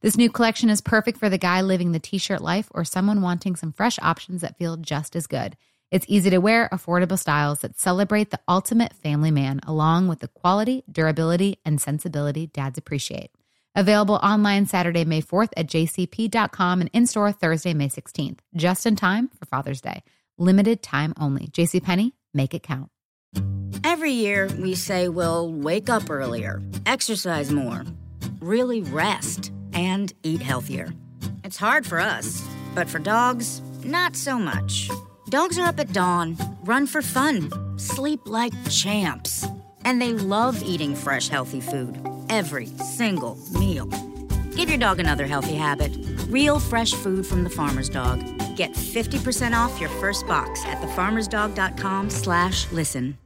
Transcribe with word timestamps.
This 0.00 0.16
new 0.16 0.30
collection 0.30 0.70
is 0.70 0.80
perfect 0.80 1.18
for 1.18 1.28
the 1.28 1.38
guy 1.38 1.60
living 1.60 1.92
the 1.92 1.98
t 1.98 2.18
shirt 2.18 2.40
life 2.40 2.68
or 2.72 2.84
someone 2.84 3.22
wanting 3.22 3.56
some 3.56 3.72
fresh 3.72 3.98
options 4.00 4.40
that 4.40 4.58
feel 4.58 4.76
just 4.76 5.16
as 5.16 5.26
good. 5.26 5.56
It's 5.90 6.06
easy 6.08 6.30
to 6.30 6.38
wear, 6.38 6.70
affordable 6.72 7.18
styles 7.18 7.60
that 7.60 7.78
celebrate 7.78 8.30
the 8.30 8.40
ultimate 8.48 8.94
family 8.94 9.30
man, 9.30 9.60
along 9.66 10.08
with 10.08 10.20
the 10.20 10.28
quality, 10.28 10.84
durability, 10.90 11.58
and 11.66 11.80
sensibility 11.80 12.46
dads 12.46 12.78
appreciate. 12.78 13.30
Available 13.74 14.14
online 14.16 14.66
Saturday, 14.66 15.04
May 15.04 15.20
4th 15.20 15.50
at 15.56 15.66
jcp.com 15.66 16.80
and 16.80 16.90
in 16.92 17.06
store 17.06 17.32
Thursday, 17.32 17.74
May 17.74 17.88
16th, 17.88 18.38
just 18.54 18.86
in 18.86 18.96
time 18.96 19.28
for 19.38 19.44
Father's 19.46 19.80
Day. 19.80 20.02
Limited 20.38 20.82
time 20.82 21.12
only. 21.18 21.48
JCPenney, 21.48 22.12
make 22.32 22.54
it 22.54 22.62
count. 22.62 22.90
Every 23.84 24.12
year, 24.12 24.48
we 24.58 24.74
say 24.74 25.08
we'll 25.08 25.50
wake 25.50 25.90
up 25.90 26.08
earlier, 26.08 26.62
exercise 26.86 27.50
more, 27.50 27.84
really 28.40 28.80
rest, 28.80 29.52
and 29.72 30.12
eat 30.22 30.42
healthier. 30.42 30.92
It's 31.44 31.56
hard 31.56 31.86
for 31.86 31.98
us, 31.98 32.46
but 32.74 32.88
for 32.88 32.98
dogs, 32.98 33.60
not 33.84 34.16
so 34.16 34.38
much. 34.38 34.90
Dogs 35.28 35.58
are 35.58 35.66
up 35.66 35.80
at 35.80 35.92
dawn, 35.92 36.36
run 36.64 36.86
for 36.86 37.02
fun, 37.02 37.50
sleep 37.78 38.20
like 38.26 38.52
champs, 38.70 39.46
and 39.84 40.00
they 40.00 40.12
love 40.12 40.62
eating 40.62 40.94
fresh, 40.94 41.28
healthy 41.28 41.60
food 41.60 41.98
every 42.32 42.66
single 42.66 43.36
meal. 43.52 43.86
Give 44.56 44.68
your 44.68 44.78
dog 44.78 44.98
another 44.98 45.26
healthy 45.26 45.54
habit. 45.54 45.92
Real 46.28 46.58
fresh 46.58 46.92
food 46.94 47.26
from 47.26 47.44
the 47.44 47.50
farmer's 47.50 47.88
dog. 47.88 48.20
Get 48.56 48.72
50% 48.72 49.52
off 49.52 49.80
your 49.80 49.90
first 50.00 50.26
box 50.26 50.64
at 50.64 50.80
thefarmersdog.com 50.80 52.10
slash 52.10 52.70
listen. 52.72 53.18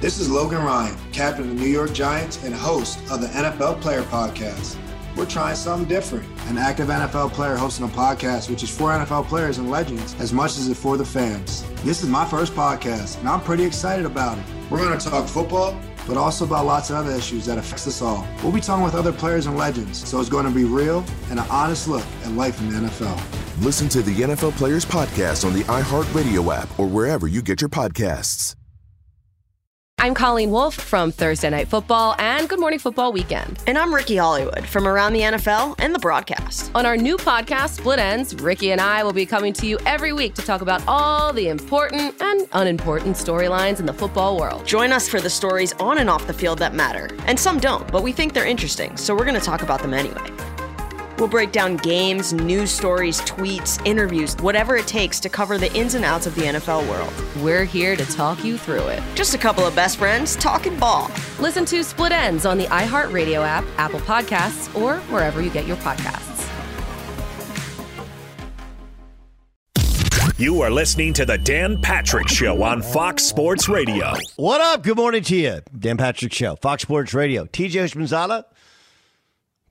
This 0.00 0.18
is 0.18 0.30
Logan 0.30 0.62
Ryan, 0.62 0.96
captain 1.12 1.50
of 1.50 1.56
the 1.56 1.62
New 1.62 1.70
York 1.70 1.92
Giants 1.92 2.42
and 2.44 2.54
host 2.54 2.98
of 3.10 3.20
the 3.20 3.28
NFL 3.28 3.80
Player 3.80 4.02
Podcast. 4.02 4.76
We're 5.16 5.24
trying 5.24 5.56
something 5.56 5.88
different. 5.88 6.26
An 6.48 6.58
active 6.58 6.88
NFL 6.88 7.32
player 7.32 7.56
hosting 7.56 7.86
a 7.86 7.88
podcast, 7.88 8.50
which 8.50 8.62
is 8.62 8.68
for 8.68 8.90
NFL 8.90 9.26
players 9.26 9.56
and 9.56 9.70
legends 9.70 10.14
as 10.20 10.30
much 10.30 10.58
as 10.58 10.68
it's 10.68 10.78
for 10.78 10.98
the 10.98 11.06
fans. 11.06 11.64
This 11.84 12.02
is 12.02 12.08
my 12.08 12.26
first 12.26 12.52
podcast, 12.52 13.18
and 13.20 13.28
I'm 13.28 13.40
pretty 13.40 13.64
excited 13.64 14.04
about 14.04 14.36
it. 14.36 14.44
We're 14.70 14.78
going 14.78 14.98
to 14.98 15.08
talk 15.08 15.26
football, 15.26 15.74
but 16.06 16.18
also 16.18 16.44
about 16.44 16.66
lots 16.66 16.90
of 16.90 16.96
other 16.96 17.12
issues 17.12 17.46
that 17.46 17.56
affects 17.56 17.86
us 17.86 18.02
all. 18.02 18.26
We'll 18.42 18.52
be 18.52 18.60
talking 18.60 18.84
with 18.84 18.94
other 18.94 19.12
players 19.12 19.46
and 19.46 19.56
legends, 19.56 20.06
so 20.06 20.20
it's 20.20 20.28
going 20.28 20.44
to 20.44 20.52
be 20.52 20.64
real 20.64 21.02
and 21.30 21.40
an 21.40 21.46
honest 21.48 21.88
look 21.88 22.04
at 22.24 22.32
life 22.32 22.60
in 22.60 22.68
the 22.68 22.88
NFL. 22.88 23.18
Listen 23.64 23.88
to 23.88 24.02
the 24.02 24.14
NFL 24.14 24.52
Players 24.58 24.84
Podcast 24.84 25.46
on 25.46 25.54
the 25.54 25.62
iHeartRadio 25.62 26.54
app 26.54 26.78
or 26.78 26.86
wherever 26.86 27.26
you 27.26 27.40
get 27.40 27.62
your 27.62 27.70
podcasts. 27.70 28.54
I'm 29.98 30.12
Colleen 30.12 30.50
Wolfe 30.50 30.74
from 30.74 31.10
Thursday 31.10 31.48
Night 31.48 31.68
Football 31.68 32.16
and 32.18 32.50
Good 32.50 32.60
Morning 32.60 32.78
Football 32.78 33.14
Weekend. 33.14 33.58
And 33.66 33.78
I'm 33.78 33.94
Ricky 33.94 34.16
Hollywood 34.16 34.66
from 34.66 34.86
Around 34.86 35.14
the 35.14 35.22
NFL 35.22 35.74
and 35.78 35.94
the 35.94 35.98
broadcast. 35.98 36.70
On 36.74 36.84
our 36.84 36.98
new 36.98 37.16
podcast, 37.16 37.78
Split 37.78 37.98
Ends, 37.98 38.34
Ricky 38.34 38.72
and 38.72 38.80
I 38.80 39.02
will 39.02 39.14
be 39.14 39.24
coming 39.24 39.54
to 39.54 39.66
you 39.66 39.78
every 39.86 40.12
week 40.12 40.34
to 40.34 40.42
talk 40.42 40.60
about 40.60 40.82
all 40.86 41.32
the 41.32 41.48
important 41.48 42.14
and 42.20 42.46
unimportant 42.52 43.16
storylines 43.16 43.80
in 43.80 43.86
the 43.86 43.92
football 43.92 44.38
world. 44.38 44.66
Join 44.66 44.92
us 44.92 45.08
for 45.08 45.18
the 45.18 45.30
stories 45.30 45.72
on 45.80 45.96
and 45.96 46.10
off 46.10 46.26
the 46.26 46.34
field 46.34 46.58
that 46.58 46.74
matter. 46.74 47.08
And 47.26 47.40
some 47.40 47.58
don't, 47.58 47.90
but 47.90 48.02
we 48.02 48.12
think 48.12 48.34
they're 48.34 48.46
interesting, 48.46 48.98
so 48.98 49.14
we're 49.14 49.24
going 49.24 49.40
to 49.40 49.40
talk 49.40 49.62
about 49.62 49.80
them 49.80 49.94
anyway. 49.94 50.55
We'll 51.18 51.28
break 51.28 51.52
down 51.52 51.76
games, 51.76 52.32
news 52.32 52.70
stories, 52.70 53.20
tweets, 53.22 53.84
interviews, 53.86 54.34
whatever 54.36 54.76
it 54.76 54.86
takes 54.86 55.18
to 55.20 55.28
cover 55.28 55.58
the 55.58 55.72
ins 55.74 55.94
and 55.94 56.04
outs 56.04 56.26
of 56.26 56.34
the 56.34 56.42
NFL 56.42 56.88
world. 56.88 57.12
We're 57.42 57.64
here 57.64 57.96
to 57.96 58.04
talk 58.06 58.44
you 58.44 58.58
through 58.58 58.88
it. 58.88 59.02
Just 59.14 59.34
a 59.34 59.38
couple 59.38 59.64
of 59.64 59.74
best 59.74 59.96
friends 59.96 60.36
talking 60.36 60.78
ball. 60.78 61.10
Listen 61.40 61.64
to 61.66 61.82
Split 61.82 62.12
Ends 62.12 62.44
on 62.44 62.58
the 62.58 62.66
iHeartRadio 62.66 63.46
app, 63.46 63.64
Apple 63.78 64.00
Podcasts, 64.00 64.74
or 64.80 64.96
wherever 65.12 65.40
you 65.40 65.50
get 65.50 65.66
your 65.66 65.76
podcasts. 65.78 66.36
You 70.38 70.60
are 70.60 70.70
listening 70.70 71.14
to 71.14 71.24
the 71.24 71.38
Dan 71.38 71.80
Patrick 71.80 72.28
Show 72.28 72.62
on 72.62 72.82
Fox 72.82 73.22
Sports 73.22 73.70
Radio. 73.70 74.12
What 74.36 74.60
up? 74.60 74.82
Good 74.82 74.98
morning 74.98 75.22
to 75.22 75.34
you. 75.34 75.60
Dan 75.78 75.96
Patrick 75.96 76.34
Show, 76.34 76.56
Fox 76.56 76.82
Sports 76.82 77.14
Radio. 77.14 77.46
TJ 77.46 77.70
Houshmandzadeh, 77.84 78.44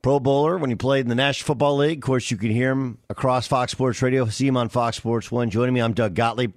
Pro 0.05 0.19
Bowler 0.19 0.59
when 0.59 0.69
he 0.69 0.75
played 0.75 0.99
in 0.99 1.09
the 1.09 1.15
National 1.15 1.47
Football 1.47 1.77
League. 1.77 1.97
Of 1.97 2.03
course, 2.03 2.29
you 2.29 2.37
can 2.37 2.51
hear 2.51 2.69
him 2.69 2.99
across 3.09 3.47
Fox 3.47 3.71
Sports 3.71 4.03
Radio. 4.03 4.27
See 4.27 4.45
him 4.45 4.55
on 4.55 4.69
Fox 4.69 4.97
Sports 4.97 5.31
One. 5.31 5.49
Joining 5.49 5.73
me, 5.73 5.81
I'm 5.81 5.93
Doug 5.93 6.13
Gottlieb. 6.13 6.53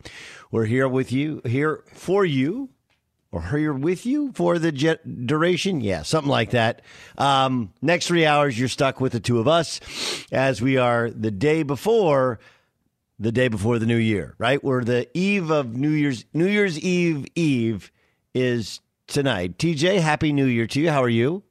We're 0.51 0.67
here 0.67 0.87
with 0.87 1.13
you, 1.13 1.41
here 1.47 1.83
for 1.95 2.27
you, 2.27 2.69
or 3.33 3.41
here 3.45 3.73
with 3.73 4.05
you 4.05 4.33
for 4.35 4.59
the 4.59 4.71
jet 4.71 5.27
duration. 5.27 5.81
Yeah, 5.81 6.03
something 6.03 6.29
like 6.29 6.51
that. 6.51 6.83
Um, 7.17 7.73
next 7.81 8.09
three 8.09 8.27
hours, 8.27 8.59
you're 8.59 8.69
stuck 8.69 9.01
with 9.01 9.13
the 9.13 9.21
two 9.21 9.39
of 9.39 9.49
us, 9.49 9.81
as 10.31 10.61
we 10.61 10.77
are 10.77 11.09
the 11.09 11.31
day 11.31 11.63
before 11.63 12.41
the 13.19 13.33
day 13.33 13.49
before 13.49 13.79
the 13.79 13.87
new 13.87 13.97
year, 13.97 14.35
right? 14.37 14.63
We're 14.63 14.85
the 14.85 15.09
eve 15.17 15.51
of 15.51 15.75
New 15.75 15.89
Year's 15.89 16.27
New 16.35 16.49
Year's 16.49 16.79
Eve 16.79 17.25
Eve 17.35 17.91
is 18.35 18.81
tonight. 19.07 19.57
TJ, 19.57 20.01
happy 20.01 20.35
New 20.35 20.45
Year 20.45 20.67
to 20.67 20.81
you. 20.83 20.91
How 20.91 21.03
are 21.03 21.09
you? 21.09 21.45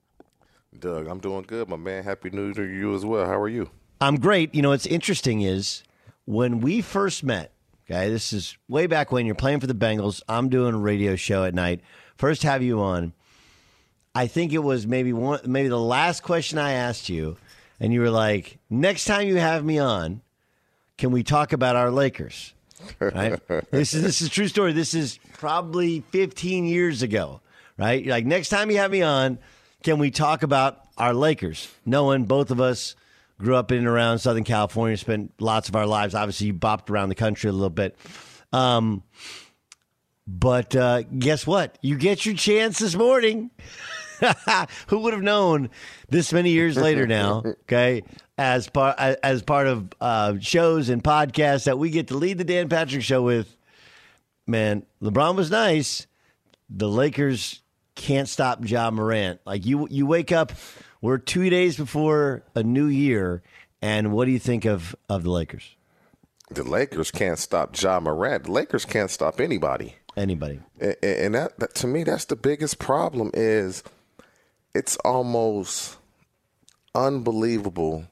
Doug, 0.80 1.08
I'm 1.08 1.20
doing 1.20 1.44
good, 1.44 1.68
my 1.68 1.76
man. 1.76 2.04
Happy 2.04 2.30
New 2.30 2.46
Year 2.46 2.54
to 2.54 2.64
you 2.64 2.96
as 2.96 3.06
well. 3.06 3.26
How 3.26 3.40
are 3.40 3.50
you? 3.50 3.70
I'm 4.00 4.18
great. 4.18 4.54
You 4.54 4.62
know, 4.62 4.70
what's 4.70 4.86
interesting 4.86 5.42
is 5.42 5.84
when 6.26 6.60
we 6.60 6.82
first 6.82 7.24
met, 7.24 7.52
okay, 7.90 8.10
this 8.10 8.32
is 8.32 8.58
way 8.68 8.88
back 8.88 9.12
when 9.12 9.26
you're 9.26 9.36
playing 9.36 9.60
for 9.60 9.68
the 9.68 9.74
Bengals. 9.74 10.22
I'm 10.28 10.50
doing 10.50 10.76
a 10.76 10.78
radio 10.78 11.16
show 11.16 11.44
at 11.44 11.54
night. 11.54 11.82
First 12.16 12.44
have 12.44 12.62
you 12.62 12.80
on. 12.80 13.14
I 14.14 14.28
think 14.28 14.52
it 14.54 14.60
was 14.60 14.88
maybe 14.88 15.14
one 15.14 15.40
maybe 15.46 15.68
the 15.68 15.80
last 15.80 16.24
question 16.24 16.58
I 16.58 16.72
asked 16.74 17.08
you, 17.08 17.38
and 17.80 17.94
you 17.94 18.02
were 18.02 18.10
like, 18.10 18.58
next 18.70 19.06
time 19.06 19.28
you 19.28 19.36
have 19.36 19.64
me 19.64 19.78
on, 19.78 20.22
can 20.98 21.12
we 21.12 21.22
talk 21.22 21.54
about 21.54 21.76
our 21.76 21.92
Lakers? 21.92 22.54
Right? 23.00 23.40
this 23.72 23.94
is 23.94 24.02
this 24.02 24.22
is 24.22 24.28
a 24.28 24.32
true 24.32 24.48
story. 24.48 24.74
This 24.74 24.96
is 24.96 25.20
probably 25.34 26.02
15 26.12 26.66
years 26.66 27.04
ago, 27.04 27.42
right? 27.78 28.04
You're 28.04 28.14
like 28.14 28.26
next 28.26 28.50
time 28.50 28.72
you 28.72 28.78
have 28.78 28.90
me 28.90 29.04
on, 29.04 29.38
can 29.84 30.00
we 30.00 30.12
talk 30.12 30.44
about 30.44 30.80
our 30.98 31.14
Lakers? 31.14 31.74
Knowing 31.86 32.26
both 32.26 32.52
of 32.52 32.60
us 32.60 32.96
grew 33.40 33.56
up 33.56 33.72
in 33.72 33.80
and 33.80 33.88
around 33.88 34.20
Southern 34.20 34.44
California, 34.44 34.98
spent 34.98 35.34
lots 35.40 35.70
of 35.70 35.76
our 35.76 35.86
lives. 35.86 36.16
Obviously, 36.16 36.48
you 36.48 36.54
bopped 36.54 36.90
around 36.90 37.10
the 37.10 37.16
country 37.16 37.50
a 37.50 37.54
little 37.54 37.70
bit. 37.70 37.98
Um, 38.52 39.04
but 40.28 40.76
uh, 40.76 41.04
guess 41.04 41.48
what? 41.48 41.78
You 41.82 41.98
get 41.98 42.26
your 42.26 42.36
chance 42.36 42.80
this 42.80 42.96
morning. 42.96 43.52
Who 44.88 45.00
would 45.00 45.14
have 45.14 45.22
known 45.22 45.70
this 46.10 46.34
many 46.34 46.50
years 46.50 46.76
later 46.76 47.06
now? 47.06 47.44
Okay, 47.46 48.04
as 48.38 48.68
part 48.68 48.98
as 48.98 49.44
part 49.44 49.68
of 49.68 49.90
uh, 50.02 50.36
shows 50.40 50.90
and 50.90 51.04
podcasts 51.04 51.66
that 51.66 51.78
we 51.78 51.92
get 51.92 52.08
to 52.08 52.18
lead 52.18 52.40
the 52.40 52.44
Dan 52.44 52.68
Patrick 52.68 53.04
Show 53.04 53.22
with. 53.22 53.56
Man, 54.48 54.86
LeBron 55.02 55.36
was 55.36 55.52
nice. 55.52 56.08
The 56.70 56.88
Lakers 56.88 57.62
can't 57.98 58.30
stop 58.30 58.60
Ja 58.64 58.90
Morant. 58.90 59.42
Like 59.46 59.66
you, 59.66 59.88
you 59.90 60.06
wake 60.06 60.32
up. 60.32 60.54
We're 61.02 61.18
two 61.18 61.50
days 61.50 61.76
before 61.76 62.44
a 62.56 62.64
new 62.64 62.88
year, 62.88 63.44
and 63.82 64.14
what 64.14 64.26
do 64.26 64.32
you 64.32 64.40
think 64.40 64.66
of 64.66 64.96
of 65.10 65.24
the 65.24 65.30
Lakers? 65.30 65.76
The 66.50 66.64
Lakers 66.64 67.12
can't 67.12 67.38
stop 67.38 67.80
Ja 67.80 68.00
Morant. 68.00 68.46
The 68.46 68.52
Lakers 68.52 68.86
can't 68.86 69.12
stop 69.12 69.42
anybody. 69.42 69.96
Anybody. 70.16 70.62
And, 70.80 70.96
and 71.04 71.36
that, 71.36 71.60
that 71.60 71.76
to 71.76 71.88
me, 71.88 72.04
that's 72.04 72.26
the 72.26 72.36
biggest 72.36 72.80
problem. 72.80 73.32
Is 73.34 73.84
it's 74.74 74.96
almost 74.98 75.98
unbelievable. 76.96 78.06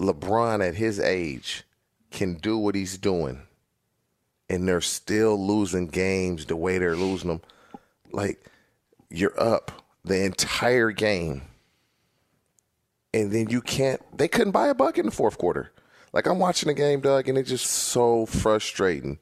LeBron 0.00 0.66
at 0.66 0.74
his 0.74 0.98
age 0.98 1.62
can 2.10 2.34
do 2.34 2.58
what 2.58 2.74
he's 2.74 2.98
doing, 2.98 3.42
and 4.48 4.66
they're 4.66 4.80
still 4.80 5.36
losing 5.46 5.86
games 5.86 6.46
the 6.46 6.56
way 6.56 6.78
they're 6.78 6.96
losing 6.96 7.28
them. 7.28 7.40
Like 8.10 8.50
you're 9.14 9.40
up 9.40 9.82
the 10.04 10.24
entire 10.24 10.90
game, 10.90 11.42
and 13.14 13.30
then 13.32 13.48
you 13.50 13.60
can't. 13.60 14.00
They 14.16 14.28
couldn't 14.28 14.52
buy 14.52 14.68
a 14.68 14.74
buck 14.74 14.98
in 14.98 15.06
the 15.06 15.12
fourth 15.12 15.38
quarter. 15.38 15.72
Like 16.12 16.26
I'm 16.26 16.38
watching 16.38 16.68
the 16.68 16.74
game, 16.74 17.00
Doug, 17.00 17.28
and 17.28 17.38
it's 17.38 17.48
just 17.48 17.66
so 17.66 18.26
frustrating. 18.26 19.18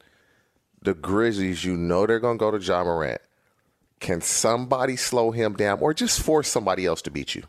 The 0.81 0.93
Grizzlies, 0.93 1.63
you 1.63 1.77
know 1.77 2.05
they're 2.05 2.19
gonna 2.19 2.37
go 2.37 2.51
to 2.51 2.57
Ja 2.57 2.83
Morant. 2.83 3.21
Can 3.99 4.21
somebody 4.21 4.95
slow 4.95 5.31
him 5.31 5.53
down, 5.53 5.79
or 5.79 5.93
just 5.93 6.21
force 6.21 6.47
somebody 6.47 6.85
else 6.85 7.01
to 7.03 7.11
beat 7.11 7.35
you? 7.35 7.43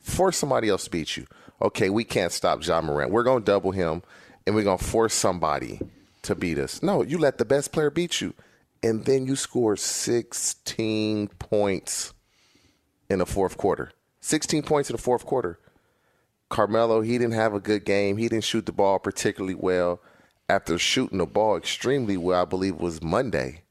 Force 0.00 0.38
somebody 0.38 0.68
else 0.68 0.84
to 0.84 0.90
beat 0.90 1.16
you. 1.16 1.26
Okay, 1.60 1.90
we 1.90 2.02
can't 2.02 2.32
stop 2.32 2.66
Ja 2.66 2.80
Morant. 2.80 3.12
We're 3.12 3.22
gonna 3.22 3.44
double 3.44 3.72
him, 3.72 4.02
and 4.46 4.54
we're 4.54 4.64
gonna 4.64 4.78
force 4.78 5.14
somebody 5.14 5.80
to 6.22 6.34
beat 6.34 6.58
us. 6.58 6.82
No, 6.82 7.02
you 7.02 7.18
let 7.18 7.38
the 7.38 7.44
best 7.44 7.72
player 7.72 7.90
beat 7.90 8.20
you, 8.20 8.34
and 8.82 9.04
then 9.04 9.26
you 9.26 9.36
score 9.36 9.76
16 9.76 11.28
points 11.38 12.12
in 13.08 13.18
the 13.18 13.26
fourth 13.26 13.56
quarter. 13.56 13.92
16 14.20 14.62
points 14.62 14.90
in 14.90 14.96
the 14.96 15.02
fourth 15.02 15.24
quarter. 15.24 15.58
Carmelo, 16.48 17.00
he 17.00 17.12
didn't 17.18 17.32
have 17.34 17.54
a 17.54 17.60
good 17.60 17.84
game. 17.84 18.16
He 18.18 18.28
didn't 18.28 18.44
shoot 18.44 18.66
the 18.66 18.72
ball 18.72 18.98
particularly 18.98 19.54
well. 19.54 20.00
After 20.48 20.78
shooting 20.78 21.18
the 21.18 21.26
ball 21.26 21.56
extremely 21.56 22.16
well, 22.16 22.42
I 22.42 22.44
believe 22.44 22.74
it 22.74 22.80
was 22.80 23.02
Monday. 23.02 23.62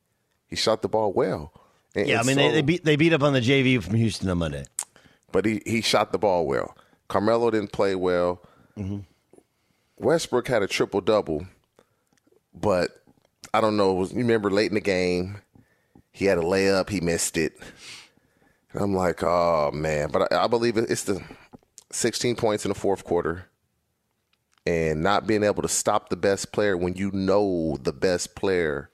He 0.47 0.55
shot 0.55 0.81
the 0.81 0.89
ball 0.89 1.13
well. 1.13 1.53
And, 1.93 2.07
yeah, 2.07 2.19
I 2.19 2.23
mean 2.23 2.37
so- 2.37 2.41
they, 2.41 2.51
they 2.51 2.61
beat 2.61 2.83
they 2.85 2.95
beat 2.95 3.13
up 3.13 3.21
on 3.21 3.33
the 3.33 3.41
JV 3.41 3.81
from 3.83 3.95
Houston 3.95 4.29
on 4.29 4.39
Monday. 4.39 4.65
but 5.31 5.45
he, 5.45 5.61
he 5.65 5.81
shot 5.81 6.11
the 6.11 6.17
ball 6.17 6.47
well. 6.47 6.75
Carmelo 7.07 7.51
didn't 7.51 7.71
play 7.71 7.93
well. 7.95 8.41
Mm-hmm. 8.77 8.99
Westbrook 9.97 10.47
had 10.47 10.63
a 10.63 10.67
triple 10.67 11.01
double, 11.01 11.45
but 12.53 13.00
I 13.53 13.61
don't 13.61 13.77
know. 13.77 13.93
was- 13.93 14.11
You 14.11 14.19
remember 14.19 14.49
late 14.49 14.69
in 14.71 14.75
the 14.75 14.81
game, 14.81 15.37
he 16.11 16.25
had 16.25 16.37
a 16.37 16.41
layup, 16.41 16.89
he 16.89 16.99
missed 17.01 17.37
it. 17.37 17.53
And 18.73 18.81
I'm 18.81 18.93
like, 18.95 19.21
oh 19.23 19.71
man! 19.73 20.09
But 20.11 20.31
I, 20.31 20.43
I 20.45 20.47
believe 20.47 20.77
it's 20.77 21.03
the 21.03 21.21
16 21.91 22.35
points 22.37 22.63
in 22.65 22.69
the 22.69 22.75
fourth 22.75 23.03
quarter, 23.03 23.49
and 24.65 25.01
not 25.01 25.27
being 25.27 25.43
able 25.43 25.61
to 25.61 25.67
stop 25.67 26.09
the 26.09 26.15
best 26.15 26.51
player 26.51 26.77
when 26.77 26.95
you 26.95 27.11
know 27.11 27.77
the 27.81 27.91
best 27.93 28.35
player 28.35 28.89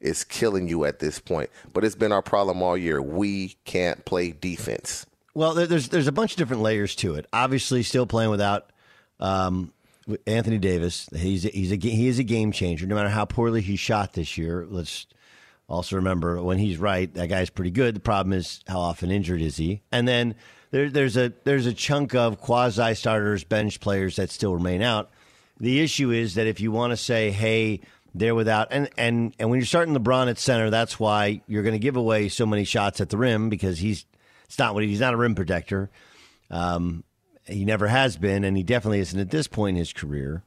is 0.00 0.22
killing 0.24 0.68
you 0.68 0.84
at 0.84 0.98
this 1.00 1.18
point. 1.18 1.50
But 1.72 1.84
it's 1.84 1.94
been 1.96 2.12
our 2.12 2.22
problem 2.22 2.62
all 2.62 2.76
year. 2.76 3.02
We 3.02 3.56
can't 3.64 4.04
play 4.04 4.30
defense. 4.30 5.06
Well, 5.34 5.54
there's 5.54 5.88
there's 5.88 6.06
a 6.06 6.12
bunch 6.12 6.32
of 6.32 6.38
different 6.38 6.62
layers 6.62 6.94
to 6.96 7.14
it. 7.16 7.26
Obviously, 7.32 7.82
still 7.82 8.06
playing 8.06 8.30
without 8.30 8.70
um, 9.18 9.72
Anthony 10.26 10.58
Davis. 10.58 11.08
He's 11.14 11.42
he's 11.44 11.72
a 11.72 11.76
he 11.76 12.08
is 12.08 12.18
a 12.18 12.24
game 12.24 12.52
changer. 12.52 12.86
No 12.86 12.94
matter 12.94 13.08
how 13.08 13.24
poorly 13.24 13.60
he 13.60 13.76
shot 13.76 14.12
this 14.12 14.38
year, 14.38 14.66
let's 14.68 15.06
also 15.68 15.96
remember 15.96 16.40
when 16.42 16.58
he's 16.58 16.78
right, 16.78 17.12
that 17.14 17.28
guy's 17.28 17.50
pretty 17.50 17.72
good. 17.72 17.96
The 17.96 18.00
problem 18.00 18.32
is 18.32 18.60
how 18.68 18.78
often 18.78 19.10
injured 19.10 19.40
is 19.42 19.56
he? 19.56 19.82
And 19.90 20.06
then 20.06 20.36
there, 20.70 20.88
there's 20.90 21.16
a 21.16 21.32
there's 21.44 21.66
a 21.66 21.72
chunk 21.72 22.14
of 22.14 22.40
quasi 22.40 22.94
starters, 22.94 23.44
bench 23.44 23.80
players 23.80 24.16
that 24.16 24.30
still 24.30 24.54
remain 24.54 24.82
out. 24.82 25.10
The 25.58 25.80
issue 25.80 26.10
is 26.10 26.34
that 26.34 26.46
if 26.46 26.60
you 26.60 26.70
want 26.70 26.92
to 26.92 26.96
say, 26.96 27.30
hey, 27.30 27.80
they're 28.14 28.34
without, 28.34 28.68
and 28.70 28.88
and 28.96 29.34
and 29.38 29.50
when 29.50 29.58
you're 29.58 29.66
starting 29.66 29.94
LeBron 29.94 30.28
at 30.30 30.38
center, 30.38 30.70
that's 30.70 31.00
why 31.00 31.42
you're 31.46 31.62
going 31.62 31.74
to 31.74 31.78
give 31.80 31.96
away 31.96 32.28
so 32.28 32.46
many 32.46 32.64
shots 32.64 33.00
at 33.00 33.08
the 33.08 33.16
rim 33.16 33.48
because 33.48 33.78
he's 33.78 34.04
it's 34.44 34.58
not 34.58 34.74
what 34.74 34.84
he- 34.84 34.90
he's 34.90 35.00
not 35.00 35.14
a 35.14 35.16
rim 35.16 35.34
protector. 35.34 35.90
Um, 36.50 37.02
he 37.46 37.64
never 37.64 37.88
has 37.88 38.16
been, 38.16 38.44
and 38.44 38.56
he 38.56 38.62
definitely 38.62 39.00
isn't 39.00 39.18
at 39.18 39.30
this 39.30 39.46
point 39.46 39.76
in 39.76 39.78
his 39.78 39.92
career. 39.92 40.42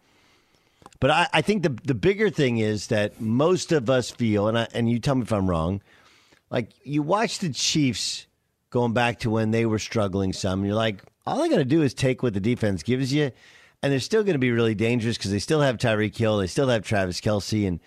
But 1.00 1.12
I, 1.12 1.28
I 1.34 1.42
think 1.42 1.64
the 1.64 1.70
the 1.70 1.94
bigger 1.94 2.30
thing 2.30 2.58
is 2.58 2.88
that 2.88 3.22
most 3.22 3.72
of 3.72 3.90
us 3.90 4.12
feel, 4.12 4.48
and 4.48 4.58
I, 4.58 4.68
and 4.74 4.90
you 4.90 5.00
tell 5.00 5.16
me 5.16 5.24
if 5.24 5.32
I'm 5.32 5.50
wrong, 5.50 5.82
like 6.50 6.72
you 6.84 7.02
watch 7.02 7.40
the 7.40 7.50
Chiefs 7.50 8.28
going 8.70 8.94
back 8.94 9.20
to 9.20 9.30
when 9.30 9.52
they 9.52 9.66
were 9.66 9.80
struggling 9.80 10.34
some, 10.34 10.60
and 10.60 10.68
you're 10.68 10.76
like, 10.76 11.02
all 11.26 11.42
they 11.42 11.50
got 11.50 11.58
to 11.58 11.66
do 11.66 11.82
is 11.82 11.94
take 11.94 12.22
what 12.22 12.34
the 12.34 12.40
defense 12.40 12.84
gives 12.84 13.14
you, 13.14 13.32
and 13.82 13.92
they're 13.92 14.00
still 14.00 14.24
going 14.24 14.34
to 14.34 14.40
be 14.40 14.52
really 14.52 14.76
dangerous 14.76 15.18
because 15.18 15.32
they 15.32 15.40
still 15.40 15.62
have 15.62 15.78
Tyreek 15.78 16.18
Hill, 16.18 16.38
they 16.38 16.48
still 16.48 16.68
have 16.68 16.84
Travis 16.84 17.22
Kelce, 17.22 17.68
and 17.68 17.80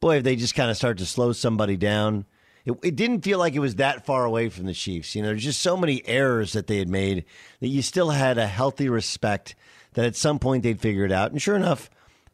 boy, 0.00 0.16
if 0.16 0.24
they 0.24 0.36
just 0.36 0.54
kind 0.54 0.70
of 0.70 0.76
start 0.76 0.98
to 0.98 1.06
slow 1.06 1.32
somebody 1.32 1.76
down. 1.76 2.26
It, 2.64 2.78
it 2.82 2.96
didn't 2.96 3.22
feel 3.22 3.38
like 3.38 3.54
it 3.54 3.60
was 3.60 3.76
that 3.76 4.04
far 4.04 4.24
away 4.24 4.48
from 4.48 4.66
the 4.66 4.74
Chiefs. 4.74 5.14
You 5.14 5.22
know, 5.22 5.28
there's 5.28 5.44
just 5.44 5.60
so 5.60 5.76
many 5.76 6.06
errors 6.06 6.52
that 6.52 6.66
they 6.66 6.78
had 6.78 6.88
made 6.88 7.24
that 7.60 7.68
you 7.68 7.82
still 7.82 8.10
had 8.10 8.38
a 8.38 8.46
healthy 8.46 8.88
respect 8.88 9.54
that 9.94 10.04
at 10.04 10.16
some 10.16 10.38
point 10.38 10.62
they'd 10.62 10.80
figure 10.80 11.04
it 11.04 11.12
out. 11.12 11.32
And 11.32 11.40
sure 11.40 11.56
enough, 11.56 11.90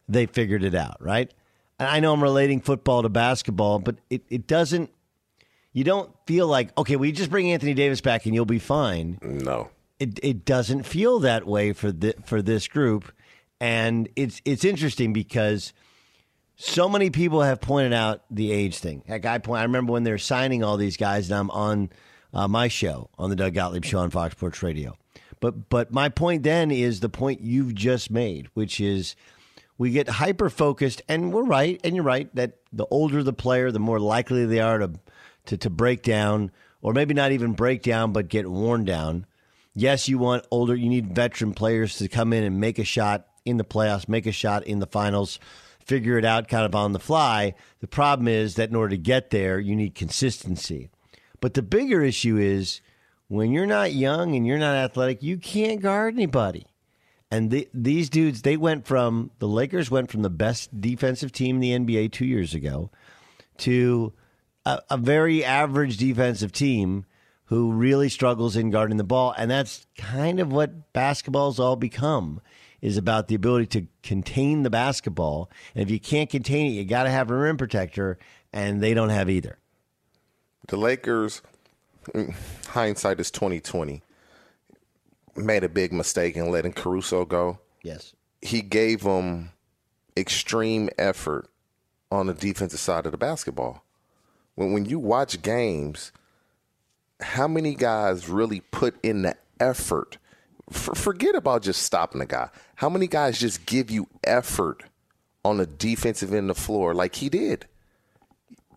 they 0.09 0.27
figured 0.27 0.65
it 0.65 0.75
out, 0.75 0.97
right? 1.01 1.33
And 1.79 1.89
I 1.89 2.01
know 2.01 2.13
I'm 2.13 2.23
relating 2.23 2.61
football 2.61 3.03
to 3.03 3.09
basketball, 3.09 3.79
but 3.79 3.97
it, 4.11 4.23
it 4.29 4.47
doesn't, 4.47 4.91
you 5.73 5.85
don't 5.85 6.11
feel 6.27 6.47
like, 6.49 6.77
okay, 6.79 6.97
we 6.97 7.13
just 7.13 7.31
bring 7.31 7.53
Anthony 7.53 7.75
Davis 7.75 8.01
back 8.01 8.27
and 8.27 8.35
you'll 8.35 8.47
be 8.47 8.59
fine. 8.59 9.19
No. 9.23 9.71
It, 9.99 10.19
it 10.23 10.45
doesn't 10.45 10.85
feel 10.85 11.21
that 11.21 11.47
way 11.47 11.73
for 11.73 11.93
the, 11.93 12.15
for 12.25 12.43
this 12.43 12.69
group. 12.69 13.13
And 13.61 14.09
it's, 14.17 14.41
it's 14.45 14.65
interesting 14.65 15.13
because 15.13 15.73
so 16.57 16.89
many 16.89 17.11
people 17.11 17.43
have 17.43 17.61
pointed 17.61 17.93
out 17.93 18.23
the 18.31 18.51
age 18.51 18.79
thing. 18.79 19.03
Heck, 19.07 19.27
I 19.27 19.39
point. 19.39 19.61
I 19.61 19.65
remember 19.65 19.93
when 19.93 20.05
they're 20.05 20.19
signing 20.19 20.65
all 20.65 20.77
these 20.77 20.97
guys, 20.97 21.31
and 21.31 21.39
I'm 21.39 21.51
on 21.51 21.91
uh, 22.33 22.49
my 22.49 22.69
show 22.69 23.11
on 23.19 23.31
the 23.31 23.37
Doug 23.37 23.55
Gottlieb 23.55 23.85
Show 23.85 23.99
on 23.99 24.11
Fox 24.11 24.35
Sports 24.35 24.63
Radio. 24.63 24.97
But 25.41 25.69
but 25.69 25.93
my 25.93 26.09
point 26.09 26.43
then 26.43 26.71
is 26.71 27.01
the 27.01 27.11
point 27.11 27.43
you've 27.43 27.75
just 27.75 28.11
made, 28.11 28.49
which 28.55 28.81
is 28.81 29.17
we 29.77 29.91
get 29.91 30.09
hyper 30.09 30.49
focused, 30.49 31.03
and 31.09 31.31
we're 31.33 31.45
right, 31.45 31.79
and 31.85 31.95
you're 31.95 32.05
right 32.05 32.35
that 32.35 32.59
the 32.73 32.87
older 32.87 33.23
the 33.23 33.35
player, 33.35 33.71
the 33.71 33.79
more 33.79 34.01
likely 34.01 34.47
they 34.47 34.61
are 34.61 34.79
to 34.79 34.93
to, 35.47 35.57
to 35.59 35.71
break 35.71 36.03
down, 36.03 36.51
or 36.81 36.95
maybe 36.95 37.13
not 37.13 37.33
even 37.33 37.53
break 37.53 37.83
down, 37.83 38.13
but 38.13 38.29
get 38.29 38.51
worn 38.51 38.85
down. 38.85 39.27
Yes, 39.75 40.09
you 40.09 40.17
want 40.17 40.47
older, 40.51 40.75
you 40.75 40.89
need 40.89 41.15
veteran 41.15 41.53
players 41.53 41.99
to 41.99 42.09
come 42.09 42.33
in 42.33 42.45
and 42.45 42.59
make 42.59 42.79
a 42.79 42.85
shot 42.85 43.27
in 43.45 43.59
the 43.59 43.65
playoffs, 43.65 44.09
make 44.09 44.25
a 44.25 44.33
shot 44.33 44.65
in 44.65 44.79
the 44.79 44.87
finals, 44.87 45.39
figure 45.87 46.19
it 46.19 46.25
out 46.25 46.49
kind 46.49 46.65
of 46.65 46.75
on 46.75 46.93
the 46.93 46.99
fly. 46.99 47.55
The 47.81 47.87
problem 47.87 48.29
is 48.29 48.57
that 48.57 48.71
in 48.71 48.77
order 48.77 48.91
to 48.91 48.99
get 48.99 49.31
there, 49.31 49.59
you 49.59 49.75
need 49.75 49.95
consistency. 49.95 50.91
But 51.41 51.55
the 51.55 51.63
bigger 51.63 52.03
issue 52.03 52.37
is 52.37 52.81
when 53.29 53.53
you're 53.53 53.67
not 53.67 53.93
young 53.93 54.35
and 54.35 54.47
you're 54.47 54.59
not 54.59 54.77
athletic, 54.77 55.23
you 55.23 55.39
can't 55.39 55.81
guard 55.81 56.15
anybody. 56.15 56.67
And 57.31 57.51
the, 57.51 57.69
these 57.75 58.09
dudes, 58.09 58.43
they 58.43 58.57
went 58.57 58.87
from 58.87 59.31
the 59.39 59.49
Lakers 59.49 59.91
went 59.91 60.11
from 60.11 60.23
the 60.23 60.31
best 60.31 60.81
defensive 60.81 61.33
team 61.33 61.61
in 61.63 61.87
the 61.87 61.97
NBA 61.97 62.13
two 62.13 62.27
years 62.27 62.55
ago 62.55 62.91
to 63.59 64.13
a, 64.65 64.81
a 64.91 64.97
very 64.97 65.45
average 65.45 65.97
defensive 65.97 66.53
team 66.53 67.05
who 67.47 67.73
really 67.73 68.09
struggles 68.09 68.57
in 68.57 68.71
guarding 68.71 68.97
the 68.97 69.05
ball. 69.05 69.35
And 69.37 69.51
that's 69.51 69.87
kind 69.97 70.41
of 70.41 70.53
what 70.53 70.93
basketball's 70.93 71.61
all 71.61 71.77
become 71.77 72.41
is 72.87 72.97
about 72.97 73.27
the 73.27 73.35
ability 73.35 73.67
to 73.67 73.85
contain 74.05 74.63
the 74.63 74.71
basketball. 74.71 75.51
And 75.75 75.83
if 75.83 75.91
you 75.91 75.99
can't 75.99 76.31
contain 76.31 76.67
it, 76.67 76.75
you 76.75 76.85
got 76.85 77.03
to 77.03 77.11
have 77.11 77.33
a 77.33 77.37
rim 77.37 77.57
protector, 77.57 78.17
and 78.53 78.81
they 78.81 78.95
don't 78.95 79.09
have 79.09 79.29
either. 79.29 79.59
The 80.69 80.77
Lakers, 80.77 81.43
mm, 82.07 82.33
hindsight 82.69 83.19
is 83.19 83.33
twenty 83.33 83.59
twenty, 83.59 84.03
made 85.35 85.65
a 85.65 85.69
big 85.69 85.93
mistake 85.93 86.37
in 86.37 86.49
letting 86.53 86.73
Caruso 86.73 87.25
go. 87.25 87.59
Yes, 87.83 88.15
he 88.41 88.63
gave 88.63 89.03
them 89.03 89.51
extreme 90.17 90.89
effort 90.97 91.49
on 92.13 92.29
the 92.29 92.35
defensive 92.35 92.79
side 92.79 93.05
of 93.05 93.11
the 93.11 93.19
basketball. 93.19 93.83
When 94.55 94.73
when 94.73 94.85
you 94.85 95.01
watch 95.01 95.43
games, 95.43 96.13
how 97.19 97.49
many 97.49 97.75
guys 97.75 98.29
really 98.29 98.61
put 98.61 98.95
in 99.03 99.23
the 99.23 99.35
effort? 99.59 100.19
For, 100.71 100.95
forget 100.95 101.35
about 101.35 101.63
just 101.63 101.83
stopping 101.83 102.19
the 102.19 102.27
guy. 102.27 102.51
How 102.77 102.89
many 102.89 103.07
guys 103.07 103.39
just 103.39 103.67
give 103.67 103.91
you 103.91 104.09
effort 104.25 104.83
on 105.45 105.59
the 105.59 105.67
defensive 105.67 106.33
end 106.33 106.51
of 106.51 106.57
the 106.57 106.63
floor 106.63 106.95
like 106.95 107.17
he 107.17 107.29
did? 107.29 107.67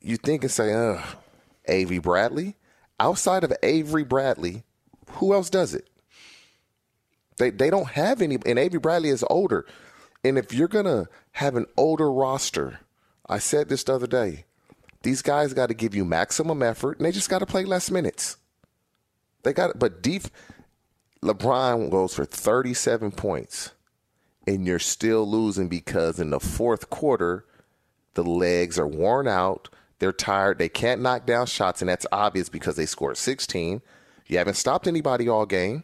You 0.02 0.18
think 0.18 0.44
and 0.44 0.52
say, 0.52 0.74
"Ugh." 0.74 1.04
Avery 1.70 2.00
Bradley. 2.00 2.56
Outside 3.00 3.44
of 3.44 3.54
Avery 3.64 4.04
Bradley, 4.04 4.64
who 5.12 5.34
else 5.34 5.50
does 5.50 5.74
it? 5.74 5.90
They 7.38 7.50
they 7.52 7.70
don't 7.70 7.92
have 7.92 8.22
any 8.22 8.38
and 8.46 8.60
Avery 8.60 8.80
Bradley 8.80 9.10
is 9.10 9.24
older. 9.30 9.66
And 10.24 10.38
if 10.38 10.54
you're 10.54 10.68
gonna 10.68 11.08
have 11.34 11.56
an 11.56 11.66
older 11.78 12.12
roster, 12.12 12.80
I 13.28 13.40
said 13.40 13.70
this 13.70 13.84
the 13.86 13.94
other 13.94 14.08
day, 14.08 14.46
these 15.04 15.22
guys 15.22 15.54
got 15.54 15.68
to 15.68 15.74
give 15.74 15.96
you 15.96 16.04
maximum 16.04 16.62
effort 16.62 16.98
and 16.98 17.06
they 17.06 17.12
just 17.14 17.30
got 17.30 17.40
to 17.40 17.46
play 17.46 17.64
less 17.64 17.90
minutes. 17.90 18.36
They 19.44 19.54
got 19.54 19.80
but 19.80 20.02
deep 20.02 20.24
LeBron 21.24 21.90
goes 21.90 22.14
for 22.14 22.26
37 22.26 23.12
points 23.12 23.72
and 24.48 24.66
you're 24.66 24.80
still 24.80 25.30
losing 25.30 25.68
because 25.68 26.20
in 26.20 26.30
the 26.30 26.40
fourth 26.40 26.90
quarter 26.90 27.46
the 28.14 28.24
legs 28.24 28.80
are 28.80 28.88
worn 28.88 29.28
out 29.28 29.70
they're 30.00 30.14
tired. 30.14 30.58
They 30.58 30.70
can't 30.70 31.02
knock 31.02 31.26
down 31.26 31.46
shots, 31.46 31.82
and 31.82 31.90
that's 31.90 32.08
obvious 32.12 32.50
because 32.50 32.78
they 32.78 32.86
scored 32.86 33.18
16. 33.18 33.82
You 34.28 34.38
haven't 34.38 34.56
stopped 34.56 34.88
anybody 34.88 35.28
all 35.28 35.46
game. 35.46 35.84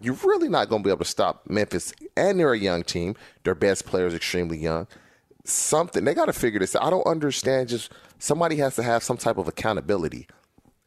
You're 0.00 0.14
really 0.24 0.48
not 0.48 0.68
going 0.68 0.82
to 0.82 0.86
be 0.86 0.90
able 0.90 1.04
to 1.04 1.10
stop 1.10 1.48
Memphis, 1.48 1.92
and 2.16 2.40
they're 2.40 2.54
a 2.54 2.58
young 2.58 2.82
team. 2.82 3.14
Their 3.44 3.54
best 3.54 3.84
player 3.84 4.06
is 4.06 4.14
extremely 4.14 4.58
young. 4.58 4.88
Something 5.44 6.04
they 6.04 6.14
got 6.14 6.26
to 6.26 6.32
figure 6.32 6.60
this 6.60 6.74
out. 6.74 6.82
I 6.82 6.90
don't 6.90 7.06
understand. 7.06 7.68
Just 7.68 7.92
somebody 8.18 8.56
has 8.56 8.74
to 8.76 8.82
have 8.82 9.02
some 9.02 9.16
type 9.16 9.36
of 9.36 9.48
accountability 9.48 10.28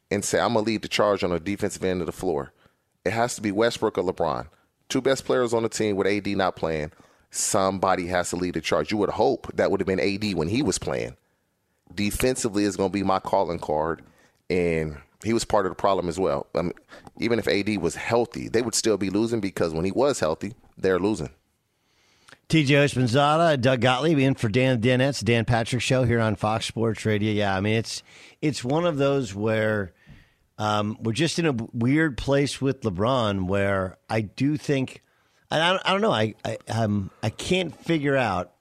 and 0.10 0.24
say, 0.24 0.40
"I'm 0.40 0.54
gonna 0.54 0.66
lead 0.66 0.82
the 0.82 0.88
charge 0.88 1.24
on 1.24 1.30
the 1.30 1.40
defensive 1.40 1.84
end 1.84 2.02
of 2.02 2.08
the 2.08 2.14
floor." 2.14 2.52
It 3.06 3.14
has 3.14 3.36
to 3.36 3.42
be 3.42 3.52
Westbrook 3.52 3.98
or 3.98 4.04
LeBron, 4.04 4.48
two 4.90 5.02
best 5.02 5.26
players 5.26 5.54
on 5.54 5.64
the 5.64 5.70
team 5.70 5.96
with 5.96 6.08
AD 6.08 6.28
not 6.28 6.56
playing. 6.56 6.92
Somebody 7.30 8.08
has 8.08 8.30
to 8.30 8.36
lead 8.36 8.56
the 8.56 8.62
charge. 8.62 8.92
You 8.92 8.98
would 8.98 9.10
hope 9.10 9.52
that 9.56 9.70
would 9.70 9.80
have 9.80 9.88
been 9.88 10.00
AD 10.00 10.36
when 10.36 10.48
he 10.48 10.62
was 10.62 10.80
playing 10.80 11.16
defensively 11.94 12.64
is 12.64 12.76
going 12.76 12.90
to 12.90 12.94
be 12.94 13.04
my 13.04 13.20
calling 13.20 13.60
card, 13.60 14.02
and 14.50 14.98
he 15.24 15.34
was 15.34 15.46
part 15.46 15.66
of 15.66 15.72
the 15.72 15.76
problem 15.76 16.08
as 16.10 16.20
well. 16.20 16.48
I 16.56 16.64
mean, 16.64 16.74
even 17.20 17.40
if 17.40 17.48
AD 17.48 17.78
was 17.78 17.96
healthy, 17.96 18.48
they 18.48 18.62
would 18.62 18.76
still 18.76 18.98
be 18.98 19.10
losing 19.10 19.40
because 19.40 19.74
when 19.74 19.86
he 19.86 19.92
was 19.92 20.20
healthy, 20.20 20.54
they're 20.78 21.00
losing. 21.00 21.30
TJ 22.50 22.68
Houshmandzadeh, 22.68 23.60
Doug 23.60 23.82
Gottlieb 23.82 24.20
in 24.20 24.36
for 24.36 24.50
Dan 24.50 24.80
Danette's 24.80 25.22
Dan 25.22 25.46
Patrick 25.46 25.82
Show 25.82 26.04
here 26.04 26.20
on 26.20 26.36
Fox 26.36 26.68
Sports 26.68 27.04
Radio. 27.04 27.32
Yeah, 27.32 27.56
I 27.56 27.60
mean 27.60 27.74
it's 27.74 28.04
it's 28.40 28.64
one 28.64 28.86
of 28.86 28.98
those 28.98 29.34
where 29.34 29.94
um, 30.58 30.98
we're 31.02 31.14
just 31.14 31.40
in 31.40 31.46
a 31.46 31.56
weird 31.74 32.18
place 32.18 32.62
with 32.62 32.82
LeBron 32.82 33.48
where 33.48 33.98
I 34.10 34.22
do 34.22 34.58
think 34.58 35.02
I 35.52 35.60
don't, 35.60 35.82
I 35.86 35.92
don't 35.92 36.02
know 36.02 36.12
I 36.12 36.36
I 36.44 36.58
um, 36.70 37.12
I 37.22 37.30
can't 37.30 37.76
figure 37.76 38.16
out 38.16 38.54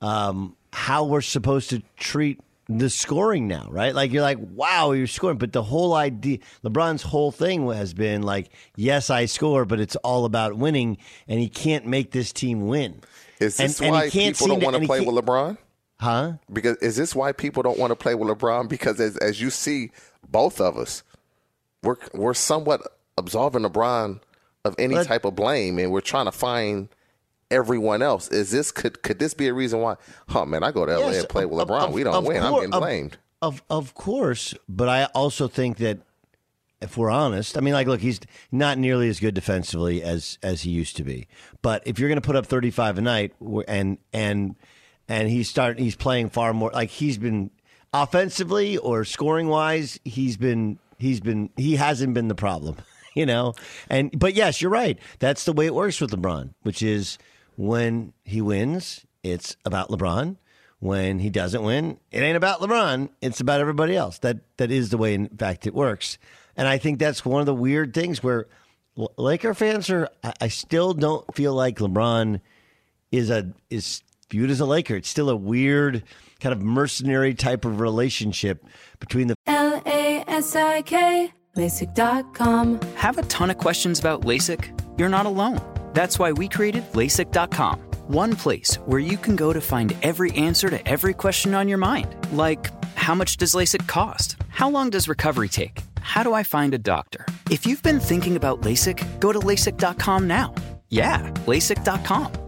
um, 0.00 0.56
how 0.72 1.04
we're 1.04 1.20
supposed 1.20 1.70
to 1.70 1.82
treat 1.96 2.40
the 2.68 2.90
scoring 2.90 3.48
now, 3.48 3.66
right? 3.70 3.94
Like 3.94 4.12
you're 4.12 4.22
like, 4.22 4.38
wow, 4.38 4.92
you're 4.92 5.06
scoring, 5.06 5.38
but 5.38 5.52
the 5.52 5.62
whole 5.62 5.94
idea, 5.94 6.38
LeBron's 6.62 7.02
whole 7.02 7.32
thing 7.32 7.66
has 7.70 7.94
been 7.94 8.22
like, 8.22 8.50
yes, 8.76 9.08
I 9.08 9.24
score, 9.24 9.64
but 9.64 9.80
it's 9.80 9.96
all 9.96 10.26
about 10.26 10.54
winning, 10.54 10.98
and 11.26 11.40
he 11.40 11.48
can't 11.48 11.86
make 11.86 12.10
this 12.10 12.32
team 12.32 12.66
win. 12.66 13.00
Is 13.40 13.56
this 13.56 13.80
and, 13.80 13.90
why 13.92 14.04
and 14.04 14.12
people 14.12 14.48
don't 14.48 14.62
want 14.62 14.76
to 14.76 14.86
play 14.86 15.00
with 15.00 15.14
LeBron? 15.14 15.56
Huh? 16.00 16.34
Because 16.52 16.76
is 16.78 16.96
this 16.96 17.14
why 17.14 17.32
people 17.32 17.62
don't 17.62 17.78
want 17.78 17.90
to 17.90 17.96
play 17.96 18.14
with 18.14 18.28
LeBron? 18.28 18.68
Because 18.68 19.00
as 19.00 19.16
as 19.16 19.40
you 19.40 19.50
see, 19.50 19.90
both 20.28 20.60
of 20.60 20.76
us, 20.76 21.02
we're 21.82 21.96
we're 22.14 22.34
somewhat 22.34 22.82
absolving 23.16 23.62
LeBron 23.62 24.20
of 24.64 24.74
any 24.78 24.94
But- 24.94 25.06
type 25.06 25.24
of 25.24 25.34
blame, 25.34 25.78
and 25.78 25.90
we're 25.90 26.00
trying 26.00 26.26
to 26.26 26.32
find 26.32 26.88
everyone 27.50 28.02
else. 28.02 28.28
Is 28.28 28.50
this 28.50 28.70
could 28.70 29.02
could 29.02 29.18
this 29.18 29.34
be 29.34 29.48
a 29.48 29.54
reason 29.54 29.80
why? 29.80 29.96
Oh 30.34 30.44
man, 30.46 30.62
I 30.62 30.70
go 30.70 30.86
to 30.86 30.92
LA 30.92 31.08
Yes, 31.10 31.18
and 31.20 31.28
play 31.28 31.46
with 31.46 31.60
of- 31.60 31.68
LeBron. 31.68 31.88
of- 31.88 31.92
we 31.92 32.04
don't 32.04 32.24
win. 32.24 32.42
I'm 32.42 32.54
getting 32.54 32.70
blamed. 32.70 33.18
Of 33.42 33.62
of 33.70 33.94
course, 33.94 34.54
but 34.68 34.88
I 34.88 35.04
also 35.14 35.48
think 35.48 35.78
that 35.78 35.98
if 36.80 36.96
we're 36.96 37.10
honest, 37.10 37.56
I 37.56 37.60
mean, 37.60 37.74
like, 37.74 37.88
look, 37.88 38.00
he's 38.00 38.20
not 38.52 38.78
nearly 38.78 39.08
as 39.08 39.18
good 39.18 39.34
defensively 39.34 40.00
as 40.02 40.38
as 40.44 40.62
he 40.62 40.70
used 40.70 40.96
to 40.98 41.02
be. 41.04 41.26
But 41.62 41.82
if 41.86 41.98
you're 41.98 42.08
going 42.08 42.20
to 42.20 42.26
put 42.26 42.36
up 42.36 42.46
35 42.46 42.98
a 42.98 43.00
night, 43.00 43.32
and 43.66 43.98
and 44.12 44.54
and 45.08 45.28
he's 45.28 45.48
start 45.48 45.78
he's 45.78 45.96
playing 45.96 46.30
far 46.30 46.52
more 46.52 46.70
like 46.72 46.90
he's 46.90 47.18
been 47.18 47.50
offensively 47.92 48.76
or 48.76 49.04
scoring 49.04 49.48
wise, 49.48 49.98
he's 50.04 50.36
been 50.36 50.78
he's 50.98 51.20
been 51.20 51.50
he 51.56 51.76
hasn't 51.76 52.14
been 52.14 52.28
the 52.28 52.34
problem, 52.34 52.76
you 53.14 53.26
know. 53.26 53.54
And 53.88 54.16
but 54.18 54.34
yes, 54.34 54.60
you're 54.60 54.70
right. 54.70 54.98
That's 55.18 55.44
the 55.44 55.52
way 55.52 55.66
it 55.66 55.74
works 55.74 56.00
with 56.00 56.10
LeBron, 56.10 56.54
which 56.62 56.82
is 56.82 57.18
when 57.56 58.12
he 58.24 58.40
wins, 58.40 59.06
it's 59.22 59.56
about 59.64 59.88
LeBron. 59.88 60.36
When 60.80 61.18
he 61.18 61.28
doesn't 61.28 61.64
win, 61.64 61.98
it 62.12 62.20
ain't 62.20 62.36
about 62.36 62.60
LeBron. 62.60 63.08
It's 63.20 63.40
about 63.40 63.60
everybody 63.60 63.96
else. 63.96 64.18
That 64.18 64.38
that 64.58 64.70
is 64.70 64.90
the 64.90 64.98
way, 64.98 65.12
in 65.14 65.28
fact, 65.28 65.66
it 65.66 65.74
works. 65.74 66.18
And 66.56 66.68
I 66.68 66.78
think 66.78 67.00
that's 67.00 67.24
one 67.24 67.40
of 67.40 67.46
the 67.46 67.54
weird 67.54 67.94
things 67.94 68.22
where 68.22 68.46
Laker 69.16 69.54
fans 69.54 69.90
are. 69.90 70.08
I 70.40 70.46
still 70.48 70.94
don't 70.94 71.34
feel 71.34 71.52
like 71.52 71.78
LeBron 71.78 72.40
is 73.10 73.28
a 73.28 73.52
is 73.70 74.02
viewed 74.30 74.50
as 74.50 74.60
a 74.60 74.66
Laker. 74.66 74.96
It's 74.96 75.08
still 75.08 75.30
a 75.30 75.36
weird 75.36 76.02
kind 76.40 76.52
of 76.52 76.62
mercenary 76.62 77.34
type 77.34 77.64
of 77.64 77.80
relationship 77.80 78.64
between 79.00 79.28
the 79.28 79.34
L 79.46 79.82
A 79.86 80.24
S 80.26 80.54
I 80.54 80.82
K, 80.82 81.32
LASIK.com. 81.56 82.80
Have 82.96 83.18
a 83.18 83.22
ton 83.22 83.50
of 83.50 83.58
questions 83.58 83.98
about 83.98 84.22
LASIK? 84.22 84.98
You're 84.98 85.08
not 85.08 85.26
alone. 85.26 85.60
That's 85.94 86.18
why 86.18 86.32
we 86.32 86.48
created 86.48 86.84
LASIK.com. 86.92 87.80
One 88.08 88.36
place 88.36 88.76
where 88.86 89.00
you 89.00 89.18
can 89.18 89.36
go 89.36 89.52
to 89.52 89.60
find 89.60 89.94
every 90.02 90.32
answer 90.32 90.70
to 90.70 90.88
every 90.88 91.12
question 91.12 91.54
on 91.54 91.68
your 91.68 91.78
mind. 91.78 92.16
Like, 92.32 92.70
how 92.94 93.14
much 93.14 93.36
does 93.36 93.54
LASIK 93.54 93.86
cost? 93.86 94.36
How 94.48 94.70
long 94.70 94.90
does 94.90 95.08
recovery 95.08 95.48
take? 95.48 95.82
How 96.00 96.22
do 96.22 96.32
I 96.32 96.42
find 96.42 96.72
a 96.72 96.78
doctor? 96.78 97.26
If 97.50 97.66
you've 97.66 97.82
been 97.82 98.00
thinking 98.00 98.36
about 98.36 98.62
LASIK, 98.62 99.20
go 99.20 99.32
to 99.32 99.38
LASIK.com 99.38 100.26
now. 100.26 100.54
Yeah, 100.88 101.30
LASIK.com. 101.46 102.47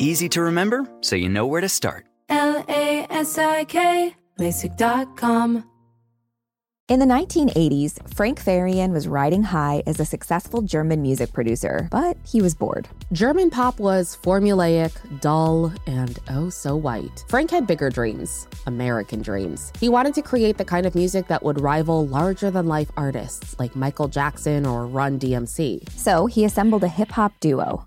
Easy 0.00 0.30
to 0.30 0.40
remember, 0.40 0.86
so 1.02 1.14
you 1.14 1.28
know 1.28 1.46
where 1.46 1.60
to 1.60 1.68
start. 1.68 2.06
L 2.30 2.64
A 2.68 3.06
S 3.10 3.36
I 3.36 3.64
K, 3.64 4.16
LASIK.com. 4.38 5.64
In 6.88 6.98
the 6.98 7.06
1980s, 7.06 8.12
Frank 8.14 8.42
Farian 8.42 8.92
was 8.92 9.06
riding 9.06 9.44
high 9.44 9.80
as 9.86 10.00
a 10.00 10.04
successful 10.04 10.60
German 10.60 11.00
music 11.00 11.32
producer, 11.32 11.86
but 11.88 12.16
he 12.26 12.42
was 12.42 12.52
bored. 12.52 12.88
German 13.12 13.48
pop 13.48 13.78
was 13.78 14.16
formulaic, 14.16 14.90
dull, 15.20 15.72
and 15.86 16.18
oh 16.30 16.48
so 16.48 16.74
white. 16.74 17.24
Frank 17.28 17.52
had 17.52 17.68
bigger 17.68 17.90
dreams, 17.90 18.48
American 18.66 19.22
dreams. 19.22 19.70
He 19.78 19.88
wanted 19.88 20.14
to 20.14 20.22
create 20.22 20.58
the 20.58 20.64
kind 20.64 20.84
of 20.84 20.96
music 20.96 21.28
that 21.28 21.44
would 21.44 21.60
rival 21.60 22.08
larger 22.08 22.50
than 22.50 22.66
life 22.66 22.90
artists 22.96 23.56
like 23.60 23.76
Michael 23.76 24.08
Jackson 24.08 24.66
or 24.66 24.86
Run 24.86 25.16
DMC. 25.16 25.88
So 25.90 26.26
he 26.26 26.44
assembled 26.44 26.82
a 26.82 26.88
hip 26.88 27.10
hop 27.12 27.38
duo, 27.38 27.86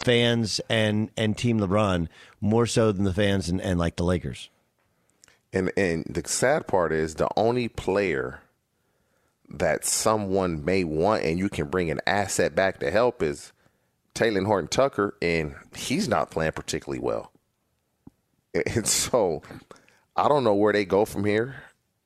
Fans 0.00 0.60
and 0.68 1.10
and 1.16 1.36
Team 1.36 1.60
LeBron 1.60 2.08
more 2.40 2.66
so 2.66 2.92
than 2.92 3.04
the 3.04 3.14
fans 3.14 3.48
and, 3.48 3.60
and 3.60 3.78
like 3.78 3.96
the 3.96 4.04
Lakers. 4.04 4.50
And 5.52 5.72
and 5.76 6.04
the 6.08 6.28
sad 6.28 6.66
part 6.66 6.92
is 6.92 7.14
the 7.14 7.28
only 7.36 7.68
player 7.68 8.40
that 9.48 9.84
someone 9.84 10.64
may 10.64 10.84
want 10.84 11.22
and 11.22 11.38
you 11.38 11.48
can 11.48 11.68
bring 11.68 11.90
an 11.90 12.00
asset 12.06 12.54
back 12.54 12.80
to 12.80 12.90
help 12.90 13.22
is 13.22 13.52
Talen 14.14 14.46
Horton 14.46 14.68
Tucker, 14.68 15.16
and 15.20 15.54
he's 15.74 16.08
not 16.08 16.30
playing 16.30 16.52
particularly 16.52 17.00
well. 17.00 17.30
And 18.54 18.86
so 18.86 19.42
I 20.14 20.28
don't 20.28 20.44
know 20.44 20.54
where 20.54 20.72
they 20.72 20.84
go 20.84 21.04
from 21.04 21.24
here. 21.24 21.56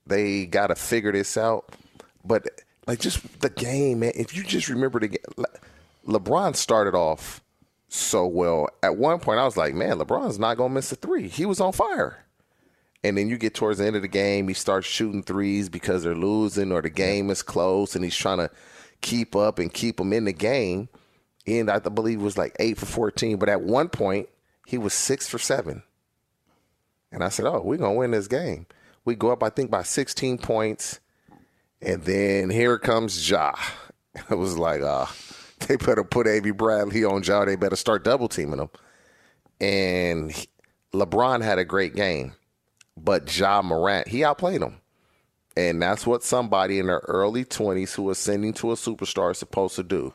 They 0.06 0.46
got 0.46 0.68
to 0.68 0.74
figure 0.74 1.12
this 1.12 1.36
out. 1.36 1.76
But 2.24 2.48
like 2.86 3.00
just 3.00 3.40
the 3.40 3.50
game, 3.50 4.00
man. 4.00 4.12
If 4.14 4.34
you 4.34 4.42
just 4.42 4.70
remember 4.70 4.98
the 4.98 5.08
game, 5.08 5.44
LeBron 6.06 6.56
started 6.56 6.94
off 6.94 7.42
so 7.88 8.26
well. 8.26 8.68
At 8.82 8.96
one 8.96 9.18
point, 9.18 9.40
I 9.40 9.44
was 9.44 9.56
like, 9.56 9.74
man, 9.74 9.98
LeBron's 9.98 10.38
not 10.38 10.56
gonna 10.56 10.74
miss 10.74 10.92
a 10.92 10.96
three. 10.96 11.28
He 11.28 11.46
was 11.46 11.60
on 11.60 11.72
fire. 11.72 12.24
And 13.04 13.16
then 13.16 13.28
you 13.28 13.38
get 13.38 13.54
towards 13.54 13.78
the 13.78 13.86
end 13.86 13.96
of 13.96 14.02
the 14.02 14.08
game, 14.08 14.48
he 14.48 14.54
starts 14.54 14.86
shooting 14.86 15.22
threes 15.22 15.68
because 15.68 16.02
they're 16.02 16.14
losing 16.14 16.72
or 16.72 16.82
the 16.82 16.90
game 16.90 17.30
is 17.30 17.42
close, 17.42 17.94
and 17.94 18.04
he's 18.04 18.16
trying 18.16 18.38
to 18.38 18.50
keep 19.00 19.36
up 19.36 19.58
and 19.58 19.72
keep 19.72 19.98
them 19.98 20.12
in 20.12 20.24
the 20.24 20.32
game. 20.32 20.88
And 21.46 21.70
I 21.70 21.78
believe 21.78 22.20
it 22.20 22.24
was 22.24 22.36
like 22.36 22.56
eight 22.58 22.76
for 22.76 22.86
fourteen. 22.86 23.38
But 23.38 23.48
at 23.48 23.62
one 23.62 23.88
point, 23.88 24.28
he 24.66 24.76
was 24.78 24.92
six 24.92 25.28
for 25.28 25.38
seven. 25.38 25.82
And 27.10 27.24
I 27.24 27.30
said, 27.30 27.46
"Oh, 27.46 27.62
we're 27.64 27.78
gonna 27.78 27.94
win 27.94 28.10
this 28.10 28.28
game." 28.28 28.66
We 29.08 29.14
go 29.14 29.30
up, 29.30 29.42
I 29.42 29.48
think, 29.48 29.70
by 29.70 29.84
16 29.84 30.36
points, 30.36 31.00
and 31.80 32.02
then 32.02 32.50
here 32.50 32.78
comes 32.78 33.30
Ja. 33.30 33.54
It 34.30 34.34
was 34.34 34.58
like, 34.58 34.82
uh, 34.82 35.06
they 35.66 35.76
better 35.76 36.04
put 36.04 36.26
Avery 36.26 36.52
Bradley 36.52 37.04
on 37.04 37.22
Ja. 37.22 37.44
They 37.44 37.56
better 37.56 37.76
start 37.76 38.04
double 38.04 38.28
teaming 38.28 38.60
him. 38.60 38.70
And 39.60 40.46
LeBron 40.92 41.42
had 41.42 41.58
a 41.58 41.64
great 41.64 41.94
game, 41.94 42.32
but 42.96 43.36
Ja 43.36 43.62
Morant 43.62 44.08
he 44.08 44.24
outplayed 44.24 44.62
him, 44.62 44.80
and 45.56 45.82
that's 45.82 46.06
what 46.06 46.22
somebody 46.22 46.78
in 46.78 46.86
their 46.86 47.02
early 47.08 47.44
20s 47.44 47.94
who 47.94 48.10
ascending 48.10 48.52
to 48.54 48.70
a 48.70 48.74
superstar 48.74 49.32
is 49.32 49.38
supposed 49.38 49.74
to 49.76 49.82
do. 49.82 50.14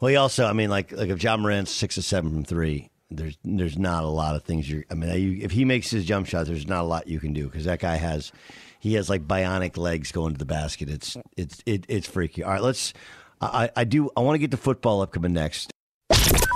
Well, 0.00 0.08
he 0.08 0.16
also, 0.16 0.46
I 0.46 0.52
mean, 0.52 0.70
like 0.70 0.92
like 0.92 1.08
if 1.08 1.22
Ja 1.22 1.36
Morant's 1.36 1.70
six 1.70 1.96
or 1.96 2.02
seven 2.02 2.30
from 2.30 2.44
three, 2.44 2.90
there's 3.10 3.38
there's 3.44 3.78
not 3.78 4.04
a 4.04 4.08
lot 4.08 4.34
of 4.34 4.42
things 4.42 4.68
you're. 4.68 4.84
I 4.90 4.94
mean, 4.94 5.14
you, 5.20 5.38
if 5.42 5.52
he 5.52 5.64
makes 5.64 5.90
his 5.90 6.04
jump 6.04 6.26
shot, 6.26 6.46
there's 6.46 6.66
not 6.66 6.82
a 6.82 6.86
lot 6.86 7.06
you 7.06 7.20
can 7.20 7.32
do 7.32 7.46
because 7.46 7.64
that 7.64 7.78
guy 7.80 7.96
has 7.96 8.32
he 8.80 8.94
has 8.94 9.08
like 9.08 9.26
bionic 9.26 9.76
legs 9.78 10.12
going 10.12 10.32
to 10.32 10.38
the 10.38 10.44
basket. 10.44 10.90
It's 10.90 11.16
it's 11.36 11.62
it, 11.64 11.86
it's 11.88 12.06
freaky. 12.06 12.42
All 12.42 12.52
right, 12.52 12.62
let's. 12.62 12.92
I, 13.40 13.70
I 13.76 13.84
do. 13.84 14.10
I 14.16 14.20
want 14.20 14.34
to 14.34 14.38
get 14.38 14.50
to 14.52 14.56
football 14.56 15.02
upcoming 15.02 15.32
next. 15.32 15.70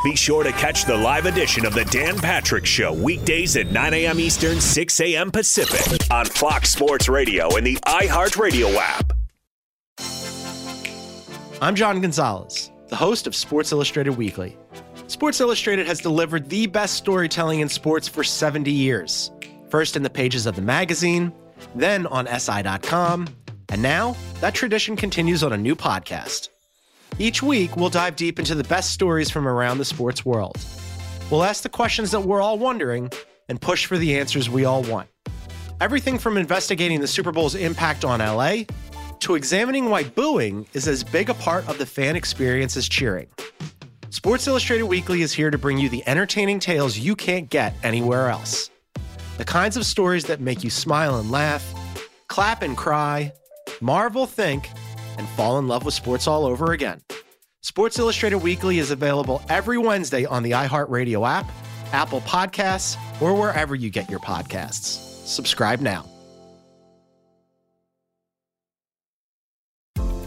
Be 0.05 0.15
sure 0.15 0.45
to 0.45 0.53
catch 0.53 0.85
the 0.85 0.97
live 0.97 1.27
edition 1.27 1.67
of 1.67 1.75
the 1.75 1.85
Dan 1.87 2.17
Patrick 2.19 2.65
Show 2.65 2.93
weekdays 2.93 3.57
at 3.57 3.73
9 3.73 3.95
a.m. 3.95 4.21
Eastern, 4.21 4.61
6 4.61 5.01
a.m. 5.01 5.31
Pacific 5.33 6.09
on 6.11 6.25
Fox 6.25 6.71
Sports 6.71 7.09
Radio 7.09 7.57
and 7.57 7.67
the 7.67 7.77
iHeartRadio 7.85 8.75
app. 8.77 9.13
I'm 11.61 11.75
John 11.75 12.01
Gonzalez, 12.01 12.71
the 12.87 12.95
host 12.97 13.27
of 13.27 13.35
Sports 13.35 13.73
Illustrated 13.73 14.17
Weekly. 14.17 14.57
Sports 15.09 15.41
Illustrated 15.41 15.89
has 15.89 16.01
delivered 16.01 16.49
the 16.49 16.69
best 16.69 16.95
storytelling 16.95 17.59
in 17.61 17.69
sports 17.69 18.07
for 18.07 18.23
70 18.23 18.71
years. 18.71 19.33
First 19.69 19.97
in 19.97 20.05
the 20.05 20.11
pages 20.11 20.47
of 20.47 20.55
the 20.55 20.63
magazine, 20.63 21.33
then 21.75 22.07
on 22.07 22.29
SI.com, 22.29 23.27
and 23.71 23.83
now 23.83 24.17
that 24.41 24.55
tradition 24.55 24.95
continues 24.95 25.43
on 25.43 25.53
a 25.53 25.57
new 25.59 25.75
podcast. 25.75 26.51
Each 27.19 27.43
week, 27.43 27.77
we'll 27.77 27.89
dive 27.91 28.17
deep 28.17 28.39
into 28.39 28.55
the 28.55 28.65
best 28.65 28.93
stories 28.93 29.31
from 29.31 29.49
around 29.49 29.79
the 29.79 29.85
sports 29.85 30.25
world. 30.25 30.59
We'll 31.31 31.45
ask 31.45 31.63
the 31.63 31.69
questions 31.69 32.11
that 32.13 32.21
we're 32.21 32.41
all 32.41 32.59
wondering 32.59 33.11
and 33.49 33.61
push 33.61 33.87
for 33.87 33.99
the 33.99 34.19
answers 34.19 34.49
we 34.49 34.65
all 34.65 34.83
want. 34.83 35.09
Everything 35.81 36.19
from 36.19 36.37
investigating 36.37 37.01
the 37.01 37.07
Super 37.07 37.33
Bowl's 37.33 37.55
impact 37.55 38.05
on 38.05 38.21
LA 38.21 38.65
to 39.21 39.35
examining 39.35 39.91
why 39.91 40.05
booing 40.05 40.67
is 40.75 40.89
as 40.89 41.05
big 41.05 41.31
a 41.31 41.35
part 41.35 41.69
of 41.69 41.79
the 41.79 41.87
fan 41.87 42.17
experience 42.17 42.77
as 42.77 42.89
cheering. 42.89 43.27
Sports 44.11 44.47
Illustrated 44.47 44.85
Weekly 44.85 45.23
is 45.23 45.33
here 45.33 45.51
to 45.51 45.59
bring 45.59 45.79
you 45.79 45.89
the 45.89 46.03
entertaining 46.09 46.59
tales 46.61 46.99
you 46.99 47.15
can't 47.15 47.51
get 47.51 47.75
anywhere 47.83 48.29
else. 48.29 48.71
The 49.37 49.45
kinds 49.45 49.77
of 49.77 49.85
stories 49.85 50.25
that 50.25 50.41
make 50.41 50.65
you 50.65 50.71
smile 50.71 51.17
and 51.17 51.31
laugh, 51.31 51.75
clap 52.29 52.63
and 52.63 52.77
cry, 52.77 53.33
marvel, 53.81 54.27
think, 54.27 54.71
and 55.19 55.29
fall 55.29 55.59
in 55.59 55.69
love 55.69 55.85
with 55.85 55.95
sports 55.95 56.27
all 56.27 56.47
over 56.47 56.73
again. 56.73 57.03
Sports 57.61 57.99
Illustrated 57.99 58.39
Weekly 58.39 58.79
is 58.79 58.91
available 58.91 59.43
every 59.51 59.77
Wednesday 59.77 60.25
on 60.25 60.43
the 60.43 60.53
iHeartRadio 60.53 61.29
app, 61.29 61.51
Apple 61.93 62.23
Podcasts, 62.23 62.97
or 63.21 63.35
wherever 63.35 63.75
you 63.75 63.91
get 63.91 64.09
your 64.09 64.21
podcasts. 64.21 65.27
Subscribe 65.27 65.81
now. 65.81 66.07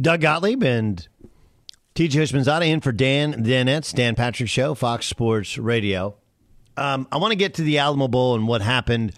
Doug 0.00 0.20
Gottlieb 0.22 0.62
and 0.62 1.06
TJ 1.94 2.10
Houshmandzadeh 2.10 2.66
in 2.68 2.80
for 2.80 2.90
Dan 2.90 3.44
Danette's 3.44 3.92
Dan 3.92 4.16
Patrick 4.16 4.48
Show, 4.48 4.74
Fox 4.74 5.06
Sports 5.06 5.56
Radio. 5.56 6.16
Um, 6.76 7.06
I 7.12 7.18
want 7.18 7.30
to 7.30 7.36
get 7.36 7.54
to 7.54 7.62
the 7.62 7.78
Alamo 7.78 8.08
Bowl 8.08 8.34
and 8.34 8.48
what 8.48 8.60
happened 8.60 9.12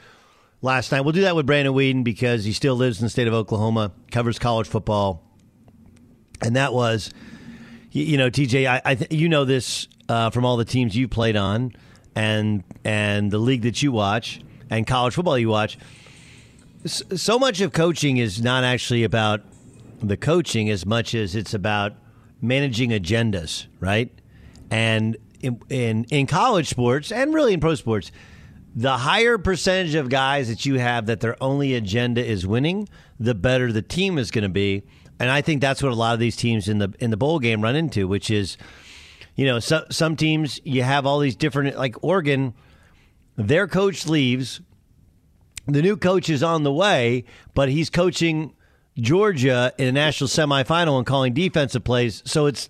last 0.60 0.92
night. 0.92 1.00
We'll 1.00 1.12
do 1.12 1.22
that 1.22 1.34
with 1.34 1.46
Brandon 1.46 1.72
Weeden 1.72 2.04
because 2.04 2.44
he 2.44 2.52
still 2.52 2.76
lives 2.76 3.00
in 3.00 3.06
the 3.06 3.10
state 3.10 3.26
of 3.26 3.32
Oklahoma, 3.32 3.92
covers 4.10 4.38
college 4.38 4.68
football, 4.68 5.22
and 6.42 6.56
that 6.56 6.74
was, 6.74 7.10
you, 7.92 8.04
you 8.04 8.16
know, 8.18 8.28
TJ. 8.28 8.66
I, 8.66 8.82
I 8.84 8.94
th- 8.96 9.10
you 9.10 9.30
know 9.30 9.46
this 9.46 9.88
uh, 10.10 10.28
from 10.28 10.44
all 10.44 10.58
the 10.58 10.66
teams 10.66 10.94
you 10.94 11.08
played 11.08 11.36
on, 11.36 11.72
and 12.14 12.62
and 12.84 13.30
the 13.30 13.38
league 13.38 13.62
that 13.62 13.82
you 13.82 13.92
watch, 13.92 14.42
and 14.68 14.86
college 14.86 15.14
football 15.14 15.38
you 15.38 15.48
watch. 15.48 15.78
So 16.84 17.38
much 17.38 17.62
of 17.62 17.72
coaching 17.72 18.18
is 18.18 18.42
not 18.42 18.62
actually 18.62 19.04
about 19.04 19.40
the 20.00 20.16
coaching 20.16 20.70
as 20.70 20.84
much 20.84 21.14
as 21.14 21.34
it's 21.34 21.54
about 21.54 21.94
managing 22.40 22.90
agendas, 22.90 23.66
right? 23.80 24.12
And 24.70 25.16
in, 25.40 25.60
in, 25.68 26.04
in 26.04 26.26
college 26.26 26.68
sports 26.68 27.12
and 27.12 27.32
really 27.32 27.54
in 27.54 27.60
pro 27.60 27.74
sports, 27.74 28.10
the 28.74 28.98
higher 28.98 29.38
percentage 29.38 29.94
of 29.94 30.08
guys 30.08 30.48
that 30.48 30.66
you 30.66 30.78
have 30.78 31.06
that 31.06 31.20
their 31.20 31.42
only 31.42 31.74
agenda 31.74 32.24
is 32.24 32.46
winning, 32.46 32.88
the 33.18 33.34
better 33.34 33.72
the 33.72 33.82
team 33.82 34.18
is 34.18 34.30
going 34.30 34.42
to 34.42 34.50
be. 34.50 34.82
And 35.18 35.30
I 35.30 35.40
think 35.40 35.62
that's 35.62 35.82
what 35.82 35.92
a 35.92 35.94
lot 35.94 36.12
of 36.12 36.20
these 36.20 36.36
teams 36.36 36.68
in 36.68 36.78
the 36.78 36.92
in 36.98 37.10
the 37.10 37.16
bowl 37.16 37.38
game 37.38 37.62
run 37.62 37.74
into, 37.74 38.06
which 38.06 38.30
is, 38.30 38.58
you 39.34 39.46
know, 39.46 39.60
so, 39.60 39.86
some 39.90 40.14
teams 40.14 40.60
you 40.62 40.82
have 40.82 41.06
all 41.06 41.20
these 41.20 41.36
different 41.36 41.78
like 41.78 41.96
Oregon, 42.04 42.52
their 43.36 43.66
coach 43.66 44.06
leaves, 44.06 44.60
the 45.66 45.80
new 45.80 45.96
coach 45.96 46.28
is 46.28 46.42
on 46.42 46.62
the 46.62 46.72
way, 46.72 47.24
but 47.54 47.70
he's 47.70 47.88
coaching 47.88 48.52
Georgia 48.98 49.72
in 49.78 49.88
a 49.88 49.92
national 49.92 50.28
semifinal 50.28 50.98
and 50.98 51.06
calling 51.06 51.34
defensive 51.34 51.84
plays. 51.84 52.22
So 52.24 52.46
it's 52.46 52.68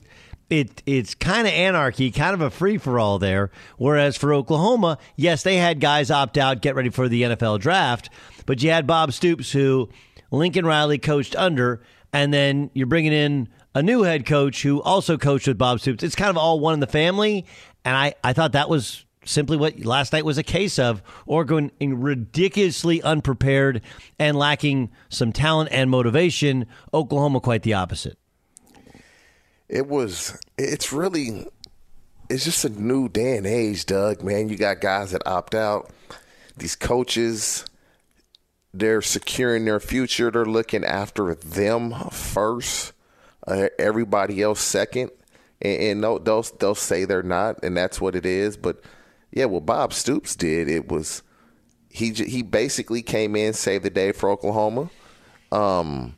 it 0.51 0.83
it's 0.87 1.15
kind 1.15 1.47
of 1.47 1.53
anarchy, 1.53 2.11
kind 2.11 2.35
of 2.35 2.41
a 2.41 2.51
free 2.51 2.79
for 2.79 2.99
all 2.99 3.19
there. 3.19 3.51
Whereas 3.79 4.17
for 4.17 4.33
Oklahoma, 4.33 4.99
yes, 5.17 5.43
they 5.43 5.57
had 5.57 5.81
guys 5.81 6.11
opt 6.11 6.39
out, 6.39 6.63
get 6.63 6.75
ready 6.75 6.91
for 6.91 7.09
the 7.09 7.23
NFL 7.23 7.61
draft, 7.61 8.11
but 8.45 8.63
you 8.63 8.71
had 8.71 8.87
Bob 8.87 9.13
Stoops, 9.13 9.53
who 9.53 9.89
Lincoln 10.31 10.67
Riley 10.67 10.99
coached 10.99 11.35
under, 11.37 11.83
and 12.13 12.33
then 12.33 12.71
you're 12.75 12.87
bringing 12.87 13.13
in 13.13 13.49
a 13.75 13.83
new 13.83 14.03
head 14.03 14.27
coach 14.27 14.63
who 14.63 14.83
also 14.83 15.17
coached 15.17 15.47
with 15.47 15.59
Bob 15.59 15.81
Stoops. 15.81 16.03
It's 16.03 16.15
kind 16.15 16.31
of 16.31 16.37
all 16.37 16.61
one 16.61 16.75
in 16.75 16.81
the 16.81 16.87
family, 16.87 17.47
and 17.85 17.97
I 17.97 18.15
I 18.23 18.33
thought 18.33 18.53
that 18.53 18.69
was 18.69 19.06
simply 19.27 19.57
what 19.57 19.85
last 19.85 20.13
night 20.13 20.25
was 20.25 20.39
a 20.39 20.43
case 20.43 20.79
of 20.79 21.03
Oregon 21.27 21.71
ridiculously 21.81 23.03
unprepared 23.03 23.83
and 24.19 24.37
lacking 24.37 24.91
some 25.09 25.33
talent 25.33 25.69
and 25.73 25.91
motivation. 25.91 26.67
Oklahoma 26.95 27.41
quite 27.41 27.63
the 27.63 27.75
opposite. 27.75 28.17
It 29.69 29.87
was. 29.89 30.39
It's 30.57 30.93
really. 30.93 31.47
It's 32.29 32.45
just 32.45 32.65
a 32.65 32.69
new 32.69 33.09
day 33.09 33.37
and 33.37 33.47
age, 33.47 33.87
Doug. 33.87 34.23
Man, 34.23 34.49
you 34.49 34.57
got 34.57 34.81
guys 34.81 35.13
that 35.13 35.27
opt 35.27 35.55
out. 35.55 35.91
These 36.57 36.75
coaches, 36.75 37.65
they're 38.73 39.03
securing 39.03 39.65
their 39.65 39.79
future. 39.79 40.31
They're 40.31 40.45
looking 40.45 40.85
after 40.85 41.35
them 41.35 41.95
first. 42.11 42.93
Uh, 43.47 43.69
everybody 43.79 44.43
else 44.43 44.61
second. 44.61 45.11
And, 45.61 45.83
and 45.83 46.01
no, 46.01 46.19
they'll 46.19 46.43
they'll 46.43 46.75
say 46.75 47.05
they're 47.05 47.23
not, 47.23 47.63
and 47.63 47.77
that's 47.77 48.01
what 48.01 48.17
it 48.17 48.27
is. 48.27 48.57
But 48.57 48.81
yeah, 49.33 49.47
what 49.47 49.67
Bob 49.67 49.93
Stoops 49.93 50.37
did, 50.37 50.69
it 50.69 50.89
was 50.89 51.23
he 51.89 52.13
he 52.13 52.43
basically 52.43 53.03
came 53.03 53.37
in, 53.37 53.53
saved 53.53 53.85
the 53.85 53.91
day 53.91 54.13
for 54.13 54.31
Oklahoma. 54.31 54.91
Um, 55.53 56.17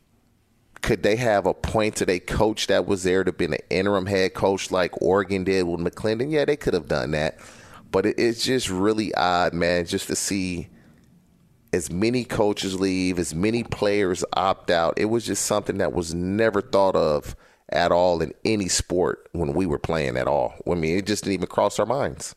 could 0.81 1.03
they 1.03 1.15
have 1.17 1.45
appointed 1.45 2.09
a 2.09 2.19
coach 2.19 2.67
that 2.67 2.85
was 2.85 3.03
there 3.03 3.23
to 3.23 3.31
be 3.31 3.45
an 3.45 3.55
interim 3.69 4.05
head 4.05 4.33
coach 4.33 4.71
like 4.71 5.01
Oregon 5.01 5.43
did 5.43 5.63
with 5.63 5.79
McClendon? 5.79 6.31
Yeah, 6.31 6.45
they 6.45 6.55
could 6.55 6.73
have 6.73 6.87
done 6.87 7.11
that. 7.11 7.37
But 7.91 8.05
it, 8.05 8.19
it's 8.19 8.43
just 8.43 8.69
really 8.69 9.13
odd, 9.15 9.53
man, 9.53 9.85
just 9.85 10.07
to 10.07 10.15
see 10.15 10.69
as 11.73 11.91
many 11.91 12.23
coaches 12.23 12.79
leave, 12.79 13.19
as 13.19 13.35
many 13.35 13.63
players 13.63 14.23
opt 14.33 14.71
out. 14.71 14.93
It 14.97 15.05
was 15.05 15.25
just 15.25 15.45
something 15.45 15.77
that 15.77 15.93
was 15.93 16.13
never 16.13 16.61
thought 16.61 16.95
of 16.95 17.35
at 17.71 17.91
all 17.91 18.21
in 18.21 18.33
any 18.43 18.67
sport 18.67 19.29
when 19.33 19.53
we 19.53 19.65
were 19.65 19.79
playing 19.79 20.17
at 20.17 20.27
all. 20.27 20.55
I 20.69 20.75
mean, 20.75 20.97
it 20.97 21.05
just 21.05 21.23
didn't 21.23 21.35
even 21.35 21.47
cross 21.47 21.79
our 21.79 21.85
minds. 21.85 22.35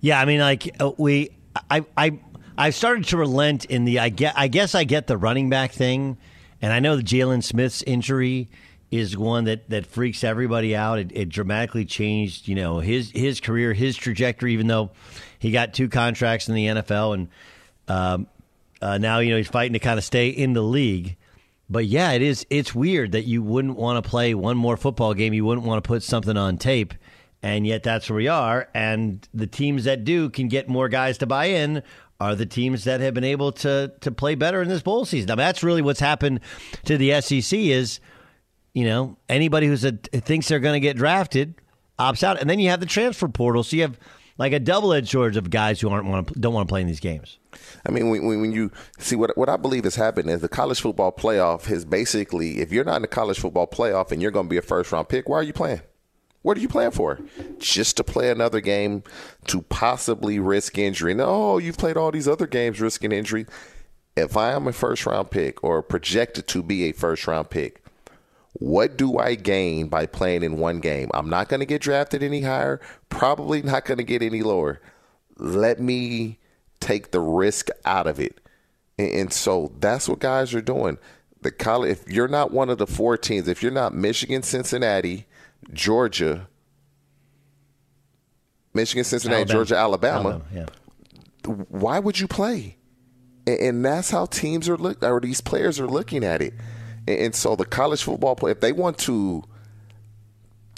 Yeah, 0.00 0.20
I 0.20 0.24
mean, 0.24 0.40
like 0.40 0.76
uh, 0.80 0.92
we, 0.96 1.30
I, 1.70 1.84
I, 1.96 2.18
I've 2.56 2.74
started 2.74 3.04
to 3.06 3.16
relent 3.16 3.64
in 3.66 3.84
the. 3.84 3.98
I 3.98 4.08
get, 4.08 4.34
I 4.36 4.48
guess, 4.48 4.74
I 4.74 4.84
get 4.84 5.06
the 5.06 5.16
running 5.16 5.50
back 5.50 5.72
thing 5.72 6.18
and 6.60 6.72
I 6.72 6.80
know 6.80 6.96
the 6.96 7.02
Jaylon 7.02 7.42
Smith's 7.42 7.82
injury 7.82 8.48
is 8.90 9.16
one 9.16 9.44
that, 9.44 9.68
that 9.70 9.86
freaks 9.86 10.24
everybody 10.24 10.74
out. 10.74 10.98
It, 10.98 11.12
it, 11.14 11.28
dramatically 11.28 11.84
changed, 11.84 12.48
you 12.48 12.54
know, 12.54 12.80
his 12.80 13.10
his 13.10 13.40
career, 13.40 13.72
his 13.72 13.96
trajectory. 13.96 14.54
Even 14.54 14.66
though 14.66 14.90
he 15.38 15.50
got 15.50 15.74
two 15.74 15.88
contracts 15.88 16.48
in 16.48 16.54
the 16.54 16.66
NFL, 16.66 17.14
and 17.14 17.28
um, 17.86 18.26
uh, 18.80 18.98
now 18.98 19.18
you 19.18 19.30
know 19.30 19.36
he's 19.36 19.48
fighting 19.48 19.74
to 19.74 19.78
kind 19.78 19.98
of 19.98 20.04
stay 20.04 20.28
in 20.28 20.52
the 20.52 20.62
league. 20.62 21.16
But 21.70 21.84
yeah, 21.84 22.12
it 22.12 22.22
is. 22.22 22.46
It's 22.48 22.74
weird 22.74 23.12
that 23.12 23.24
you 23.24 23.42
wouldn't 23.42 23.76
want 23.76 24.02
to 24.02 24.08
play 24.08 24.34
one 24.34 24.56
more 24.56 24.76
football 24.76 25.12
game. 25.12 25.34
You 25.34 25.44
wouldn't 25.44 25.66
want 25.66 25.84
to 25.84 25.86
put 25.86 26.02
something 26.02 26.36
on 26.36 26.56
tape, 26.56 26.94
and 27.42 27.66
yet 27.66 27.82
that's 27.82 28.08
where 28.08 28.16
we 28.16 28.28
are. 28.28 28.68
And 28.74 29.26
the 29.32 29.46
teams 29.46 29.84
that 29.84 30.04
do 30.04 30.30
can 30.30 30.48
get 30.48 30.68
more 30.68 30.88
guys 30.88 31.18
to 31.18 31.26
buy 31.26 31.46
in 31.46 31.82
are 32.20 32.34
the 32.34 32.46
teams 32.46 32.84
that 32.84 33.00
have 33.00 33.14
been 33.14 33.24
able 33.24 33.52
to 33.52 33.92
to 34.00 34.10
play 34.10 34.34
better 34.34 34.60
in 34.60 34.68
this 34.68 34.82
bowl 34.82 35.04
season. 35.04 35.28
Now 35.28 35.36
that's 35.36 35.62
really 35.62 35.82
what's 35.82 36.00
happened 36.00 36.40
to 36.84 36.98
the 36.98 37.20
SEC 37.20 37.58
is, 37.58 38.00
you 38.74 38.84
know, 38.84 39.16
anybody 39.28 39.66
who's 39.66 39.84
a, 39.84 39.92
thinks 39.92 40.48
they're 40.48 40.58
going 40.58 40.74
to 40.74 40.80
get 40.80 40.96
drafted 40.96 41.54
opts 41.98 42.22
out, 42.22 42.40
and 42.40 42.48
then 42.48 42.58
you 42.58 42.70
have 42.70 42.80
the 42.80 42.86
transfer 42.86 43.28
portal, 43.28 43.62
so 43.62 43.76
you 43.76 43.82
have 43.82 43.98
like 44.36 44.52
a 44.52 44.60
double 44.60 44.92
edged 44.92 45.08
sword 45.08 45.36
of 45.36 45.50
guys 45.50 45.80
who 45.80 45.88
aren't 45.90 46.06
want 46.06 46.40
don't 46.40 46.54
want 46.54 46.68
to 46.68 46.72
play 46.72 46.80
in 46.80 46.86
these 46.86 47.00
games. 47.00 47.38
I 47.86 47.90
mean, 47.90 48.08
when, 48.08 48.24
when 48.40 48.52
you 48.52 48.70
see 48.98 49.16
what 49.16 49.36
what 49.36 49.48
I 49.48 49.56
believe 49.56 49.84
has 49.84 49.96
happened 49.96 50.30
is 50.30 50.40
the 50.40 50.48
college 50.48 50.80
football 50.80 51.12
playoff 51.12 51.64
has 51.64 51.84
basically, 51.84 52.60
if 52.60 52.72
you're 52.72 52.84
not 52.84 52.96
in 52.96 53.02
the 53.02 53.08
college 53.08 53.38
football 53.38 53.66
playoff 53.66 54.12
and 54.12 54.22
you're 54.22 54.30
going 54.30 54.46
to 54.46 54.50
be 54.50 54.56
a 54.56 54.62
first 54.62 54.92
round 54.92 55.08
pick, 55.08 55.28
why 55.28 55.36
are 55.36 55.42
you 55.42 55.52
playing? 55.52 55.80
What 56.42 56.56
are 56.56 56.60
you 56.60 56.68
playing 56.68 56.92
for? 56.92 57.18
Just 57.58 57.96
to 57.96 58.04
play 58.04 58.30
another 58.30 58.60
game 58.60 59.02
to 59.46 59.62
possibly 59.62 60.38
risk 60.38 60.78
injury. 60.78 61.14
No, 61.14 61.26
oh, 61.26 61.58
you've 61.58 61.78
played 61.78 61.96
all 61.96 62.10
these 62.10 62.28
other 62.28 62.46
games 62.46 62.80
risking 62.80 63.12
injury. 63.12 63.46
If 64.16 64.36
I 64.36 64.52
am 64.52 64.66
a 64.66 64.72
first 64.72 65.04
round 65.06 65.30
pick 65.30 65.62
or 65.62 65.82
projected 65.82 66.46
to 66.48 66.62
be 66.62 66.84
a 66.84 66.92
first 66.92 67.26
round 67.26 67.50
pick, 67.50 67.84
what 68.54 68.96
do 68.96 69.18
I 69.18 69.34
gain 69.34 69.88
by 69.88 70.06
playing 70.06 70.42
in 70.42 70.58
one 70.58 70.80
game? 70.80 71.10
I'm 71.14 71.30
not 71.30 71.48
going 71.48 71.60
to 71.60 71.66
get 71.66 71.82
drafted 71.82 72.22
any 72.22 72.42
higher, 72.42 72.80
probably 73.08 73.62
not 73.62 73.84
going 73.84 73.98
to 73.98 74.04
get 74.04 74.22
any 74.22 74.42
lower. 74.42 74.80
Let 75.36 75.80
me 75.80 76.38
take 76.80 77.12
the 77.12 77.20
risk 77.20 77.68
out 77.84 78.06
of 78.06 78.18
it. 78.18 78.40
And, 78.98 79.32
so 79.32 79.72
that's 79.78 80.08
what 80.08 80.18
guys 80.18 80.54
are 80.54 80.60
doing. 80.60 80.98
The 81.42 81.52
college, 81.52 81.92
if 81.92 82.08
you're 82.08 82.26
not 82.26 82.50
one 82.50 82.68
of 82.68 82.78
the 82.78 82.86
four 82.86 83.16
teams, 83.16 83.46
if 83.46 83.62
you're 83.62 83.70
not 83.70 83.94
Michigan, 83.94 84.42
Cincinnati, 84.42 85.26
Georgia, 85.72 86.48
Michigan, 88.74 89.04
Cincinnati, 89.04 89.42
Alabama. 89.42 89.58
Georgia, 89.58 89.76
Alabama, 89.76 90.28
Alabama 90.30 90.44
yeah. 90.54 91.52
why 91.68 91.98
would 91.98 92.18
you 92.18 92.28
play? 92.28 92.76
And, 93.46 93.60
and, 93.60 93.84
that's 93.84 94.10
how 94.10 94.26
teams 94.26 94.68
are 94.68 94.76
look 94.76 95.02
or 95.02 95.20
these 95.20 95.40
players 95.40 95.80
are 95.80 95.88
looking 95.88 96.24
at 96.24 96.42
it. 96.42 96.54
And, 97.06 97.18
and 97.18 97.34
so 97.34 97.56
the 97.56 97.64
college 97.64 98.02
football 98.02 98.36
play, 98.36 98.50
if 98.50 98.60
they 98.60 98.72
want 98.72 98.98
to 98.98 99.42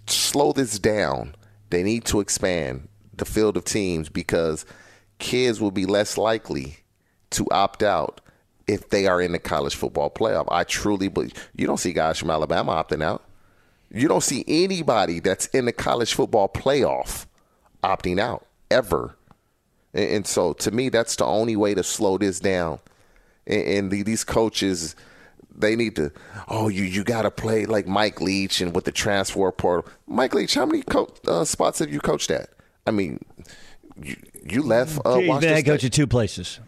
slow 0.07 0.53
this 0.53 0.79
down, 0.79 1.35
they 1.71 1.83
need 1.83 2.05
to 2.07 2.21
expand 2.21 2.89
the 3.17 3.25
field 3.25 3.57
of 3.57 3.65
teams 3.65 4.09
because 4.09 4.65
kids 5.19 5.61
will 5.61 5.71
be 5.71 5.87
less 5.87 6.19
likely 6.19 6.79
to 7.31 7.47
opt 7.51 7.83
out 7.83 8.21
if 8.67 8.89
they 8.91 9.07
are 9.07 9.21
in 9.21 9.33
the 9.33 9.39
college 9.39 9.75
football 9.75 10.11
playoff. 10.11 10.47
I 10.51 10.65
truly 10.65 11.09
believe 11.09 11.33
you 11.55 11.67
don't 11.67 11.79
see 11.79 11.93
guys 11.93 12.19
from 12.19 12.31
Alabama 12.31 12.73
opting 12.73 13.03
out. 13.03 13.25
You 13.93 14.09
don't 14.09 14.23
see 14.23 14.45
anybody 14.47 15.21
that's 15.21 15.47
in 15.47 15.65
the 15.65 15.73
college 15.73 16.15
football 16.15 16.49
playoff 16.49 17.27
opting 17.83 18.21
out 18.21 18.47
ever. 18.71 19.17
And, 19.93 20.11
and 20.11 20.27
so 20.27 20.53
to 20.55 20.71
me, 20.71 20.89
that's 20.89 21.17
the 21.17 21.27
only 21.27 21.57
way 21.57 21.75
to 21.75 21.83
slow 21.83 22.19
this 22.19 22.41
down. 22.41 22.79
And, 23.47 23.63
and 23.63 23.91
the, 23.91 24.03
these 24.03 24.23
coaches, 24.23 24.95
they 25.55 25.75
need 25.75 25.97
to. 25.97 26.13
Oh, 26.49 26.69
you 26.69 26.85
you 26.85 27.03
got 27.03 27.23
to 27.23 27.31
play 27.31 27.67
like 27.67 27.87
Mike 27.87 28.21
Leach 28.21 28.61
and 28.61 28.75
with 28.75 28.85
the 28.85 28.93
transfer 28.93 29.51
portal. 29.51 29.91
Mike 30.07 30.35
Leach, 30.35 30.55
how 30.55 30.67
many 30.67 30.83
co- 30.83 31.13
uh, 31.27 31.45
spots 31.45 31.81
have 31.81 31.93
you 31.93 32.01
coached 32.01 32.31
at? 32.31 32.51
I 32.87 32.93
mean, 32.93 33.25
you, 34.01 34.17
you 34.45 34.63
left. 34.63 34.99
Uh, 34.99 35.19
Washington 35.23 35.55
head 35.55 35.67
coach 35.67 35.85
at 35.85 35.93
two 35.93 36.07
places. 36.07 36.61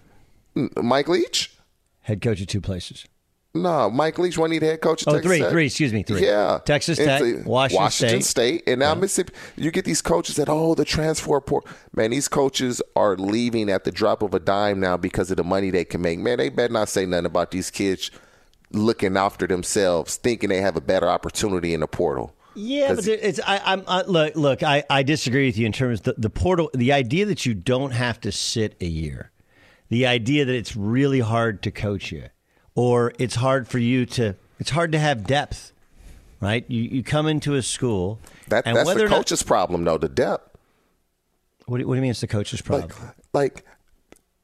Mike 0.55 1.09
Leach. 1.09 1.53
Head 2.01 2.21
coach 2.21 2.43
at 2.43 2.49
two 2.49 2.61
places. 2.61 3.07
No, 3.55 3.91
Mike 3.91 4.19
Leach 4.19 4.39
wasn't 4.39 4.61
the 4.61 4.67
head 4.67 4.81
coach. 4.81 5.03
At 5.03 5.09
Oh, 5.09 5.13
Texas 5.13 5.29
three, 5.31 5.39
Tech. 5.41 5.51
three, 5.51 5.67
excuse 5.67 5.93
me, 5.93 6.03
three. 6.03 6.25
Yeah, 6.25 6.59
Texas 6.65 6.97
Tech, 6.97 7.21
so- 7.21 7.43
Washington 7.45 8.23
State. 8.23 8.63
and 8.67 8.81
now 8.81 8.95
Mississippi. 8.95 9.35
You 9.57 9.71
get 9.71 9.85
these 9.85 10.01
coaches 10.01 10.37
that 10.37 10.49
oh 10.49 10.75
the 10.75 10.87
transfer 10.87 11.39
port. 11.41 11.67
Man, 11.95 12.11
these 12.13 12.29
coaches 12.29 12.81
are 12.97 13.15
leaving 13.17 13.69
at 13.69 13.85
the 13.85 13.93
drop 13.93 14.23
of 14.23 14.33
a 14.33 14.41
dime 14.41 14.81
now 14.81 14.97
because 14.97 15.31
of 15.31 15.37
the 15.37 15.45
money 15.45 15.71
they 15.71 15.85
can 15.85 16.01
make. 16.01 16.19
Man, 16.19 16.39
they 16.39 16.49
better 16.49 16.73
not 16.73 16.89
say 16.89 17.05
nothing 17.05 17.27
about 17.27 17.51
these 17.51 17.71
kids 17.71 18.11
looking 18.71 19.19
after 19.19 19.47
themselves, 19.47 20.17
thinking 20.17 20.49
they 20.49 20.63
have 20.63 20.77
a 20.77 20.81
better 20.81 21.07
opportunity 21.09 21.75
in 21.75 21.81
the 21.81 21.87
portal. 21.87 22.35
Yeah, 22.55 22.95
but 22.95 23.07
it's 23.07 23.39
I, 23.47 23.61
I'm 23.65 23.83
I, 23.87 24.03
look 24.03 24.35
look 24.35 24.63
I, 24.63 24.83
I 24.89 25.03
disagree 25.03 25.45
with 25.47 25.59
you 25.59 25.67
in 25.67 25.73
terms 25.73 26.01
of 26.01 26.05
the, 26.05 26.15
the 26.17 26.31
portal. 26.31 26.71
The 26.73 26.93
idea 26.93 27.27
that 27.27 27.45
you 27.45 27.53
don't 27.53 27.91
have 27.93 28.19
to 28.23 28.33
sit 28.33 28.77
a 28.81 28.87
year, 28.87 29.31
the 29.91 30.07
idea 30.07 30.47
that 30.47 30.55
it's 30.55 30.75
really 30.75 31.21
hard 31.21 31.63
to 31.65 31.71
coach 31.71 32.13
you, 32.13 32.25
or 32.75 33.13
it's 33.19 33.37
hard 33.37 33.69
for 33.69 33.79
you 33.79 34.07
to 34.07 34.35
it's 34.59 34.71
hard 34.71 34.93
to 34.93 34.99
have 34.99 35.25
depth, 35.25 35.73
right? 36.41 36.65
You 36.69 36.83
you 36.83 37.03
come 37.03 37.27
into 37.27 37.55
a 37.55 37.63
school 37.63 38.19
that 38.49 38.67
and 38.67 38.77
that's 38.77 38.95
the 38.95 39.05
or 39.05 39.09
not- 39.09 39.17
coach's 39.17 39.43
problem, 39.43 39.85
though. 39.85 39.99
The 39.99 40.09
depth. 40.09 40.57
what, 41.67 41.79
do, 41.79 41.87
what 41.87 41.95
do 41.95 41.97
you 41.97 42.03
mean 42.03 42.11
it's 42.11 42.21
the 42.21 42.27
coach's 42.27 42.63
problem? 42.63 42.91
like 43.33 43.65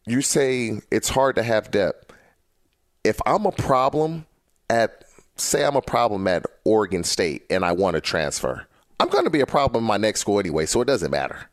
you 0.07 0.23
say 0.23 0.81
it's 0.91 1.09
hard 1.09 1.37
to 1.37 1.43
have 1.43 1.71
depth. 1.71 2.13
If 3.05 3.21
I'm 3.27 3.47
a 3.47 3.53
problem 3.53 4.27
at 4.69 5.05
say 5.37 5.65
I'm 5.65 5.77
a 5.77 5.83
problem 5.83 6.27
at 6.27 6.45
Oregon 6.65 7.05
State 7.05 7.45
and 7.49 7.65
I 7.65 7.73
want 7.73 7.95
to 7.95 8.01
transfer, 8.01 8.67
I'm 9.01 9.09
going 9.09 9.25
to 9.25 9.31
be 9.31 9.41
a 9.41 9.47
problem 9.47 9.85
in 9.85 9.89
my 9.89 9.97
next 9.97 10.21
school 10.21 10.41
anyway, 10.41 10.67
so 10.67 10.81
it 10.81 10.87
doesn't 10.87 11.11
matter. 11.11 11.49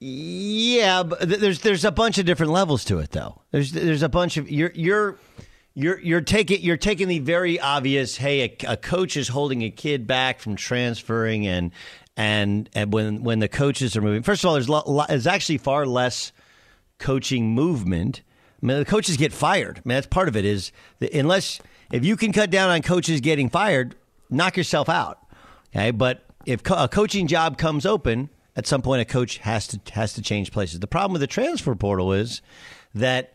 Yeah, 0.00 1.02
but 1.02 1.20
there's 1.28 1.60
there's 1.60 1.84
a 1.84 1.92
bunch 1.92 2.16
of 2.18 2.24
different 2.24 2.52
levels 2.52 2.84
to 2.86 2.98
it 2.98 3.10
though. 3.10 3.42
There's 3.50 3.72
there's 3.72 4.02
a 4.02 4.08
bunch 4.08 4.38
of 4.38 4.50
you're 4.50 4.72
you're 4.74 5.18
you're 5.74 5.98
you're 6.00 6.20
taking 6.20 6.62
you're 6.62 6.76
taking 6.76 7.08
the 7.08 7.18
very 7.18 7.60
obvious. 7.60 8.16
Hey, 8.16 8.42
a, 8.42 8.72
a 8.72 8.76
coach 8.76 9.16
is 9.16 9.28
holding 9.28 9.62
a 9.62 9.70
kid 9.70 10.06
back 10.06 10.40
from 10.40 10.56
transferring, 10.56 11.46
and 11.46 11.72
and 12.16 12.68
and 12.74 12.92
when 12.92 13.22
when 13.22 13.38
the 13.38 13.48
coaches 13.48 13.96
are 13.96 14.02
moving. 14.02 14.22
First 14.22 14.44
of 14.44 14.48
all, 14.48 14.54
there's 14.54 14.68
lo, 14.68 14.82
lo, 14.86 15.04
there's 15.08 15.26
actually 15.26 15.58
far 15.58 15.86
less 15.86 16.32
coaching 16.98 17.54
movement. 17.54 18.22
I 18.62 18.66
mean, 18.66 18.78
the 18.78 18.84
coaches 18.84 19.16
get 19.16 19.32
fired. 19.32 19.78
I 19.78 19.88
mean, 19.88 19.94
that's 19.94 20.06
part 20.06 20.28
of 20.28 20.36
it. 20.36 20.44
Is 20.44 20.72
unless 21.12 21.60
if 21.92 22.04
you 22.04 22.16
can 22.16 22.32
cut 22.32 22.50
down 22.50 22.70
on 22.70 22.82
coaches 22.82 23.20
getting 23.20 23.48
fired, 23.48 23.94
knock 24.28 24.56
yourself 24.56 24.88
out. 24.88 25.18
Okay, 25.74 25.92
but 25.92 26.24
if 26.46 26.62
co- 26.62 26.82
a 26.82 26.88
coaching 26.88 27.26
job 27.26 27.56
comes 27.58 27.86
open, 27.86 28.28
at 28.56 28.66
some 28.66 28.82
point 28.82 29.00
a 29.00 29.04
coach 29.04 29.38
has 29.38 29.66
to 29.68 29.80
has 29.92 30.12
to 30.14 30.22
change 30.22 30.52
places. 30.52 30.80
The 30.80 30.86
problem 30.86 31.12
with 31.12 31.20
the 31.20 31.26
transfer 31.26 31.74
portal 31.74 32.12
is 32.12 32.42
that 32.94 33.34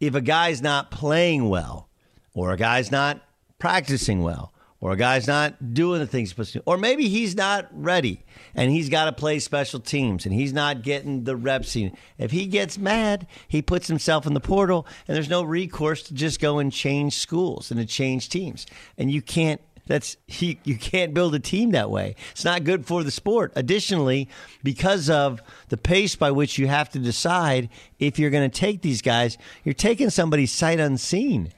if 0.00 0.14
a 0.14 0.20
guy's 0.20 0.62
not 0.62 0.90
playing 0.90 1.48
well, 1.48 1.88
or 2.34 2.52
a 2.52 2.56
guy's 2.56 2.90
not 2.90 3.20
practicing 3.58 4.22
well, 4.22 4.52
or 4.84 4.92
a 4.92 4.96
guy's 4.98 5.26
not 5.26 5.72
doing 5.72 5.98
the 5.98 6.06
things 6.06 6.28
he's 6.28 6.30
supposed 6.30 6.52
to 6.52 6.62
or 6.66 6.76
maybe 6.76 7.08
he's 7.08 7.34
not 7.34 7.66
ready 7.72 8.22
and 8.54 8.70
he's 8.70 8.90
got 8.90 9.06
to 9.06 9.12
play 9.12 9.38
special 9.38 9.80
teams 9.80 10.26
and 10.26 10.34
he's 10.34 10.52
not 10.52 10.82
getting 10.82 11.24
the 11.24 11.34
reps. 11.34 11.74
in. 11.74 11.96
If 12.18 12.32
he 12.32 12.44
gets 12.44 12.76
mad, 12.76 13.26
he 13.48 13.62
puts 13.62 13.88
himself 13.88 14.26
in 14.26 14.34
the 14.34 14.40
portal 14.40 14.86
and 15.08 15.16
there's 15.16 15.30
no 15.30 15.42
recourse 15.42 16.02
to 16.02 16.14
just 16.14 16.38
go 16.38 16.58
and 16.58 16.70
change 16.70 17.16
schools 17.16 17.70
and 17.70 17.80
to 17.80 17.86
change 17.86 18.28
teams. 18.28 18.66
And 18.98 19.10
you 19.10 19.22
can't 19.22 19.62
that's 19.86 20.16
he, 20.26 20.58
you 20.64 20.76
can't 20.76 21.14
build 21.14 21.34
a 21.34 21.38
team 21.38 21.72
that 21.72 21.90
way. 21.90 22.16
It's 22.30 22.44
not 22.44 22.64
good 22.64 22.86
for 22.86 23.02
the 23.02 23.10
sport. 23.10 23.52
Additionally, 23.54 24.28
because 24.62 25.10
of 25.10 25.42
the 25.68 25.76
pace 25.76 26.16
by 26.16 26.30
which 26.30 26.58
you 26.58 26.66
have 26.66 26.88
to 26.90 26.98
decide 26.98 27.68
if 27.98 28.18
you're 28.18 28.30
going 28.30 28.50
to 28.50 28.60
take 28.60 28.82
these 28.82 29.02
guys, 29.02 29.36
you're 29.62 29.74
taking 29.74 30.10
somebody 30.10 30.46
sight 30.46 30.80
unseen. 30.80 31.52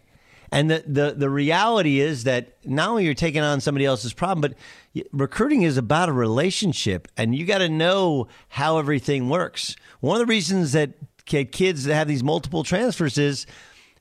And 0.52 0.70
the, 0.70 0.84
the, 0.86 1.14
the 1.16 1.30
reality 1.30 2.00
is 2.00 2.24
that 2.24 2.56
not 2.64 2.88
only 2.88 3.04
you're 3.04 3.14
taking 3.14 3.42
on 3.42 3.60
somebody 3.60 3.84
else's 3.84 4.12
problem, 4.12 4.40
but 4.40 5.04
recruiting 5.12 5.62
is 5.62 5.76
about 5.76 6.08
a 6.08 6.12
relationship, 6.12 7.08
and 7.16 7.34
you 7.34 7.44
got 7.46 7.58
to 7.58 7.68
know 7.68 8.28
how 8.48 8.78
everything 8.78 9.28
works. 9.28 9.76
One 10.00 10.20
of 10.20 10.26
the 10.26 10.30
reasons 10.30 10.72
that 10.72 10.90
kids 11.26 11.84
that 11.84 11.94
have 11.94 12.06
these 12.08 12.22
multiple 12.22 12.62
transfers 12.62 13.18
is 13.18 13.46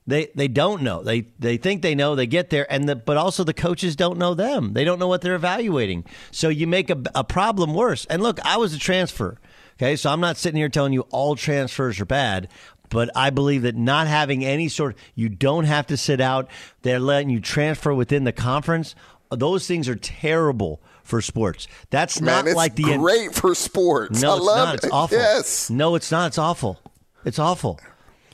they 0.06 0.28
they 0.34 0.48
don't 0.48 0.82
know. 0.82 1.02
They 1.02 1.28
they 1.38 1.56
think 1.56 1.82
they 1.82 1.94
know. 1.94 2.14
They 2.14 2.26
get 2.26 2.50
there, 2.50 2.70
and 2.72 2.88
the, 2.88 2.96
but 2.96 3.16
also 3.16 3.44
the 3.44 3.54
coaches 3.54 3.96
don't 3.96 4.18
know 4.18 4.34
them. 4.34 4.72
They 4.72 4.84
don't 4.84 4.98
know 4.98 5.08
what 5.08 5.20
they're 5.22 5.34
evaluating. 5.34 6.04
So 6.30 6.48
you 6.48 6.66
make 6.66 6.90
a, 6.90 7.00
a 7.14 7.24
problem 7.24 7.74
worse. 7.74 8.04
And 8.06 8.22
look, 8.22 8.38
I 8.44 8.56
was 8.56 8.72
a 8.72 8.78
transfer. 8.78 9.38
Okay, 9.78 9.96
so 9.96 10.10
I'm 10.10 10.20
not 10.20 10.36
sitting 10.36 10.56
here 10.58 10.68
telling 10.68 10.92
you 10.92 11.02
all 11.10 11.34
transfers 11.36 12.00
are 12.00 12.06
bad, 12.06 12.48
but 12.88 13.10
I 13.14 13.30
believe 13.30 13.62
that 13.62 13.76
not 13.76 14.06
having 14.06 14.44
any 14.44 14.68
sort, 14.68 14.96
you 15.14 15.28
don't 15.28 15.64
have 15.64 15.86
to 15.88 15.96
sit 15.96 16.20
out. 16.20 16.48
They're 16.82 17.00
letting 17.00 17.28
you 17.30 17.40
transfer 17.40 17.92
within 17.92 18.24
the 18.24 18.32
conference. 18.32 18.94
Those 19.30 19.66
things 19.66 19.88
are 19.88 19.96
terrible 19.96 20.80
for 21.02 21.20
sports. 21.20 21.68
That's 21.90 22.20
Man, 22.20 22.46
not 22.46 22.54
like 22.54 22.76
the 22.76 22.96
great 22.96 23.34
for 23.34 23.54
sports. 23.54 24.22
no, 24.22 24.34
I 24.34 24.36
it's 24.36 24.46
love 24.46 24.68
not. 24.68 24.74
it. 24.76 24.84
It's 24.84 24.92
awful. 24.92 25.18
Yes. 25.18 25.68
No, 25.68 25.94
it's 25.94 26.10
not. 26.10 26.28
It's 26.28 26.38
awful. 26.38 26.80
It's 27.24 27.38
awful. 27.38 27.80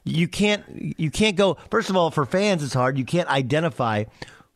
You 0.05 0.27
can't. 0.29 0.65
You 0.99 1.11
can't 1.11 1.37
go. 1.37 1.57
First 1.71 1.91
of 1.91 1.97
all, 1.97 2.11
for 2.11 2.27
fans, 2.27 2.63
it's 2.63 2.75
hard. 2.75 2.99
You 2.99 3.05
can't 3.05 3.29
identify 3.29 4.05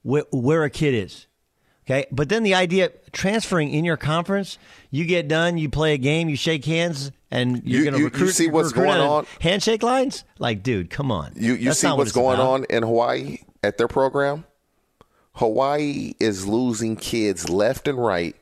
wh- 0.02 0.26
where 0.32 0.64
a 0.64 0.70
kid 0.70 0.94
is. 0.94 1.26
Okay, 1.86 2.04
but 2.10 2.28
then 2.28 2.42
the 2.42 2.54
idea 2.54 2.90
transferring 3.12 3.70
in 3.72 3.84
your 3.84 3.96
conference, 3.96 4.58
you 4.90 5.04
get 5.04 5.28
done, 5.28 5.56
you 5.56 5.68
play 5.70 5.94
a 5.94 5.98
game, 5.98 6.28
you 6.28 6.34
shake 6.34 6.64
hands, 6.64 7.12
and 7.30 7.62
you're 7.64 7.78
You- 7.78 7.84
going 7.84 7.92
to 7.94 7.98
you- 8.00 8.04
you 8.06 8.10
recruit. 8.10 8.32
see 8.32 8.48
what's 8.50 8.72
going 8.72 8.98
on? 8.98 9.24
Handshake 9.40 9.84
lines, 9.84 10.24
like, 10.40 10.64
dude, 10.64 10.90
come 10.90 11.12
on. 11.12 11.30
You 11.36 11.54
you 11.54 11.66
That's 11.66 11.78
see 11.78 11.86
what 11.86 11.98
what's 11.98 12.10
going 12.12 12.40
about. 12.40 12.50
on 12.50 12.64
in 12.70 12.82
Hawaii 12.82 13.38
at 13.62 13.78
their 13.78 13.86
program? 13.86 14.44
Hawaii 15.34 16.14
is 16.18 16.46
losing 16.46 16.96
kids 16.96 17.48
left 17.48 17.86
and 17.86 18.02
right 18.04 18.34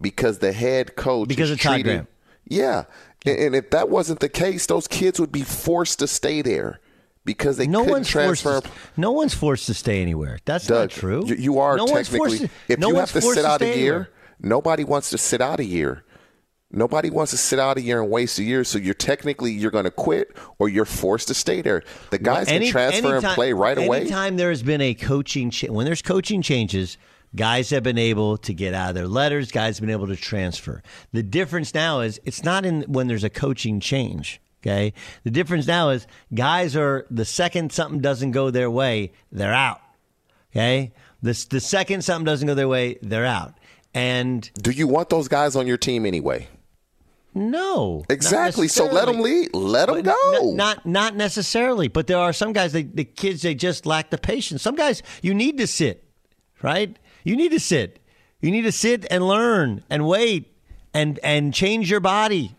because 0.00 0.38
the 0.40 0.52
head 0.52 0.96
coach 0.96 1.28
Because 1.28 1.50
is 1.50 1.56
of 1.56 1.60
Todd 1.62 1.82
Graham. 1.84 2.08
Yeah. 2.48 2.84
And, 3.26 3.54
if 3.56 3.70
that 3.70 3.88
wasn't 3.88 4.20
the 4.20 4.28
case, 4.28 4.66
those 4.66 4.86
kids 4.86 5.18
would 5.20 5.32
be 5.32 5.42
forced 5.42 5.98
to 5.98 6.06
stay 6.06 6.42
there 6.42 6.80
because 7.24 7.56
they 7.56 7.66
No 7.66 7.80
couldn't 7.80 7.92
one's 7.92 8.10
forced. 8.10 8.42
transfer. 8.42 8.68
To, 8.68 8.74
no 8.96 9.10
one's 9.12 9.34
forced 9.34 9.66
to 9.66 9.74
stay 9.74 10.00
anywhere. 10.00 10.38
That's 10.44 10.66
Doug, 10.66 10.90
not 10.90 10.90
true. 10.90 11.24
You, 11.26 11.34
you 11.34 11.58
are 11.58 11.76
no 11.76 11.86
technically. 11.86 12.18
forced 12.18 12.38
to- 12.42 12.50
if 12.68 12.78
no 12.78 12.88
you 12.90 12.94
have 12.96 13.10
to 13.12 13.20
forced 13.20 13.36
sit 13.36 13.44
out 13.44 13.62
a 13.62 13.66
year, 13.66 13.74
anywhere. 13.74 14.10
nobody 14.40 14.84
wants 14.84 15.10
to 15.10 15.18
sit 15.18 15.40
out 15.40 15.58
a 15.60 15.64
year. 15.64 16.04
Nobody 16.70 17.10
wants 17.10 17.30
to 17.30 17.36
sit 17.38 17.58
out 17.60 17.78
a 17.78 17.80
year 17.80 18.02
and 18.02 18.10
waste 18.10 18.38
a 18.40 18.42
year. 18.42 18.64
So 18.64 18.76
you're 18.78 18.92
technically 18.94 19.52
you're 19.52 19.70
going 19.70 19.84
to 19.84 19.90
quit 19.90 20.36
or 20.58 20.68
you're 20.68 20.84
forced 20.84 21.28
to 21.28 21.34
stay 21.34 21.62
there. 21.62 21.82
The 22.10 22.18
guys 22.18 22.48
Any- 22.48 22.66
can 22.66 22.72
transfer 22.72 23.16
and 23.16 23.24
play 23.24 23.52
right 23.52 23.78
away. 23.78 24.00
Anytime 24.02 24.36
there 24.36 24.50
has 24.50 24.62
been 24.64 24.80
a 24.80 24.92
coaching, 24.94 25.50
cha- 25.50 25.68
when 25.72 25.86
there's 25.86 26.02
coaching 26.02 26.42
changes, 26.42 26.98
guys 27.34 27.70
have 27.70 27.82
been 27.82 27.98
able 27.98 28.36
to 28.38 28.54
get 28.54 28.74
out 28.74 28.90
of 28.90 28.94
their 28.94 29.08
letters. 29.08 29.50
Guys 29.50 29.78
have 29.78 29.82
been 29.86 29.90
able 29.94 30.06
to 30.08 30.16
transfer. 30.16 30.82
The 31.12 31.22
difference 31.22 31.74
now 31.74 32.00
is 32.00 32.20
it's 32.24 32.44
not 32.44 32.64
in 32.64 32.82
when 32.82 33.06
there's 33.08 33.24
a 33.24 33.30
coaching 33.30 33.80
change. 33.80 34.40
Okay, 34.62 34.94
the 35.22 35.30
difference 35.30 35.66
now 35.66 35.90
is 35.90 36.06
guys 36.34 36.74
are 36.76 37.06
the 37.10 37.24
second 37.24 37.72
something 37.72 38.00
doesn't 38.00 38.32
go 38.32 38.50
their 38.50 38.70
way, 38.70 39.12
they're 39.30 39.54
out. 39.54 39.80
Okay, 40.52 40.92
the 41.22 41.46
the 41.50 41.60
second 41.60 42.02
something 42.02 42.24
doesn't 42.24 42.46
go 42.48 42.54
their 42.54 42.68
way, 42.68 42.98
they're 43.02 43.24
out. 43.26 43.54
And 43.94 44.50
do 44.62 44.70
you 44.72 44.86
want 44.88 45.08
those 45.08 45.28
guys 45.28 45.56
on 45.56 45.66
your 45.66 45.76
team 45.76 46.04
anyway? 46.04 46.48
No, 47.34 48.02
Exactly. 48.08 48.66
So 48.66 48.86
let 48.86 49.06
them 49.06 49.20
lead. 49.20 49.54
Let 49.54 49.88
them 49.88 50.00
go. 50.02 50.50
n- 50.50 50.56
Not 50.56 50.86
not 50.86 51.14
necessarily, 51.14 51.86
but 51.86 52.06
there 52.06 52.16
are 52.18 52.32
some 52.32 52.54
guys. 52.54 52.72
They, 52.72 52.82
the 52.84 53.04
kids 53.04 53.42
they 53.42 53.54
just 53.54 53.84
lack 53.84 54.08
the 54.08 54.16
patience. 54.16 54.62
Some 54.62 54.74
guys 54.74 55.02
you 55.20 55.34
need 55.34 55.58
to 55.58 55.66
sit, 55.66 56.02
right? 56.62 56.98
You 57.26 57.34
need 57.34 57.50
to 57.50 57.58
sit. 57.58 57.98
You 58.40 58.52
need 58.52 58.62
to 58.62 58.72
sit 58.72 59.04
and 59.10 59.26
learn 59.26 59.82
and 59.90 60.06
wait 60.06 60.56
and 60.94 61.18
and 61.24 61.52
change 61.52 61.90
your 61.90 61.98
body. 61.98 62.54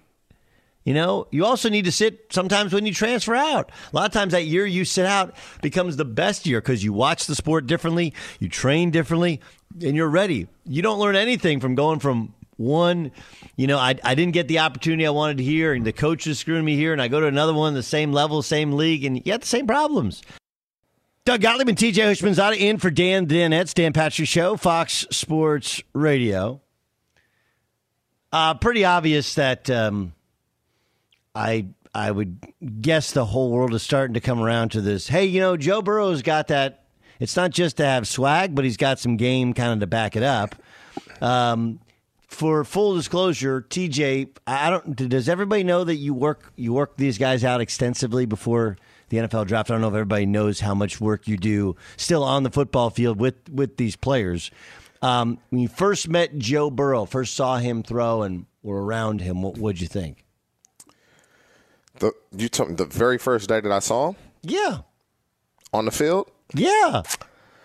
You 0.84 0.94
know, 0.94 1.28
you 1.32 1.46
also 1.46 1.70
need 1.70 1.86
to 1.86 1.92
sit 1.92 2.34
sometimes 2.34 2.74
when 2.74 2.86
you 2.86 2.94
transfer 2.94 3.34
out. 3.34 3.72
A 3.94 3.96
lot 3.96 4.08
of 4.08 4.12
times 4.12 4.34
that 4.34 4.44
year 4.44 4.66
you 4.66 4.84
sit 4.84 5.06
out 5.06 5.36
becomes 5.62 5.96
the 5.96 6.04
best 6.04 6.46
year 6.46 6.60
because 6.60 6.84
you 6.84 6.92
watch 6.92 7.28
the 7.28 7.36
sport 7.36 7.66
differently, 7.66 8.14
you 8.42 8.50
train 8.50 8.92
differently, 8.92 9.40
and 9.82 9.96
you're 9.96 10.10
ready. 10.10 10.50
You 10.66 10.82
don't 10.82 11.00
learn 11.00 11.16
anything 11.16 11.62
from 11.62 11.76
going 11.76 12.00
from 12.00 12.34
one, 12.58 13.12
you 13.56 13.68
know, 13.68 13.78
I, 13.78 13.96
I 14.04 14.16
didn't 14.16 14.34
get 14.34 14.50
the 14.50 14.60
opportunity 14.60 15.06
I 15.06 15.12
wanted 15.12 15.40
here, 15.40 15.74
and 15.74 15.86
the 15.86 15.94
coach 15.94 16.28
is 16.28 16.40
screwing 16.40 16.66
me 16.66 16.76
here, 16.76 16.92
and 16.92 17.02
I 17.02 17.08
go 17.08 17.22
to 17.22 17.28
another 17.28 17.54
one, 17.54 17.74
the 17.74 17.84
same 17.84 18.12
level, 18.12 18.42
same 18.42 18.74
league, 18.74 19.06
and 19.06 19.26
you 19.26 19.32
have 19.32 19.42
the 19.42 19.48
same 19.48 19.68
problems. 19.68 20.24
Doug 21.28 21.42
Gottlieb 21.42 21.68
and 21.68 21.78
TJ 21.78 21.96
Houshmandzadeh 21.96 22.58
in 22.58 22.78
for 22.78 22.90
Dan 22.90 23.28
Danette, 23.28 23.74
Dan 23.74 23.92
Patrick 23.92 24.30
Show, 24.30 24.56
Fox 24.56 25.06
Sports 25.12 25.84
Radio. 25.92 26.62
Uh, 28.32 28.54
pretty 28.54 28.86
obvious 28.86 29.36
that 29.36 29.70
um, 29.70 30.14
I 31.36 31.66
I 31.94 32.12
would 32.12 32.40
guess 32.80 33.12
the 33.12 33.26
whole 33.26 33.52
world 33.52 33.74
is 33.74 33.84
starting 33.84 34.14
to 34.14 34.22
come 34.22 34.40
around 34.40 34.70
to 34.70 34.80
this. 34.80 35.10
Hey, 35.10 35.26
you 35.26 35.42
know, 35.42 35.58
Joe 35.58 35.82
Burrow's 35.82 36.22
got 36.22 36.48
that. 36.48 36.86
It's 37.20 37.36
not 37.36 37.52
just 37.52 37.76
to 37.76 37.86
have 37.86 38.08
swag, 38.08 38.56
but 38.56 38.64
he's 38.64 38.78
got 38.78 38.98
some 38.98 39.18
game 39.18 39.54
kind 39.54 39.74
of 39.74 39.82
to 39.82 39.88
back 39.88 40.16
it 40.16 40.24
up. 40.24 40.56
Um, 41.22 41.82
for 42.30 42.64
full 42.64 42.96
disclosure, 42.96 43.64
TJ, 43.64 44.30
I 44.48 44.70
don't. 44.70 44.96
Does 44.96 45.28
everybody 45.28 45.66
know 45.66 45.84
that 45.84 45.96
you 45.96 46.14
work 46.14 46.54
you 46.56 46.72
work 46.72 46.96
these 46.96 47.18
guys 47.18 47.44
out 47.44 47.60
extensively 47.60 48.26
before 48.26 48.78
the 49.10 49.18
NFL 49.18 49.48
draft? 49.48 49.70
I 49.70 49.74
don't 49.74 49.82
know 49.82 49.88
if 49.88 49.94
everybody 49.94 50.26
knows 50.26 50.60
how 50.60 50.74
much 50.74 51.00
work 51.02 51.28
you 51.28 51.38
do 51.38 51.76
still 51.98 52.24
on 52.24 52.44
the 52.44 52.50
football 52.50 52.90
field 52.90 53.20
with 53.20 53.36
with 53.50 53.78
these 53.78 53.96
players. 53.96 54.52
Um, 55.02 55.38
when 55.50 55.62
you 55.62 55.68
first 55.68 56.08
met 56.08 56.38
Joe 56.38 56.70
Burrow, 56.70 57.06
first 57.06 57.36
saw 57.36 57.58
him 57.58 57.84
throw 57.84 58.24
and 58.24 58.46
were 58.64 58.84
around 58.84 59.22
him, 59.22 59.42
what 59.42 59.58
would 59.58 59.80
you 59.80 59.88
think? 59.88 60.26
The 62.00 62.12
you 62.36 62.50
told 62.50 62.70
me 62.70 62.76
the 62.76 62.86
very 62.86 63.18
first 63.18 63.50
day 63.50 63.60
that 63.60 63.72
I 63.72 63.80
saw 63.80 64.10
him. 64.10 64.16
Yeah. 64.44 64.80
On 65.74 65.86
the 65.86 65.92
field. 65.92 66.32
Yeah. 66.54 67.04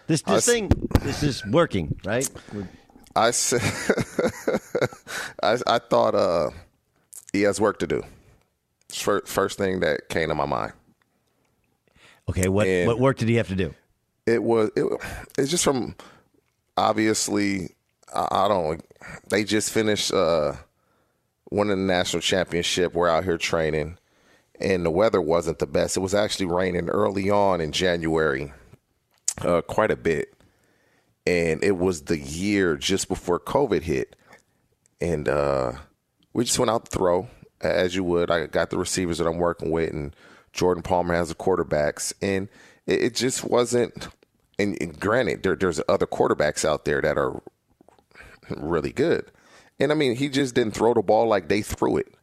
This 0.07 0.23
this 0.23 0.47
thing 0.47 0.71
this 1.03 1.23
is 1.23 1.45
working, 1.47 1.99
right? 2.05 2.29
We're, 2.53 2.69
I 3.15 3.31
said, 3.31 3.61
I, 5.43 5.59
I 5.67 5.79
thought 5.79 6.15
uh, 6.15 6.51
he 7.33 7.43
has 7.43 7.61
work 7.61 7.79
to 7.81 7.87
do. 7.87 8.03
First, 8.93 9.29
first 9.29 9.59
thing 9.59 9.81
that 9.81 10.09
came 10.09 10.29
to 10.29 10.35
my 10.35 10.47
mind. 10.47 10.73
Okay, 12.29 12.49
what 12.49 12.67
and 12.67 12.87
what 12.87 12.99
work 12.99 13.19
did 13.19 13.29
he 13.29 13.37
have 13.37 13.49
to 13.49 13.57
do? 13.57 13.75
It 14.27 14.43
was 14.43 14.71
it, 14.77 14.85
it's 15.39 15.51
just 15.51 15.65
from 15.65 15.97
obviously 16.77 17.71
I, 18.15 18.29
I 18.31 18.49
don't. 18.49 18.85
They 19.29 19.45
just 19.45 19.73
finished 19.73 20.13
uh, 20.13 20.55
winning 21.51 21.87
the 21.87 21.93
national 21.93 22.21
championship. 22.21 22.95
We're 22.95 23.09
out 23.09 23.25
here 23.25 23.39
training, 23.39 23.99
and 24.61 24.85
the 24.85 24.91
weather 24.91 25.21
wasn't 25.21 25.59
the 25.59 25.67
best. 25.67 25.97
It 25.97 26.01
was 26.01 26.15
actually 26.15 26.47
raining 26.47 26.89
early 26.89 27.31
on 27.31 27.61
in 27.61 27.73
January, 27.73 28.53
uh, 29.41 29.63
quite 29.63 29.91
a 29.91 29.97
bit 29.97 30.33
and 31.27 31.63
it 31.63 31.77
was 31.77 32.03
the 32.03 32.19
year 32.19 32.77
just 32.77 33.09
before 33.09 33.39
COVID 33.39 33.83
hit, 33.83 34.17
and 35.01 35.29
uh, 35.29 35.73
we 36.33 36.45
just 36.45 36.59
went 36.59 36.71
out 36.71 36.87
to 36.87 36.91
throw 36.91 37.29
as 37.61 37.95
you 37.95 38.03
would. 38.05 38.31
I 38.31 38.47
got 38.47 38.71
the 38.71 38.79
receivers 38.79 39.19
that 39.19 39.27
I'm 39.27 39.39
working 39.39 39.71
with, 39.71 39.93
and 39.93 40.15
Jordan 40.53 40.83
Palmer 40.83 41.15
has 41.15 41.29
the 41.29 41.35
quarterbacks, 41.35 42.13
and 42.21 42.49
it, 42.87 43.03
it 43.03 43.15
just 43.15 43.45
wasn't. 43.45 44.09
And, 44.59 44.77
and 44.81 44.99
granted, 44.99 45.43
there, 45.43 45.57
there's 45.57 45.81
other 45.89 46.07
quarterbacks 46.07 46.65
out 46.65 46.85
there 46.85 47.01
that 47.01 47.17
are 47.17 47.43
really 48.51 48.93
good, 48.93 49.31
and 49.81 49.91
I 49.91 49.95
mean, 49.95 50.17
he 50.17 50.29
just 50.29 50.55
didn't 50.55 50.75
throw 50.75 50.95
the 50.95 51.03
ball 51.03 51.27
like 51.27 51.49
they 51.49 51.63
threw 51.63 51.97
it. 51.97 52.15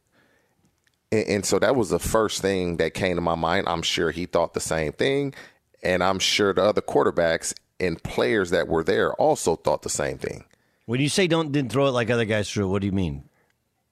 And, 1.12 1.28
and 1.28 1.46
so 1.46 1.58
that 1.58 1.76
was 1.76 1.90
the 1.90 1.98
first 1.98 2.40
thing 2.40 2.76
that 2.76 2.94
came 2.94 3.16
to 3.16 3.20
my 3.20 3.34
mind. 3.34 3.68
I'm 3.68 3.82
sure 3.82 4.10
he 4.10 4.26
thought 4.26 4.54
the 4.54 4.60
same 4.60 4.92
thing, 4.92 5.34
and 5.82 6.02
I'm 6.02 6.18
sure 6.18 6.52
the 6.52 6.62
other 6.62 6.82
quarterbacks 6.82 7.52
and 7.80 8.00
players 8.02 8.50
that 8.50 8.68
were 8.68 8.84
there 8.84 9.12
also 9.14 9.56
thought 9.56 9.82
the 9.82 9.88
same 9.88 10.18
thing. 10.18 10.44
When 10.86 11.00
you 11.00 11.08
say 11.08 11.26
don't 11.26 11.52
didn't 11.52 11.72
throw 11.72 11.86
it 11.86 11.92
like 11.92 12.10
other 12.10 12.24
guys 12.24 12.50
threw 12.50 12.68
what 12.68 12.80
do 12.80 12.86
you 12.86 12.92
mean? 12.92 13.24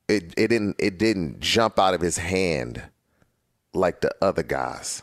It 0.09 0.35
it 0.37 0.49
didn't 0.49 0.77
it 0.79 0.99
didn't 0.99 1.41
jump 1.41 1.79
out 1.79 1.95
of 1.95 2.01
his 2.01 2.19
hand 2.19 2.83
like 3.75 4.01
the 4.01 4.15
other 4.23 4.43
guys. 4.43 5.03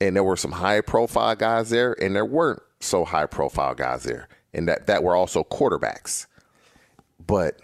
And 0.00 0.14
there 0.14 0.24
were 0.24 0.36
some 0.36 0.52
high 0.52 0.80
profile 0.82 1.34
guys 1.36 1.70
there, 1.70 1.96
and 2.02 2.14
there 2.14 2.24
weren't 2.24 2.62
so 2.80 3.04
high 3.04 3.26
profile 3.26 3.74
guys 3.74 4.04
there, 4.04 4.28
and 4.52 4.68
that 4.68 4.86
that 4.86 5.02
were 5.02 5.16
also 5.16 5.42
quarterbacks. 5.42 6.26
But 7.24 7.60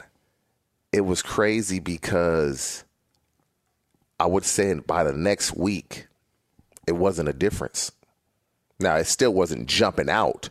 it 0.93 1.03
was 1.03 1.23
crazy 1.23 1.79
because 1.79 2.85
I 4.19 4.27
would 4.27 4.45
say 4.45 4.73
by 4.75 5.05
the 5.05 5.13
next 5.13 5.55
week, 5.57 6.07
it 6.87 6.93
wasn't 6.93 7.29
a 7.29 7.35
difference. 7.35 7.93
Now 8.81 8.97
it 8.97 9.07
still 9.07 9.33
wasn't 9.33 9.69
jumping 9.69 10.11
out, 10.11 10.51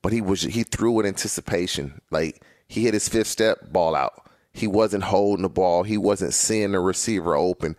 but 0.00 0.12
he 0.12 0.20
was 0.20 0.42
he 0.42 0.62
threw 0.62 0.92
with 0.92 1.06
anticipation. 1.06 2.00
Like 2.10 2.42
he 2.68 2.84
hit 2.84 2.94
his 2.94 3.08
fifth 3.08 3.28
step, 3.28 3.72
ball 3.72 3.94
out. 3.94 4.26
He 4.52 4.66
wasn't 4.66 5.04
holding 5.04 5.42
the 5.42 5.48
ball. 5.48 5.82
He 5.82 5.96
wasn't 5.96 6.34
seeing 6.34 6.72
the 6.72 6.80
receiver 6.80 7.34
open. 7.34 7.76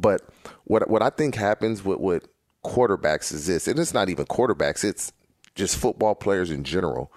But 0.00 0.22
what 0.64 0.88
what 0.88 1.02
I 1.02 1.10
think 1.10 1.34
happens 1.34 1.84
with 1.84 1.98
with 2.00 2.28
quarterbacks 2.64 3.32
is 3.32 3.46
this, 3.46 3.68
and 3.68 3.78
it's 3.78 3.94
not 3.94 4.08
even 4.08 4.26
quarterbacks. 4.26 4.84
It's 4.84 5.12
just 5.54 5.76
football 5.76 6.14
players 6.14 6.50
in 6.50 6.64
general. 6.64 7.12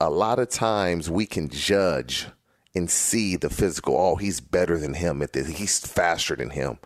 A 0.00 0.10
lot 0.10 0.38
of 0.38 0.48
times 0.48 1.08
we 1.08 1.26
can 1.26 1.48
judge 1.48 2.26
and 2.74 2.90
see 2.90 3.36
the 3.36 3.48
physical. 3.48 3.96
Oh, 3.96 4.16
he's 4.16 4.40
better 4.40 4.78
than 4.78 4.94
him 4.94 5.22
at 5.22 5.32
this. 5.32 5.48
He's 5.48 5.78
faster 5.78 6.36
than 6.36 6.50
him. 6.50 6.78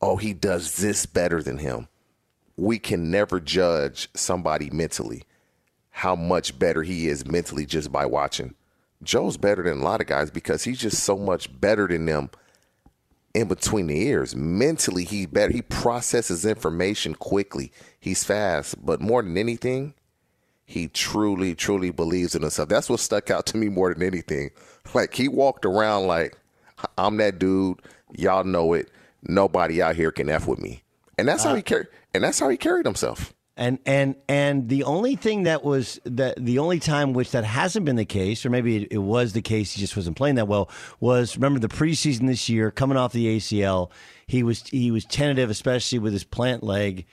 Oh, 0.00 0.16
he 0.16 0.32
does 0.32 0.76
this 0.76 1.06
better 1.06 1.42
than 1.42 1.58
him 1.58 1.88
we 2.58 2.76
can 2.78 3.08
never 3.08 3.38
judge 3.38 4.10
somebody 4.14 4.68
mentally 4.70 5.22
how 5.90 6.16
much 6.16 6.58
better 6.58 6.82
he 6.82 7.08
is 7.08 7.26
mentally 7.26 7.64
just 7.64 7.90
by 7.90 8.04
watching. 8.04 8.54
Joe's 9.02 9.36
better 9.36 9.62
than 9.62 9.78
a 9.78 9.84
lot 9.84 10.00
of 10.00 10.08
guys 10.08 10.30
because 10.30 10.64
he's 10.64 10.80
just 10.80 11.02
so 11.02 11.16
much 11.16 11.60
better 11.60 11.86
than 11.86 12.04
them 12.04 12.30
in 13.34 13.48
between 13.48 13.86
the 13.86 14.00
ears. 14.00 14.34
Mentally, 14.34 15.04
he's 15.04 15.26
better. 15.26 15.52
He 15.52 15.62
processes 15.62 16.44
information 16.44 17.14
quickly. 17.14 17.72
He's 18.00 18.24
fast, 18.24 18.84
but 18.84 19.00
more 19.00 19.22
than 19.22 19.36
anything, 19.36 19.94
he 20.64 20.88
truly, 20.88 21.54
truly 21.54 21.90
believes 21.90 22.34
in 22.34 22.42
himself. 22.42 22.68
That's 22.68 22.90
what 22.90 23.00
stuck 23.00 23.30
out 23.30 23.46
to 23.46 23.56
me 23.56 23.68
more 23.68 23.92
than 23.92 24.02
anything. 24.02 24.50
Like 24.94 25.14
he 25.14 25.28
walked 25.28 25.64
around 25.64 26.06
like, 26.06 26.36
I'm 26.96 27.16
that 27.18 27.38
dude. 27.38 27.80
Y'all 28.12 28.44
know 28.44 28.72
it. 28.72 28.90
Nobody 29.22 29.82
out 29.82 29.96
here 29.96 30.12
can 30.12 30.28
f 30.28 30.46
with 30.46 30.60
me, 30.60 30.82
and 31.18 31.26
that's 31.26 31.44
uh, 31.44 31.50
how 31.50 31.54
he 31.56 31.62
carried 31.62 31.88
and 32.14 32.22
that's 32.22 32.38
how 32.38 32.48
he 32.48 32.56
carried 32.56 32.86
himself. 32.86 33.34
And 33.58 33.80
and 33.84 34.14
and 34.28 34.68
the 34.68 34.84
only 34.84 35.16
thing 35.16 35.42
that 35.42 35.64
was 35.64 35.98
that 36.04 36.36
the 36.36 36.60
only 36.60 36.78
time 36.78 37.12
which 37.12 37.32
that 37.32 37.42
hasn't 37.42 37.84
been 37.84 37.96
the 37.96 38.04
case, 38.04 38.46
or 38.46 38.50
maybe 38.50 38.84
it, 38.84 38.92
it, 38.92 38.98
was 38.98 39.32
the 39.32 39.42
case, 39.42 39.72
he 39.72 39.80
just 39.80 39.96
wasn't 39.96 40.16
playing 40.16 40.36
that 40.36 40.46
well. 40.46 40.70
Was 41.00 41.36
remember 41.36 41.58
the 41.58 41.68
preseason 41.68 42.28
this 42.28 42.48
year, 42.48 42.70
coming 42.70 42.96
off 42.96 43.12
the 43.12 43.36
ACL, 43.36 43.90
he 44.28 44.44
was 44.44 44.62
he 44.68 44.92
was 44.92 45.04
tentative, 45.04 45.50
especially 45.50 45.98
with 45.98 46.12
his 46.12 46.22
plant 46.22 46.62
leg. 46.62 47.04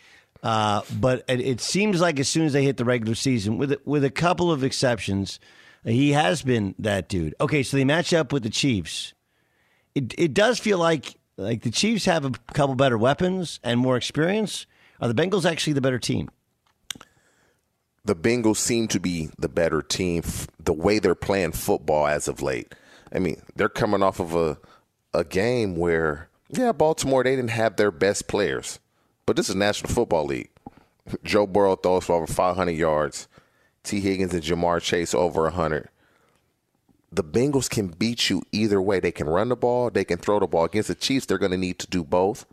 Uh, 0.44 0.84
but 1.00 1.26
it, 1.28 1.42
it, 1.42 1.62
seems 1.62 2.00
like 2.00 2.20
as 2.20 2.28
soon 2.30 2.46
as 2.46 2.54
they 2.54 2.64
hit 2.64 2.78
the 2.78 2.86
regular 2.86 3.16
season, 3.16 3.58
with 3.58 3.76
with 3.84 4.04
a 4.04 4.12
couple 4.12 4.52
of 4.52 4.64
exceptions, 4.64 5.40
he 5.84 6.12
has 6.12 6.44
been 6.44 6.76
that 6.78 7.10
dude. 7.10 7.34
Okay, 7.42 7.64
so 7.64 7.76
they 7.76 7.86
match 7.86 8.14
up 8.14 8.32
with 8.32 8.44
the 8.44 8.52
Chiefs. 8.52 9.16
It 9.96 10.14
it 10.16 10.36
does 10.36 10.60
feel 10.60 10.78
like 10.78 11.16
like 11.38 11.64
the 11.64 11.72
Chiefs 11.72 12.06
have 12.06 12.24
a 12.24 12.32
couple 12.54 12.76
better 12.76 13.00
weapons 13.00 13.60
and 13.64 13.80
more 13.80 13.98
experience 13.98 14.68
are 15.02 15.12
the 15.12 15.14
Bengals 15.14 15.50
actually 15.50 15.74
the 15.74 15.82
better 15.82 16.00
team? 16.00 16.30
The 18.06 18.16
Bengals 18.16 18.58
seem 18.58 18.88
to 18.90 19.00
be 19.00 19.30
the 19.38 19.50
better 19.50 19.82
team. 19.82 20.24
The 20.64 20.74
way 20.74 21.00
they're 21.00 21.16
playing 21.16 21.54
football 21.54 22.08
as 22.08 22.28
of 22.28 22.42
late. 22.42 22.74
I 23.12 23.20
mean, 23.20 23.42
they're 23.56 23.70
coming 23.70 24.04
off 24.04 24.20
of 24.20 24.36
a 24.36 24.58
a 25.14 25.24
game 25.24 25.78
where 25.78 26.30
yeah, 26.50 26.72
Baltimore 26.72 27.24
they 27.24 27.36
didn't 27.36 27.52
have 27.52 27.78
their 27.78 27.92
best 27.92 28.28
players, 28.28 28.80
but 29.26 29.36
this 29.36 29.50
is 29.50 29.56
National 29.56 29.94
Football 29.94 30.26
League. 30.26 30.50
Joe 31.24 31.48
Burrow 31.48 31.76
throws 31.76 32.06
for 32.06 32.16
over 32.16 32.28
500 32.28 32.72
yards. 32.72 33.28
Tee 33.84 34.02
Higgins 34.02 34.34
and 34.34 34.44
Ja'Marr 34.44 34.82
Chase 34.82 35.14
over 35.14 35.44
100. 35.44 35.90
The 37.12 37.24
Bengals 37.24 37.70
can 37.70 37.88
beat 37.88 38.30
you 38.30 38.42
either 38.52 38.82
way. 38.82 39.00
They 39.00 39.12
can 39.12 39.30
run 39.30 39.50
the 39.50 39.56
ball, 39.56 39.90
they 39.90 40.04
can 40.04 40.18
throw 40.18 40.40
the 40.40 40.48
ball. 40.48 40.66
Against 40.66 40.90
the 40.90 40.96
Chiefs, 40.96 41.26
they're 41.26 41.38
going 41.38 41.52
to 41.52 41.58
need 41.58 41.80
to 41.80 41.88
do 41.88 42.04
both 42.04 42.46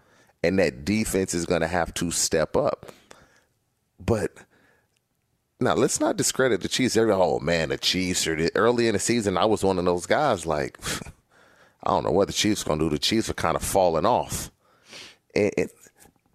and 0.43 0.59
that 0.59 0.85
defense 0.85 1.35
is 1.35 1.47
going 1.47 1.61
to 1.61 1.69
have 1.69 1.95
to 1.95 2.11
step 2.11 2.57
up. 2.57 2.91
But 4.05 4.33
now 5.63 5.75
let's 5.75 6.01
not 6.01 6.17
discredit 6.17 6.61
the 6.61 6.69
Chiefs. 6.69 6.97
Every 6.97 7.13
oh 7.13 7.41
man, 7.41 7.71
the 7.71 7.79
Chiefs 7.79 8.27
are 8.27 8.49
early 8.55 8.89
in 8.89 8.95
the 8.95 8.99
season. 8.99 9.37
I 9.37 9.45
was 9.45 9.65
one 9.65 9.79
of 9.79 9.85
those 9.85 10.07
guys 10.07 10.47
like 10.47 10.79
I 11.85 11.91
don't 11.91 12.05
know 12.05 12.11
what 12.13 12.29
the 12.29 12.33
Chiefs 12.33 12.65
to 12.65 12.79
do. 12.79 12.89
The 12.89 12.99
Chiefs 12.99 13.29
are 13.29 13.35
kind 13.35 13.57
of 13.57 13.63
falling 13.63 14.07
off, 14.07 14.51
and, 15.35 15.51
and 15.57 15.71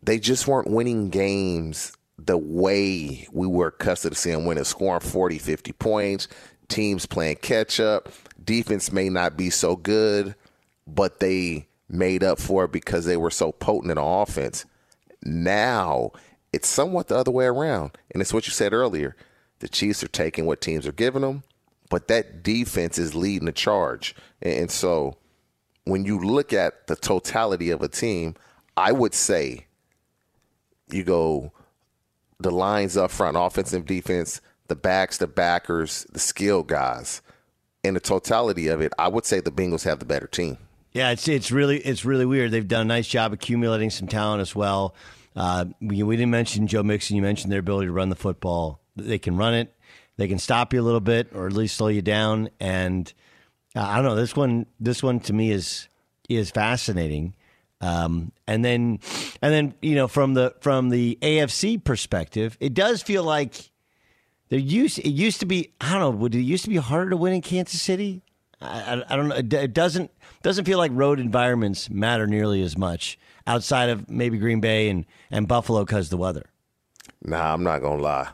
they 0.04 0.20
just 0.20 0.48
weren't 0.48 0.70
winning 0.70 1.10
games 1.10 1.94
the 2.18 2.38
way 2.38 3.28
we 3.32 3.48
were 3.48 3.68
accustomed 3.68 4.16
to 4.16 4.22
seeing 4.22 4.46
winning, 4.46 4.64
scoring 4.64 5.00
40, 5.00 5.38
50 5.38 5.72
points, 5.74 6.28
teams 6.68 7.06
playing 7.06 7.38
catch 7.38 7.80
up. 7.80 8.10
Defense 8.44 8.92
may 8.92 9.10
not 9.10 9.38
be 9.38 9.50
so 9.50 9.76
good, 9.76 10.36
but 10.86 11.20
they 11.20 11.68
made 11.90 12.24
up 12.24 12.40
for 12.40 12.66
it 12.66 12.72
because 12.72 13.06
they 13.06 13.18
were 13.18 13.32
so 13.32 13.52
potent 13.52 13.92
in 13.92 13.98
offense. 13.98 14.66
Now 15.24 16.12
it's 16.58 16.68
somewhat 16.68 17.08
the 17.08 17.16
other 17.16 17.30
way 17.30 17.46
around. 17.46 17.92
And 18.10 18.20
it's 18.20 18.34
what 18.34 18.48
you 18.48 18.52
said 18.52 18.74
earlier. 18.74 19.16
The 19.60 19.70
Chiefs 19.70 20.04
are 20.04 20.08
taking 20.08 20.48
what 20.48 20.60
teams 20.60 20.88
are 20.88 20.92
giving 20.92 21.22
them, 21.22 21.44
but 21.88 22.08
that 22.08 22.42
defense 22.42 22.98
is 22.98 23.14
leading 23.14 23.46
the 23.46 23.52
charge. 23.52 24.16
And 24.42 24.72
so 24.72 25.18
when 25.84 26.04
you 26.04 26.20
look 26.20 26.54
at 26.54 26.88
the 26.88 26.96
totality 26.96 27.70
of 27.70 27.84
a 27.84 27.88
team, 27.88 28.34
I 28.76 28.92
would 28.92 29.14
say 29.14 29.68
you 30.90 31.04
go 31.04 31.54
the 32.40 32.50
lines 32.50 32.98
up 32.98 33.12
front, 33.12 33.38
offensive 33.38 33.86
defense, 33.86 34.42
the 34.68 34.76
backs, 34.76 35.20
the 35.20 35.28
backers, 35.28 36.08
the 36.12 36.20
skill 36.20 36.64
guys. 36.64 37.22
In 37.84 37.94
the 37.94 38.00
totality 38.00 38.68
of 38.68 38.82
it, 38.82 38.94
I 38.98 39.10
would 39.10 39.26
say 39.26 39.42
the 39.42 39.52
Bengals 39.52 39.84
have 39.84 40.00
the 40.00 40.06
better 40.06 40.28
team. 40.28 40.58
Yeah, 40.92 41.12
it's 41.12 41.28
it's 41.28 41.52
really 41.52 41.78
it's 41.78 42.04
really 42.04 42.26
weird. 42.26 42.50
They've 42.50 42.68
done 42.68 42.82
a 42.82 42.86
nice 42.86 43.08
job 43.08 43.32
accumulating 43.32 43.92
some 43.92 44.08
talent 44.08 44.42
as 44.42 44.56
well. 44.56 44.96
Uh, 45.38 45.66
we, 45.80 46.02
we 46.02 46.18
didn't 46.18 46.32
mention 46.32 46.66
Joe 46.66 46.82
Mixon. 46.82 47.16
You 47.16 47.22
mentioned 47.22 47.52
their 47.52 47.60
ability 47.60 47.88
to 47.88 47.94
run 47.94 48.10
the 48.10 48.16
football. 48.16 48.82
They 48.96 49.20
can 49.20 49.38
run 49.38 49.54
it. 49.54 49.74
They 50.18 50.28
can 50.28 50.40
stop 50.40 50.74
you 50.74 50.82
a 50.82 50.84
little 50.84 51.00
bit, 51.00 51.30
or 51.34 51.46
at 51.46 51.54
least 51.54 51.78
slow 51.78 51.90
you 51.90 52.02
down. 52.02 52.50
And 52.60 53.14
uh, 53.76 53.84
I 53.84 53.98
don't 53.98 54.06
know. 54.06 54.16
This 54.16 54.36
one, 54.36 54.66
this 54.80 55.04
one 55.04 55.20
to 55.22 55.34
me 55.34 55.52
is 55.52 55.88
is 56.28 56.50
fascinating. 56.50 57.36
Um, 57.80 58.32
and 58.48 58.66
then, 58.66 59.00
and 59.44 59.54
then 59.54 59.76
you 59.80 59.94
know, 59.94 60.08
from 60.08 60.34
the 60.34 60.56
from 60.62 60.90
the 60.90 61.20
AFC 61.22 61.84
perspective, 61.84 62.58
it 62.60 62.74
does 62.74 63.04
feel 63.04 63.24
like 63.24 63.70
there 64.50 64.58
used 64.58 64.98
it 64.98 65.10
used 65.10 65.40
to 65.42 65.46
be. 65.46 65.72
I 65.80 65.92
don't 65.92 66.02
know. 66.02 66.10
Would 66.10 66.34
it 66.34 66.40
used 66.40 66.64
to 66.64 66.72
be 66.72 66.78
harder 66.78 67.12
to 67.12 67.18
win 67.18 67.34
in 67.34 67.42
Kansas 67.44 67.80
City? 67.80 68.24
I, 68.60 68.96
I, 68.96 69.14
I 69.14 69.16
don't 69.16 69.28
know. 69.28 69.36
It 69.36 69.74
doesn't 69.74 70.10
doesn't 70.42 70.66
feel 70.66 70.80
like 70.80 70.90
road 70.96 71.20
environments 71.20 71.92
matter 71.92 72.26
nearly 72.26 72.64
as 72.64 72.76
much 72.76 73.20
outside 73.48 73.90
of 73.90 74.10
maybe 74.10 74.38
Green 74.38 74.60
Bay 74.60 74.90
and 74.90 75.06
and 75.32 75.48
Buffalo 75.48 75.84
because 75.84 76.10
the 76.10 76.18
weather. 76.18 76.46
Nah, 77.24 77.54
I'm 77.54 77.64
not 77.64 77.82
gonna 77.82 78.02
lie. 78.02 78.30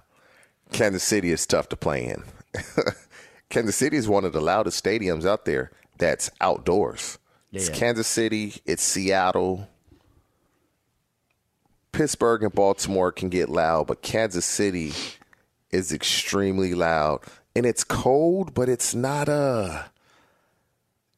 Kansas 0.74 1.03
City 1.03 1.32
is 1.32 1.45
tough 1.45 1.70
to 1.70 1.78
play 1.78 2.05
in. 2.05 2.24
Kansas 3.49 3.76
City 3.76 3.95
is 3.95 4.09
one 4.09 4.26
of 4.26 4.34
the 4.34 4.41
loudest 4.41 4.84
stadiums 4.84 5.26
out 5.26 5.45
there 5.45 5.72
that's 5.99 6.30
outdoors. 6.41 7.20
Yeah, 7.51 7.59
it's 7.61 7.70
yeah. 7.70 7.76
Kansas 7.76 8.07
City, 8.07 8.55
it's 8.66 8.84
Seattle. 8.84 9.70
Pittsburgh 11.91 12.41
and 12.41 12.53
Baltimore 12.53 13.11
can 13.11 13.30
get 13.30 13.49
loud, 13.49 13.86
but 13.86 14.01
Kansas 14.01 14.45
City 14.45 14.93
is 15.70 15.93
extremely 15.93 16.74
loud. 16.74 17.20
And 17.55 17.68
it's 17.68 17.84
cold, 17.84 18.55
but 18.55 18.68
it's 18.68 18.95
not 18.95 19.30
uh 19.30 19.84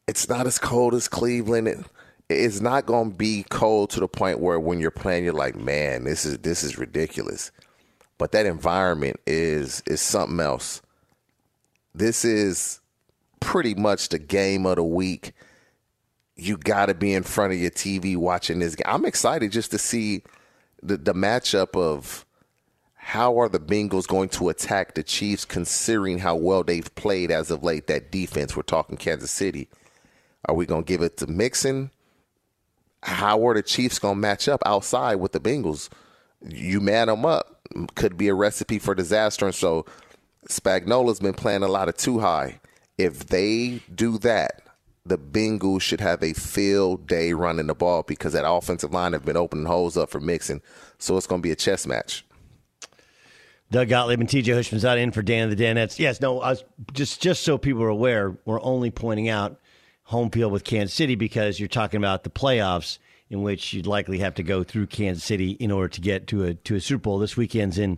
it's 0.08 0.30
not 0.30 0.46
as 0.46 0.60
cold 0.60 0.94
as 0.94 1.08
Cleveland. 1.08 1.86
It, 2.30 2.36
it's 2.36 2.62
not 2.62 2.86
going 2.86 3.12
to 3.12 3.18
be 3.18 3.46
cold 3.50 3.90
to 3.92 4.00
the 4.00 4.08
point 4.08 4.40
where 4.40 4.60
when 4.60 4.80
you're 4.80 4.92
playing 4.92 5.24
you're 5.24 5.34
like, 5.34 5.56
"Man, 5.56 6.04
this 6.04 6.26
is 6.26 6.40
this 6.40 6.64
is 6.64 6.78
ridiculous." 6.78 7.52
But 8.18 8.32
that 8.32 8.46
environment 8.46 9.20
is 9.26 9.84
is 9.86 10.02
something 10.02 10.40
else. 10.40 10.82
This 11.94 12.26
is 12.26 12.82
pretty 13.40 13.76
much 13.76 14.10
the 14.10 14.20
game 14.20 14.66
of 14.66 14.78
the 14.78 14.84
week. 14.84 15.34
You 16.36 16.58
got 16.58 16.88
to 16.88 16.94
be 16.94 17.14
in 17.14 17.24
front 17.24 17.54
of 17.54 17.60
your 17.60 17.72
TV 17.72 18.18
watching 18.18 18.60
this 18.60 18.76
game. 18.76 18.86
I'm 18.86 19.06
excited 19.06 19.52
just 19.52 19.72
to 19.72 19.78
see 19.78 20.24
the 20.82 20.98
the 20.98 21.14
matchup 21.14 21.76
of 21.76 22.26
how 22.96 23.40
are 23.40 23.48
the 23.48 23.60
Bengals 23.60 24.08
going 24.08 24.30
to 24.30 24.50
attack 24.50 24.96
the 24.96 25.04
Chiefs 25.04 25.46
considering 25.46 26.18
how 26.18 26.36
well 26.36 26.64
they've 26.64 26.94
played 26.96 27.30
as 27.30 27.52
of 27.52 27.64
late 27.64 27.86
that 27.86 28.12
defense 28.12 28.56
we're 28.56 28.64
talking 28.64 28.98
Kansas 28.98 29.30
City. 29.30 29.70
Are 30.46 30.56
we 30.56 30.66
going 30.66 30.84
to 30.84 30.88
give 30.88 31.04
it 31.04 31.18
to 31.18 31.28
Mixon? 31.28 31.92
How 33.06 33.48
are 33.48 33.54
the 33.54 33.62
Chiefs 33.62 34.00
going 34.00 34.16
to 34.16 34.20
match 34.20 34.48
up 34.48 34.62
outside 34.66 35.16
with 35.16 35.32
the 35.32 35.40
Bengals? 35.40 35.90
You 36.42 36.82
man 36.82 37.08
them 37.08 37.24
up 37.24 37.56
could 37.94 38.18
be 38.18 38.28
a 38.28 38.34
recipe 38.34 38.80
for 38.80 38.96
disaster. 38.96 39.46
And 39.46 39.56
so 39.56 39.86
Spagnuolo's 40.50 41.20
been 41.20 41.34
playing 41.34 41.64
a 41.64 41.68
lot 41.68 41.88
of 41.88 41.98
two 41.98 42.20
high. 42.20 42.60
If 42.98 43.28
they 43.28 43.82
do 43.94 44.18
that, 44.20 44.62
the 45.06 45.20
Bengals 45.20 45.82
should 45.82 46.02
have 46.02 46.24
a 46.24 46.34
field 46.34 47.08
day 47.08 47.34
running 47.34 47.68
the 47.68 47.76
ball 47.76 48.02
because 48.04 48.34
that 48.34 48.50
offensive 48.50 48.92
line 48.92 49.14
have 49.14 49.24
been 49.26 49.38
opening 49.38 49.66
holes 49.66 49.98
up 49.98 50.10
for 50.10 50.20
Mixon. 50.20 50.62
So 50.98 51.16
it's 51.16 51.28
going 51.28 51.42
to 51.42 51.48
be 51.48 51.52
a 51.52 51.56
chess 51.56 51.86
match. 51.86 52.26
Doug 53.72 53.90
Gottlieb 53.90 54.20
and 54.20 54.30
TJ 54.30 54.46
Houshmandzadeh 54.46 55.14
for 55.14 55.22
Dan 55.22 55.50
the 55.50 55.56
Danettes. 55.56 56.00
Yes, 56.00 56.22
no, 56.22 56.36
was 56.36 56.64
just 56.94 57.22
just 57.22 57.44
so 57.44 57.58
people 57.58 57.84
are 57.84 57.90
aware, 57.90 58.38
we're 58.46 58.62
only 58.62 58.92
pointing 58.92 59.28
out 59.30 59.60
home 60.06 60.30
field 60.30 60.52
with 60.52 60.64
Kansas 60.64 60.94
City 60.96 61.16
because 61.16 61.60
you're 61.60 61.68
talking 61.68 61.98
about 61.98 62.24
the 62.24 62.30
playoffs 62.30 63.00
in 63.30 63.42
which 63.42 63.74
you'd 63.74 63.88
likely 63.88 64.20
have 64.20 64.36
to 64.36 64.44
go 64.44 64.64
through 64.64 64.88
Kansas 64.88 65.24
City 65.24 65.52
in 65.52 65.72
order 65.72 65.88
to 65.90 66.02
get 66.02 66.28
to 66.28 66.44
a 66.44 66.54
to 66.54 66.76
a 66.76 66.82
Super 66.82 67.02
Bowl. 67.02 67.20
This 67.20 67.36
weekend's 67.36 67.78
in 67.78 67.98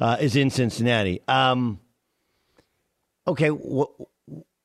uh, 0.00 0.16
is 0.20 0.36
in 0.36 0.50
Cincinnati. 0.50 1.20
Um, 1.28 1.80
okay, 3.26 3.48
what, 3.50 3.90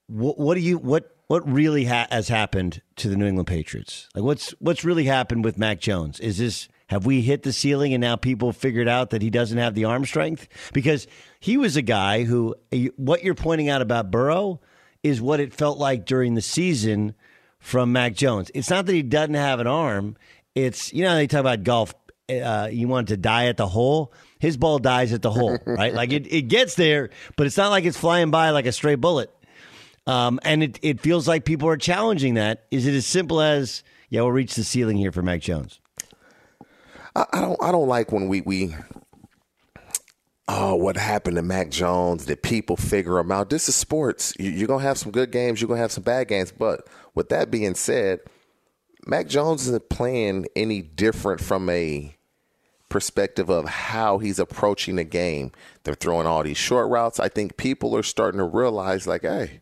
what 0.08 0.38
what 0.38 0.54
do 0.56 0.62
you 0.62 0.78
what 0.78 1.16
what 1.28 1.50
really 1.52 1.86
ha- 1.86 2.08
has 2.12 2.28
happened 2.28 2.82
to 2.98 3.10
the 3.10 3.16
New 3.16 3.26
England 3.26 3.48
Patriots? 3.48 4.08
Like 4.14 4.24
what's 4.24 4.52
what's 4.60 4.84
really 4.84 5.06
happened 5.06 5.44
with 5.44 5.58
Mac 5.58 5.80
Jones? 5.80 6.20
Is 6.20 6.38
this 6.38 6.68
have 6.88 7.08
we 7.08 7.22
hit 7.22 7.42
the 7.42 7.54
ceiling 7.54 7.94
and 7.96 8.02
now 8.02 8.16
people 8.16 8.52
figured 8.52 8.88
out 8.88 9.10
that 9.10 9.24
he 9.24 9.32
doesn't 9.32 9.58
have 9.58 9.74
the 9.74 9.86
arm 9.86 10.06
strength? 10.06 10.48
Because 10.74 11.08
he 11.40 11.58
was 11.58 11.76
a 11.76 11.82
guy 11.82 12.24
who 12.24 12.56
what 12.98 13.24
you're 13.24 13.34
pointing 13.34 13.70
out 13.70 13.82
about 13.82 14.12
Burrow 14.12 14.62
is 15.04 15.22
what 15.22 15.40
it 15.40 15.54
felt 15.54 15.78
like 15.78 16.06
during 16.06 16.34
the 16.34 16.42
season 16.42 17.14
from 17.60 17.92
Mac 17.92 18.14
Jones. 18.14 18.50
It's 18.54 18.70
not 18.70 18.86
that 18.86 18.94
he 18.94 19.04
doesn't 19.04 19.36
have 19.36 19.60
an 19.60 19.68
arm. 19.68 20.18
It's 20.56 20.94
you 20.94 21.04
know 21.04 21.16
they 21.16 21.28
talk 21.28 21.42
about 21.42 21.64
golf. 21.64 21.94
Uh, 22.30 22.70
you 22.72 22.88
want 22.88 23.10
to 23.10 23.18
die 23.18 23.48
at 23.48 23.58
the 23.58 23.68
hole. 23.68 24.14
His 24.40 24.58
ball 24.58 24.80
dies 24.80 25.14
at 25.14 25.22
the 25.22 25.32
hole, 25.32 25.58
right? 25.66 25.94
like 25.94 26.12
it, 26.12 26.32
it 26.32 26.44
gets 26.44 26.76
there, 26.76 27.10
but 27.36 27.48
it's 27.48 27.58
not 27.58 27.70
like 27.70 27.86
it's 27.86 27.98
flying 27.98 28.32
by 28.32 28.52
like 28.52 28.66
a 28.66 28.72
stray 28.72 28.96
bullet. 28.96 29.30
Um, 30.06 30.40
and 30.44 30.64
it, 30.64 30.80
it 30.82 31.00
feels 31.00 31.28
like 31.28 31.46
people 31.46 31.70
are 31.70 31.78
challenging 31.78 32.34
that. 32.34 32.66
Is 32.72 32.88
it 32.88 32.94
as 32.94 33.06
simple 33.06 33.40
as 33.42 33.84
yeah, 34.10 34.22
we'll 34.22 34.32
reach 34.32 34.56
the 34.56 34.64
ceiling 34.64 34.98
here 34.98 35.12
for 35.12 35.22
Mac 35.22 35.42
Jones? 35.42 35.80
I, 37.16 37.26
I 37.34 37.42
don't 37.42 37.62
I 37.64 37.72
don't 37.72 37.88
like 37.88 38.12
when 38.12 38.28
we 38.28 38.42
we 38.42 38.76
oh 40.48 40.76
what 40.76 40.98
happened 40.98 41.36
to 41.38 41.42
Mac 41.42 41.70
Jones? 41.70 42.26
Did 42.26 42.44
people 42.44 42.78
figure 42.78 43.20
him 43.20 43.32
out? 43.32 43.50
This 43.50 43.70
is 43.70 43.76
sports. 43.76 44.34
You, 44.40 44.50
you're 44.50 44.68
gonna 44.68 44.84
have 44.84 44.98
some 44.98 45.12
good 45.12 45.32
games. 45.32 45.62
You're 45.62 45.68
gonna 45.68 45.82
have 45.82 45.92
some 45.92 46.04
bad 46.04 46.28
games. 46.28 46.52
But 46.52 46.88
with 47.16 47.30
that 47.30 47.52
being 47.52 47.76
said, 47.76 48.20
Mac 49.06 49.28
Jones 49.28 49.68
isn't 49.68 49.90
playing 49.90 50.48
any 50.56 50.82
different 50.82 51.42
from 51.42 51.70
a 51.70 52.16
perspective 52.94 53.50
of 53.50 53.68
how 53.68 54.20
he's 54.20 54.40
approaching 54.40 54.96
the 54.96 55.04
game. 55.04 55.52
They're 55.84 55.96
throwing 55.96 56.28
all 56.28 56.44
these 56.44 56.58
short 56.58 56.90
routes. 56.90 57.20
I 57.20 57.28
think 57.28 57.58
people 57.58 57.98
are 57.98 58.04
starting 58.04 58.38
to 58.38 58.46
realize, 58.46 59.08
like, 59.08 59.24
hey, 59.24 59.62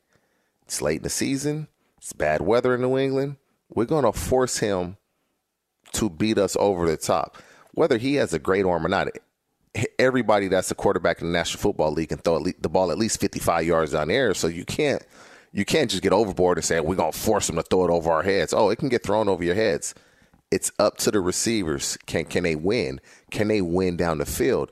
it's 0.63 0.81
late 0.81 0.97
in 0.97 1.03
the 1.03 1.09
season. 1.09 1.69
It's 1.97 2.13
bad 2.13 2.41
weather 2.41 2.75
in 2.75 2.81
New 2.81 2.97
England. 2.97 3.37
We're 3.69 3.85
going 3.85 4.03
to 4.03 4.11
force 4.11 4.57
him 4.57 4.97
to 5.93 6.09
beat 6.09 6.37
us 6.37 6.57
over 6.59 6.89
the 6.89 6.97
top. 6.97 7.37
Whether 7.73 7.97
he 7.97 8.15
has 8.15 8.33
a 8.33 8.39
great 8.39 8.65
arm 8.65 8.85
or 8.85 8.89
not, 8.89 9.07
everybody 9.97 10.47
that's 10.47 10.71
a 10.71 10.75
quarterback 10.75 11.21
in 11.21 11.27
the 11.27 11.33
National 11.33 11.61
Football 11.61 11.91
League 11.91 12.09
can 12.09 12.17
throw 12.17 12.43
the 12.43 12.69
ball 12.69 12.91
at 12.91 12.97
least 12.97 13.21
55 13.21 13.65
yards 13.65 13.91
down 13.93 14.09
the 14.09 14.13
air. 14.13 14.33
So 14.33 14.47
you 14.47 14.65
can't 14.65 15.03
you 15.53 15.65
can't 15.65 15.89
just 15.89 16.03
get 16.03 16.13
overboard 16.13 16.57
and 16.57 16.65
say 16.65 16.79
we're 16.79 16.95
going 16.95 17.11
to 17.11 17.17
force 17.17 17.47
them 17.47 17.57
to 17.57 17.63
throw 17.63 17.85
it 17.85 17.91
over 17.91 18.11
our 18.11 18.23
heads. 18.23 18.53
Oh, 18.53 18.69
it 18.69 18.77
can 18.77 18.89
get 18.89 19.03
thrown 19.03 19.27
over 19.27 19.43
your 19.43 19.55
heads. 19.55 19.93
It's 20.49 20.71
up 20.79 20.97
to 20.99 21.11
the 21.11 21.21
receivers. 21.21 21.97
Can 22.05 22.25
can 22.25 22.43
they 22.43 22.55
win? 22.55 22.99
Can 23.29 23.47
they 23.47 23.61
win 23.61 23.97
down 23.97 24.17
the 24.17 24.25
field? 24.25 24.71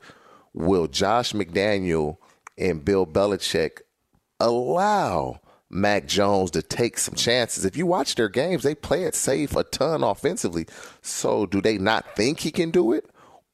Will 0.52 0.86
Josh 0.86 1.32
McDaniel 1.32 2.18
and 2.58 2.84
Bill 2.84 3.06
Belichick 3.06 3.80
allow 4.38 5.40
Mac 5.70 6.06
Jones 6.06 6.50
to 6.50 6.62
take 6.62 6.98
some 6.98 7.14
chances? 7.14 7.64
If 7.64 7.76
you 7.76 7.86
watch 7.86 8.16
their 8.16 8.28
games, 8.28 8.64
they 8.64 8.74
play 8.74 9.04
it 9.04 9.14
safe 9.14 9.56
a 9.56 9.64
ton 9.64 10.02
offensively. 10.02 10.66
So 11.00 11.46
do 11.46 11.62
they 11.62 11.78
not 11.78 12.16
think 12.16 12.40
he 12.40 12.50
can 12.50 12.70
do 12.70 12.92
it? 12.92 13.08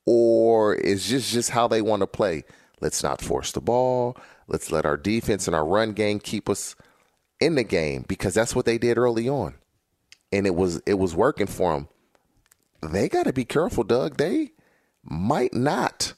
Or 0.06 0.74
is 0.74 1.08
just 1.08 1.32
just 1.32 1.50
how 1.50 1.68
they 1.68 1.82
want 1.82 2.00
to 2.00 2.06
play? 2.06 2.44
Let's 2.80 3.02
not 3.02 3.20
force 3.20 3.52
the 3.52 3.60
ball. 3.60 4.16
Let's 4.46 4.70
let 4.70 4.86
our 4.86 4.96
defense 4.96 5.46
and 5.46 5.56
our 5.56 5.66
run 5.66 5.92
game 5.92 6.20
keep 6.20 6.48
us 6.48 6.76
in 7.40 7.56
the 7.56 7.64
game 7.64 8.04
because 8.06 8.34
that's 8.34 8.54
what 8.54 8.64
they 8.64 8.78
did 8.78 8.98
early 8.98 9.28
on. 9.28 9.54
And 10.32 10.46
it 10.46 10.54
was 10.54 10.80
it 10.86 10.94
was 10.94 11.14
working 11.14 11.46
for 11.46 11.74
them 11.74 11.88
they 12.82 13.08
got 13.08 13.24
to 13.24 13.32
be 13.32 13.44
careful, 13.44 13.84
Doug. 13.84 14.16
They 14.16 14.52
might 15.02 15.54
not 15.54 16.14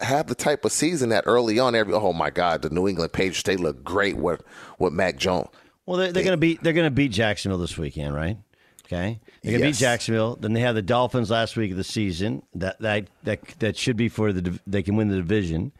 have 0.00 0.26
the 0.26 0.34
type 0.34 0.64
of 0.64 0.72
season 0.72 1.10
that 1.10 1.24
early 1.26 1.58
on. 1.58 1.74
Every 1.74 1.94
oh 1.94 2.12
my 2.12 2.30
God, 2.30 2.62
the 2.62 2.70
New 2.70 2.88
England 2.88 3.12
Patriots 3.12 3.42
they 3.42 3.56
look 3.56 3.84
great 3.84 4.16
with 4.16 4.42
with 4.78 4.92
Mac 4.92 5.16
Jones. 5.16 5.48
Well, 5.86 5.98
they're, 5.98 6.12
they're 6.12 6.24
going 6.24 6.32
to 6.32 6.38
beat 6.38 6.62
they're 6.62 6.72
going 6.72 6.86
to 6.86 6.90
beat 6.90 7.12
Jacksonville 7.12 7.58
this 7.58 7.76
weekend, 7.76 8.14
right? 8.14 8.38
Okay, 8.86 9.18
they're 9.42 9.52
going 9.52 9.62
to 9.62 9.68
Yes. 9.68 9.78
beat 9.78 9.84
Jacksonville. 9.84 10.36
Then 10.36 10.52
they 10.52 10.60
have 10.60 10.74
the 10.74 10.82
Dolphins 10.82 11.30
last 11.30 11.56
week 11.56 11.70
of 11.70 11.76
the 11.78 11.84
season. 11.84 12.42
That 12.54 12.78
that 12.80 13.08
that 13.22 13.40
that 13.60 13.76
should 13.76 13.96
be 13.96 14.08
for 14.08 14.32
the 14.32 14.58
they 14.66 14.82
can 14.82 14.96
win 14.96 15.08
the 15.08 15.16
division. 15.16 15.72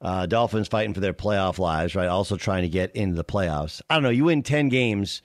Uh, 0.00 0.26
Dolphins 0.26 0.68
fighting 0.68 0.94
for 0.94 1.00
their 1.00 1.12
playoff 1.12 1.58
lives, 1.58 1.94
right? 1.94 2.08
Also 2.08 2.36
trying 2.36 2.62
to 2.62 2.68
get 2.68 2.90
into 2.96 3.14
the 3.16 3.24
playoffs. 3.24 3.80
I 3.88 3.94
don't 3.94 4.02
know. 4.02 4.10
You 4.10 4.24
win 4.24 4.42
ten 4.42 4.68
games 4.68 5.22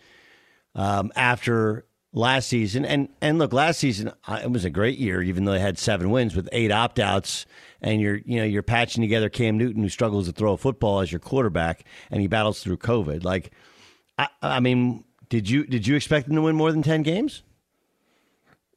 um, 0.75 1.11
after 1.15 1.85
last 2.13 2.47
season. 2.47 2.85
And 2.85 3.09
and 3.21 3.37
look, 3.39 3.53
last 3.53 3.79
season 3.79 4.11
uh, 4.27 4.39
it 4.43 4.51
was 4.51 4.65
a 4.65 4.69
great 4.69 4.97
year, 4.97 5.21
even 5.21 5.45
though 5.45 5.51
they 5.53 5.59
had 5.59 5.77
seven 5.77 6.09
wins 6.09 6.35
with 6.35 6.49
eight 6.51 6.71
opt 6.71 6.99
outs. 6.99 7.45
And 7.81 8.01
you're 8.01 8.17
you 8.25 8.37
know 8.39 8.43
you're 8.45 8.63
patching 8.63 9.01
together 9.01 9.29
Cam 9.29 9.57
Newton, 9.57 9.83
who 9.83 9.89
struggles 9.89 10.25
to 10.27 10.31
throw 10.31 10.53
a 10.53 10.57
football 10.57 10.99
as 11.01 11.11
your 11.11 11.19
quarterback, 11.19 11.83
and 12.09 12.21
he 12.21 12.27
battles 12.27 12.63
through 12.63 12.77
COVID. 12.77 13.23
Like, 13.23 13.51
I, 14.17 14.27
I 14.41 14.59
mean, 14.59 15.03
did 15.29 15.49
you 15.49 15.65
did 15.65 15.87
you 15.87 15.95
expect 15.95 16.27
them 16.27 16.35
to 16.35 16.41
win 16.41 16.55
more 16.55 16.71
than 16.71 16.83
ten 16.83 17.03
games? 17.03 17.43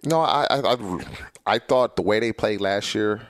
No, 0.05 0.20
I, 0.20 0.46
I 0.51 0.74
I 0.74 1.05
I 1.46 1.59
thought 1.59 1.96
the 1.96 2.03
way 2.03 2.20
they 2.20 2.32
played 2.32 2.61
last 2.61 2.94
year, 2.94 3.28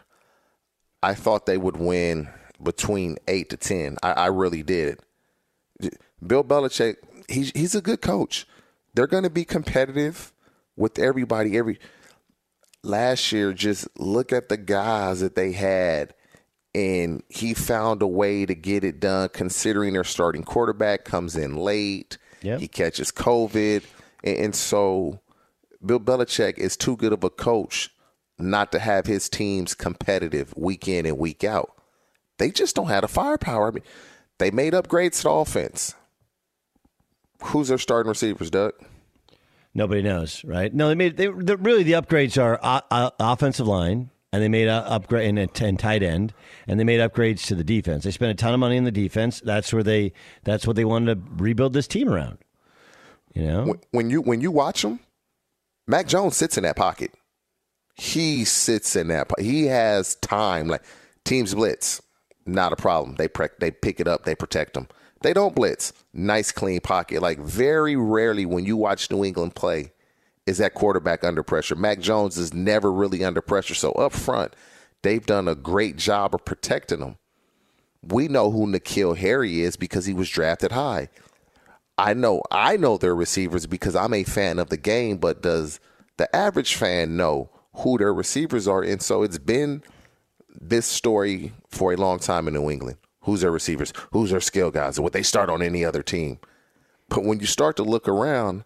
I 1.03 1.15
thought 1.15 1.47
they 1.47 1.59
would 1.59 1.77
win 1.77 2.29
between 2.63 3.17
eight 3.29 3.51
to 3.51 3.57
ten. 3.57 3.97
I, 4.03 4.13
I 4.13 4.27
really 4.27 4.63
did. 4.63 5.01
Bill 6.25 6.45
Belichick, 6.45 6.97
he's 7.29 7.51
he's 7.53 7.75
a 7.75 7.81
good 7.81 8.01
coach. 8.01 8.47
They're 8.95 9.07
going 9.07 9.25
to 9.25 9.31
be 9.31 9.45
competitive 9.45 10.33
with 10.77 10.99
everybody. 10.99 11.57
Every 11.57 11.79
last 12.83 13.33
year, 13.33 13.53
just 13.53 13.89
look 13.99 14.33
at 14.33 14.49
the 14.49 14.57
guys 14.57 15.21
that 15.21 15.35
they 15.35 15.53
had, 15.53 16.15
and 16.75 17.23
he 17.29 17.55
found 17.55 18.03
a 18.03 18.07
way 18.07 18.47
to 18.47 18.55
get 18.55 18.85
it 18.85 19.01
done. 19.01 19.31
Considering 19.31 19.95
their 19.95 20.05
starting 20.05 20.45
quarterback 20.45 21.05
comes 21.05 21.37
in 21.37 21.57
late, 21.57 22.19
Yep. 22.43 22.61
he 22.61 22.69
catches 22.69 23.13
COVID, 23.13 23.85
and, 24.25 24.37
and 24.37 24.55
so 24.55 25.21
Bill 25.85 26.01
Belichick 26.01 26.59
is 26.59 26.77
too 26.77 26.97
good 26.97 27.13
of 27.13 27.25
a 27.25 27.31
coach 27.31 27.91
not 28.39 28.73
to 28.73 28.79
have 28.79 29.07
his 29.07 29.29
teams 29.29 29.75
competitive 29.75 30.55
week 30.57 30.89
in 30.89 31.07
and 31.07 31.19
week 31.19 31.45
out. 31.45 31.73
They 32.39 32.51
just 32.51 32.75
don't 32.75 32.89
have 32.89 33.03
the 33.03 33.09
firepower. 33.09 33.69
I 33.69 33.71
mean, 33.73 33.85
they 34.39 34.51
made 34.51 34.73
upgrades 34.73 35.19
to 35.19 35.23
the 35.25 35.31
offense. 35.31 35.95
Who's 37.43 37.69
their 37.69 37.79
starting 37.79 38.09
receivers, 38.09 38.51
Doug? 38.51 38.73
Nobody 39.75 40.03
knows, 40.03 40.45
right? 40.45 40.73
No, 40.73 40.89
they 40.89 40.95
made 40.95 41.17
they 41.17 41.27
the, 41.27 41.57
really 41.57 41.83
the 41.83 41.93
upgrades 41.93 42.43
are 42.43 42.59
uh, 42.63 42.81
uh, 42.91 43.11
offensive 43.21 43.69
line, 43.69 44.11
and 44.33 44.43
they 44.43 44.49
made 44.49 44.69
a 44.69 44.89
upgrade 44.89 45.37
in 45.37 45.77
tight 45.77 46.03
end, 46.03 46.33
and 46.67 46.79
they 46.79 46.85
made 46.85 47.01
upgrades 47.01 47.47
to 47.47 47.55
the 47.55 47.65
defense. 47.65 48.05
They 48.05 48.11
spent 48.11 48.31
a 48.31 48.35
ton 48.35 48.55
of 48.55 48.61
money 48.61 48.77
in 48.77 48.85
the 48.85 48.93
defense. 48.93 49.41
That's 49.41 49.73
where 49.73 49.83
they 49.83 50.13
that's 50.45 50.67
what 50.67 50.77
they 50.77 50.85
wanted 50.85 51.15
to 51.15 51.43
rebuild 51.43 51.73
this 51.73 51.89
team 51.89 52.09
around. 52.09 52.39
You 53.35 53.47
know, 53.47 53.65
when, 53.65 53.81
when 53.91 54.11
you 54.11 54.21
when 54.23 54.41
you 54.41 54.51
watch 54.51 54.83
them, 54.83 55.01
Mac 55.87 56.07
Jones 56.07 56.37
sits 56.37 56.57
in 56.57 56.65
that 56.65 56.77
pocket. 56.77 57.13
He 57.97 58.45
sits 58.45 58.97
in 58.97 59.09
that. 59.09 59.29
po- 59.29 59.43
He 59.43 59.67
has 59.67 60.15
time. 60.17 60.69
Like 60.69 60.83
teams 61.25 61.55
blitz, 61.55 62.01
not 62.47 62.73
a 62.73 62.77
problem. 62.77 63.17
They 63.17 63.29
pre- 63.29 63.49
they 63.59 63.71
pick 63.71 64.01
it 64.01 64.09
up. 64.09 64.25
They 64.25 64.35
protect 64.35 64.75
them. 64.75 64.89
They 65.23 65.33
don't 65.35 65.55
blitz. 65.55 65.93
Nice 66.15 66.51
clean 66.51 66.81
pocket. 66.81 67.21
Like 67.21 67.39
very 67.41 67.95
rarely 67.97 68.47
when 68.47 68.65
you 68.65 68.77
watch 68.77 69.11
New 69.11 69.23
England 69.25 69.55
play, 69.55 69.93
is 70.51 70.59
that 70.59 70.75
quarterback 70.75 71.23
under 71.23 71.45
pressure. 71.45 71.77
Mac 71.77 72.01
Jones 72.01 72.37
is 72.37 72.53
never 72.53 72.93
really 72.93 73.23
under 73.23 73.41
pressure. 73.41 73.75
So 73.75 73.93
up 73.93 74.13
front, 74.13 74.57
they've 75.03 75.25
done 75.25 75.47
a 75.47 75.55
great 75.55 75.97
job 75.97 76.35
of 76.35 76.45
protecting 76.45 77.01
him. 77.01 77.17
We 78.03 78.27
know 78.27 78.51
who 78.51 78.67
N'Keal 78.67 79.17
Harry 79.17 79.61
is 79.61 79.77
because 79.77 80.07
he 80.07 80.13
was 80.13 80.29
drafted 80.29 80.73
high. 80.73 81.09
I 81.97 82.15
know 82.15 82.43
I 82.51 82.77
know 82.77 82.99
their 82.99 83.15
receivers 83.15 83.67
because 83.67 83.95
I'm 83.95 84.13
a 84.13 84.25
fan 84.25 84.59
of 84.59 84.71
the 84.71 84.77
game, 84.77 85.19
but 85.19 85.41
does 85.41 85.79
the 86.17 86.35
average 86.35 86.75
fan 86.75 87.17
know 87.17 87.51
who 87.75 87.99
their 87.99 88.13
receivers 88.13 88.67
are? 88.67 88.83
And 88.83 89.01
so 89.01 89.23
it's 89.23 89.39
been 89.39 89.85
this 90.61 90.87
story 90.87 91.53
for 91.69 91.93
a 91.93 91.97
long 91.97 92.19
time 92.19 92.49
in 92.49 92.55
New 92.55 92.71
England. 92.71 92.99
Who's 93.21 93.43
their 93.43 93.53
receivers? 93.53 93.93
Who's 94.13 94.31
their 94.31 94.41
skill 94.41 94.73
guys? 94.73 94.99
Would 94.99 95.13
they 95.13 95.23
start 95.23 95.49
on 95.49 95.63
any 95.63 95.85
other 95.85 96.03
team? 96.03 96.41
But 97.09 97.23
when 97.23 97.39
you 97.39 97.47
start 97.47 97.77
to 97.77 97.85
look 97.85 98.09
around, 98.09 98.65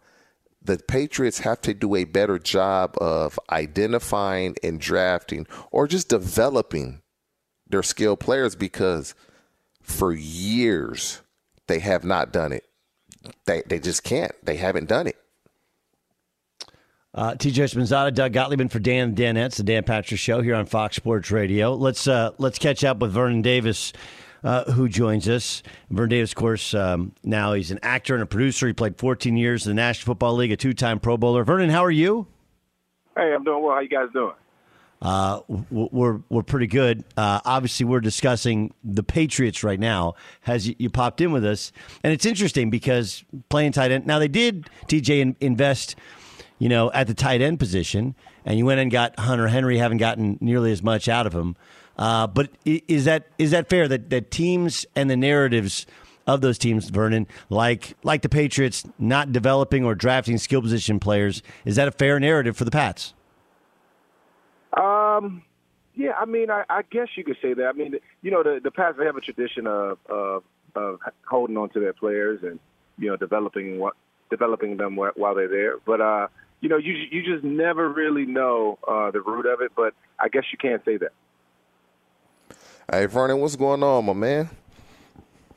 the 0.65 0.79
Patriots 0.79 1.41
have 1.41 1.61
to 1.63 1.75
do 1.75 1.95
a 1.95 2.05
better 2.05 2.39
job 2.39 2.97
of 2.99 3.39
identifying 3.51 4.57
and 4.63 4.81
drafting 4.81 5.47
or 5.71 5.87
just 5.87 6.09
developing 6.09 7.03
their 7.69 7.83
skilled 7.83 8.21
players 8.21 8.57
because 8.57 9.15
for 9.83 10.13
years 10.13 11.21
they 11.67 11.81
have 11.81 12.05
not 12.05 12.33
done 12.33 12.53
it. 12.53 12.65
They 13.47 13.63
they 13.67 13.79
just 13.79 14.05
can't. 14.05 14.33
They 14.43 14.57
haven't 14.57 14.89
done 14.89 15.07
it. 15.07 15.17
Uh, 17.15 17.35
TJ 17.35 17.63
Houshmandzadeh, 17.63 18.13
Doug 18.13 18.33
Gottlieb, 18.33 18.61
and 18.61 18.73
for 18.73 18.81
Dan 18.81 19.15
Danettes, 19.15 19.57
the 19.57 19.63
Dan 19.63 19.85
Patrick 19.85 20.19
Show 20.19 20.43
here 20.43 20.57
on 20.57 20.67
Fox 20.67 20.97
Sports 20.97 21.31
Radio. 21.31 21.75
Let's 21.75 22.09
uh, 22.09 22.33
let's 22.39 22.59
catch 22.59 22.83
up 22.83 22.99
with 22.99 23.13
Vernon 23.13 23.41
Davis, 23.41 23.93
uh, 24.45 24.71
who 24.73 24.89
joins 24.89 25.29
us. 25.29 25.63
Vern 25.91 26.11
Davis, 26.11 26.31
of 26.33 26.37
course, 26.37 26.75
um, 26.75 27.13
now 27.25 27.55
he's 27.55 27.71
an 27.71 27.81
actor 27.83 28.15
and 28.15 28.23
a 28.23 28.27
producer. 28.27 28.67
He 28.67 28.73
played 28.73 28.99
14 28.99 29.37
years 29.37 29.67
in 29.67 29.71
the 29.71 29.75
National 29.75 30.13
Football 30.13 30.35
League, 30.35 30.53
a 30.53 30.57
two-time 30.57 31.01
Pro 31.01 31.17
Bowler. 31.17 31.45
Vernon, 31.45 31.71
how 31.71 31.85
are 31.85 31.91
you? 31.91 32.27
Hey, 33.17 33.33
I'm 33.35 33.43
doing 33.43 33.63
well. 33.63 33.75
How 33.75 33.81
you 33.81 33.89
guys 33.89 34.09
doing? 34.13 34.35
Uh, 35.03 35.41
we're 35.71 36.21
we're 36.31 36.43
pretty 36.43 36.67
good. 36.67 37.05
Uh, 37.17 37.41
obviously, 37.45 37.85
we're 37.85 38.01
discussing 38.01 38.73
the 38.83 39.03
Patriots 39.03 39.63
right 39.63 39.79
now. 39.79 40.15
Has 40.43 40.67
you, 40.67 40.75
you 40.79 40.89
popped 40.89 41.21
in 41.21 41.31
with 41.31 41.45
us, 41.45 41.73
and 42.03 42.13
it's 42.13 42.25
interesting 42.25 42.71
because 42.71 43.23
playing 43.51 43.73
tight 43.73 43.91
end. 43.91 44.07
Now 44.07 44.19
they 44.19 44.29
did 44.29 44.71
TJ 44.87 45.21
in, 45.21 45.37
invest, 45.41 45.97
you 46.59 46.71
know, 46.71 46.91
at 46.93 47.07
the 47.07 47.13
tight 47.13 47.43
end 47.43 47.59
position, 47.59 48.15
and 48.47 48.57
you 48.57 48.65
went 48.65 48.81
and 48.81 48.91
got 48.91 49.19
Hunter 49.19 49.49
Henry. 49.49 49.77
Haven't 49.77 49.99
gotten 49.99 50.39
nearly 50.41 50.73
as 50.73 50.83
much 50.83 51.07
out 51.07 51.27
of 51.27 51.35
him. 51.35 51.55
Uh, 51.97 52.27
but 52.27 52.51
is 52.65 53.05
that 53.05 53.27
is 53.39 53.53
that 53.53 53.69
fair 53.69 53.87
that 53.89 54.11
that 54.11 54.31
teams 54.31 54.85
and 54.97 55.09
the 55.09 55.17
narratives 55.17 55.87
of 56.27 56.41
those 56.41 56.59
teams, 56.59 56.89
Vernon, 56.91 57.27
like 57.51 57.97
like 58.03 58.23
the 58.23 58.29
Patriots, 58.29 58.85
not 58.99 59.33
developing 59.33 59.85
or 59.85 59.95
drafting 59.95 60.39
skill 60.39 60.63
position 60.63 60.99
players, 60.99 61.43
is 61.65 61.77
that 61.77 61.89
a 61.89 61.93
fair 61.93 62.19
narrative 62.19 62.57
for 62.57 62.65
the 62.65 62.71
Pats? 62.71 63.15
Um, 64.77 65.43
yeah, 65.95 66.13
I 66.19 66.25
mean, 66.25 66.51
I, 66.51 66.65
I 66.69 66.83
guess 66.91 67.09
you 67.17 67.25
could 67.25 67.37
say 67.41 67.55
that. 67.55 67.67
I 67.67 67.73
mean, 67.73 67.97
you 68.23 68.31
know, 68.31 68.43
the 68.43 68.61
the 68.63 68.71
Pats 68.71 68.97
they 68.99 69.05
have 69.05 69.17
a 69.17 69.21
tradition 69.21 69.67
of 69.67 69.99
of, 70.09 70.43
of 70.75 71.01
holding 71.29 71.57
on 71.57 71.69
to 71.71 71.81
their 71.81 71.93
players 71.93 72.41
and 72.43 72.59
you 72.99 73.09
know 73.09 73.17
developing 73.17 73.79
what 73.79 73.95
developing 74.31 74.77
them 74.77 74.97
while 74.97 75.35
they're 75.35 75.49
there. 75.49 75.79
But 75.85 76.01
uh, 76.01 76.29
you 76.61 76.69
know, 76.69 76.79
you 76.79 76.95
you 76.95 77.23
just 77.23 77.45
never 77.45 77.89
really 77.89 78.27
know 78.27 78.79
uh, 78.89 79.11
the 79.11 79.21
root 79.21 79.47
of 79.47 79.61
it. 79.61 79.73
But 79.77 79.95
I 80.19 80.29
guess 80.29 80.45
you 80.51 80.59
can't 80.59 80.85
say 80.85 80.97
that. 80.97 81.13
Hey 82.91 83.07
Vernon, 83.07 83.41
what's 83.41 83.57
going 83.57 83.83
on, 83.83 84.05
my 84.05 84.13
man? 84.13 84.51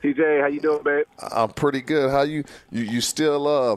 TJ, 0.02 0.40
how 0.40 0.46
you 0.46 0.60
doing, 0.60 0.82
babe? 0.82 1.06
I'm 1.32 1.50
pretty 1.50 1.82
good. 1.82 2.10
How 2.10 2.22
you 2.22 2.44
you, 2.70 2.84
you 2.84 3.00
still 3.00 3.46
uh 3.46 3.76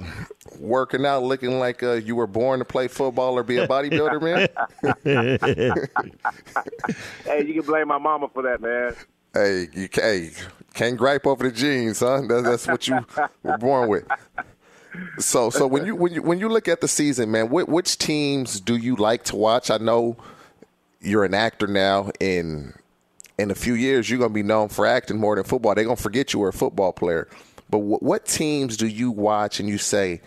working 0.59 1.05
out, 1.05 1.23
looking 1.23 1.59
like 1.59 1.83
uh, 1.83 1.93
you 1.93 2.15
were 2.15 2.27
born 2.27 2.59
to 2.59 2.65
play 2.65 2.87
football 2.87 3.33
or 3.37 3.43
be 3.43 3.57
a 3.57 3.67
bodybuilder, 3.67 4.21
man? 4.21 4.47
hey, 7.25 7.45
you 7.45 7.53
can 7.55 7.63
blame 7.63 7.87
my 7.87 7.97
mama 7.97 8.29
for 8.33 8.43
that, 8.43 8.61
man. 8.61 8.95
hey, 9.33 9.67
you 9.73 9.89
hey, 9.91 10.31
can't 10.73 10.97
gripe 10.97 11.25
over 11.27 11.49
the 11.49 11.55
genes, 11.55 11.99
huh? 11.99 12.21
That, 12.21 12.43
that's 12.45 12.67
what 12.67 12.87
you 12.87 13.05
were 13.43 13.57
born 13.57 13.89
with. 13.89 14.05
So, 15.19 15.49
so 15.49 15.67
when 15.67 15.85
you 15.85 15.95
when 15.95 16.13
you 16.13 16.21
when 16.21 16.39
you 16.39 16.47
look 16.47 16.67
at 16.67 16.81
the 16.81 16.87
season, 16.87 17.31
man, 17.31 17.47
wh- 17.47 17.67
which 17.67 17.97
teams 17.97 18.59
do 18.61 18.77
you 18.77 18.95
like 18.95 19.23
to 19.25 19.35
watch? 19.35 19.71
I 19.71 19.77
know 19.77 20.15
you're 21.01 21.25
an 21.25 21.33
actor 21.33 21.67
now. 21.67 22.11
In 22.19 22.73
in 23.41 23.51
a 23.51 23.55
few 23.55 23.73
years, 23.73 24.09
you're 24.09 24.19
going 24.19 24.31
to 24.31 24.33
be 24.33 24.43
known 24.43 24.69
for 24.69 24.85
acting 24.85 25.17
more 25.19 25.35
than 25.35 25.43
football. 25.43 25.75
They're 25.75 25.83
going 25.83 25.97
to 25.97 26.01
forget 26.01 26.33
you 26.33 26.39
were 26.39 26.49
a 26.49 26.53
football 26.53 26.93
player. 26.93 27.27
But 27.69 27.79
wh- 27.79 28.01
what 28.01 28.25
teams 28.25 28.77
do 28.77 28.87
you 28.87 29.11
watch 29.11 29.59
and 29.59 29.67
you 29.67 29.77
say, 29.77 30.21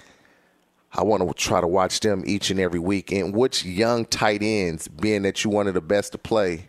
I 0.93 1.03
want 1.03 1.27
to 1.27 1.33
try 1.35 1.61
to 1.61 1.67
watch 1.67 2.01
them 2.01 2.23
each 2.27 2.51
and 2.51 2.61
every 2.61 2.81
week? 2.81 3.13
And 3.13 3.35
which 3.35 3.65
young 3.65 4.05
tight 4.05 4.43
ends, 4.43 4.89
being 4.89 5.23
that 5.23 5.45
you're 5.45 5.53
one 5.53 5.69
of 5.69 5.75
the 5.75 5.81
best 5.81 6.13
to 6.13 6.19
play, 6.19 6.69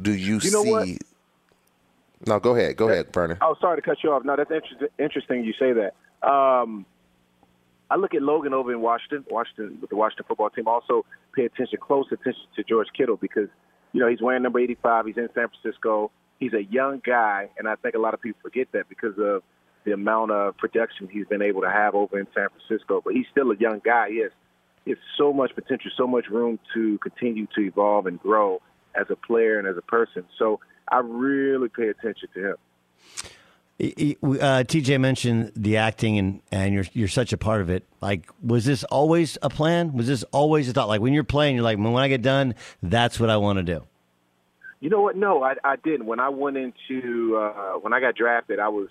do 0.00 0.12
you, 0.12 0.34
You 0.34 0.40
see? 0.40 0.70
what? 0.70 0.88
No, 2.26 2.40
go 2.40 2.54
ahead. 2.56 2.76
Go 2.76 2.88
ahead, 2.88 3.12
Vernon. 3.12 3.36
Oh, 3.42 3.54
sorry 3.60 3.76
to 3.76 3.82
cut 3.82 3.98
you 4.02 4.12
off. 4.12 4.24
No, 4.24 4.34
that's 4.36 4.50
inter- 4.50 4.88
interesting. 4.98 5.44
You 5.44 5.52
say 5.58 5.72
that. 5.72 5.94
Um, 6.26 6.86
I 7.90 7.96
look 7.96 8.14
at 8.14 8.22
Logan 8.22 8.54
over 8.54 8.72
in 8.72 8.80
Washington, 8.80 9.24
Washington 9.30 9.78
with 9.80 9.90
the 9.90 9.96
Washington 9.96 10.24
football 10.26 10.48
team. 10.48 10.66
Also, 10.66 11.04
pay 11.34 11.44
attention, 11.44 11.78
close 11.80 12.06
attention 12.10 12.42
to 12.56 12.64
George 12.64 12.88
Kittle 12.96 13.16
because 13.16 13.48
you 13.94 14.00
know 14.00 14.08
he's 14.08 14.20
wearing 14.20 14.42
number 14.42 14.58
85. 14.58 15.06
He's 15.06 15.16
in 15.16 15.28
San 15.34 15.48
Francisco. 15.48 16.10
He's 16.40 16.52
a 16.52 16.62
young 16.62 17.00
guy, 17.02 17.48
and 17.56 17.68
I 17.68 17.76
think 17.76 17.94
a 17.94 17.98
lot 17.98 18.12
of 18.12 18.20
people 18.20 18.40
forget 18.42 18.66
that 18.72 18.88
because 18.88 19.16
of 19.18 19.42
the 19.84 19.92
amount 19.92 20.32
of 20.32 20.56
production 20.56 21.08
he's 21.10 21.26
been 21.26 21.42
able 21.42 21.62
to 21.62 21.70
have 21.70 21.94
over 21.94 22.18
in 22.18 22.26
San 22.34 22.48
Francisco. 22.48 23.00
But 23.02 23.14
he's 23.14 23.26
still 23.30 23.52
a 23.52 23.56
young 23.56 23.80
guy. 23.84 24.10
He 24.10 24.18
has, 24.18 24.32
he 24.84 24.90
has 24.90 24.98
so 25.16 25.32
much 25.32 25.54
potential, 25.54 25.92
so 25.96 26.08
much 26.08 26.26
room 26.28 26.58
to 26.74 26.98
continue 26.98 27.46
to 27.54 27.60
evolve 27.60 28.06
and 28.06 28.18
grow 28.18 28.60
as 28.96 29.06
a 29.10 29.16
player 29.16 29.58
and 29.60 29.68
as 29.68 29.76
a 29.76 29.82
person. 29.82 30.24
So 30.38 30.58
I 30.90 30.98
really 30.98 31.68
pay 31.68 31.88
attention 31.88 32.28
to 32.34 32.50
him. 32.50 32.56
Uh, 33.80 34.62
TJ 34.62 35.00
mentioned 35.00 35.50
the 35.56 35.78
acting, 35.78 36.16
and, 36.16 36.40
and 36.52 36.72
you're 36.72 36.86
you're 36.92 37.08
such 37.08 37.32
a 37.32 37.36
part 37.36 37.60
of 37.60 37.70
it. 37.70 37.84
Like, 38.00 38.30
was 38.40 38.64
this 38.64 38.84
always 38.84 39.36
a 39.42 39.50
plan? 39.50 39.92
Was 39.94 40.06
this 40.06 40.22
always 40.30 40.68
a 40.68 40.72
thought? 40.72 40.86
Like 40.86 41.00
when 41.00 41.12
you're 41.12 41.24
playing, 41.24 41.56
you're 41.56 41.64
like, 41.64 41.78
when 41.78 41.96
I 41.96 42.06
get 42.06 42.22
done, 42.22 42.54
that's 42.82 43.18
what 43.18 43.30
I 43.30 43.36
want 43.36 43.58
to 43.58 43.64
do. 43.64 43.84
You 44.78 44.90
know 44.90 45.00
what? 45.00 45.16
No, 45.16 45.42
I, 45.42 45.54
I 45.64 45.76
didn't. 45.76 46.06
When 46.06 46.20
I 46.20 46.28
went 46.28 46.56
into 46.56 47.36
uh, 47.36 47.72
when 47.80 47.92
I 47.92 48.00
got 48.00 48.14
drafted, 48.14 48.60
I 48.60 48.68
was 48.68 48.88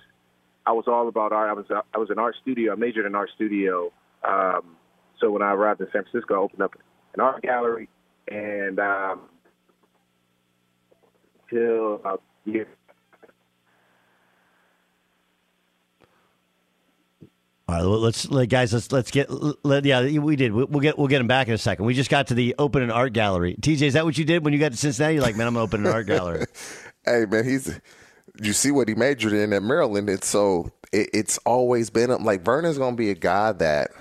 I 0.66 0.74
was 0.74 0.86
all 0.88 1.08
about 1.08 1.32
art. 1.32 1.50
I 1.50 1.54
was 1.54 1.84
I 1.94 1.98
was 1.98 2.10
an 2.10 2.20
art 2.20 2.36
studio. 2.42 2.74
I 2.74 2.76
majored 2.76 3.06
in 3.06 3.16
art 3.16 3.30
studio, 3.36 3.92
um, 4.24 4.76
So 5.22 5.32
when 5.32 5.42
I 5.42 5.54
arrived 5.54 5.80
in 5.82 5.88
San 5.94 6.04
Francisco, 6.04 6.34
I 6.34 6.38
opened 6.38 6.62
up 6.62 6.76
an 7.14 7.22
art 7.22 7.42
gallery, 7.42 7.90
and 8.28 8.80
um, 8.80 9.22
till 11.50 11.96
about 11.96 12.22
year 12.46 12.68
All 17.74 17.80
right, 17.80 18.00
let's 18.00 18.30
let, 18.30 18.50
guys. 18.50 18.72
Let's 18.72 18.92
let's 18.92 19.10
get. 19.10 19.30
Let, 19.66 19.84
yeah, 19.86 20.20
we 20.20 20.36
did. 20.36 20.54
We'll 20.54 20.68
get 20.68 20.98
we'll 20.98 21.08
get 21.08 21.22
him 21.22 21.28
back 21.28 21.48
in 21.48 21.54
a 21.54 21.58
second. 21.58 21.86
We 21.86 21.96
just 21.96 22.10
got 22.10 22.28
to 22.28 22.36
the 22.36 22.54
open 22.60 22.84
an 22.84 22.92
art 22.92 23.14
gallery. 23.14 23.56
TJ, 23.60 23.82
is 23.82 23.94
that 23.94 24.06
what 24.06 24.18
you 24.18 24.26
did 24.26 24.44
when 24.44 24.54
you 24.54 24.60
got 24.60 24.74
to 24.74 24.78
Cincinnati? 24.78 25.16
You're 25.16 25.24
like, 25.24 25.36
man, 25.36 25.48
I'm 25.48 25.54
gonna 25.56 25.64
open 25.64 25.86
an 25.86 25.92
art 25.92 26.06
gallery. 26.06 26.46
hey, 27.06 27.26
man, 27.26 27.46
he's. 27.46 27.80
You 28.42 28.54
see 28.54 28.72
what 28.72 28.90
he 28.90 28.96
majored 28.96 29.34
in 29.34 29.54
at 29.54 29.64
Maryland, 29.64 30.10
and 30.10 30.24
so 30.24 30.72
it, 30.92 31.10
it's 31.14 31.40
always 31.40 31.90
been 31.90 32.12
like 32.24 32.44
Vernon's 32.44 32.78
gonna 32.78 32.96
be 32.96 33.10
a 33.10 33.16
guy 33.16 33.52
that 33.54 33.92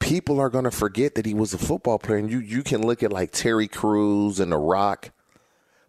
people 0.00 0.40
are 0.40 0.50
gonna 0.50 0.70
forget 0.70 1.14
that 1.14 1.26
he 1.26 1.34
was 1.34 1.52
a 1.52 1.58
football 1.58 1.98
player, 1.98 2.18
and 2.18 2.30
you 2.30 2.38
you 2.38 2.62
can 2.62 2.86
look 2.86 3.02
at 3.02 3.12
like 3.12 3.32
Terry 3.32 3.68
Crews 3.68 4.40
and 4.40 4.50
The 4.50 4.58
Rock, 4.58 5.10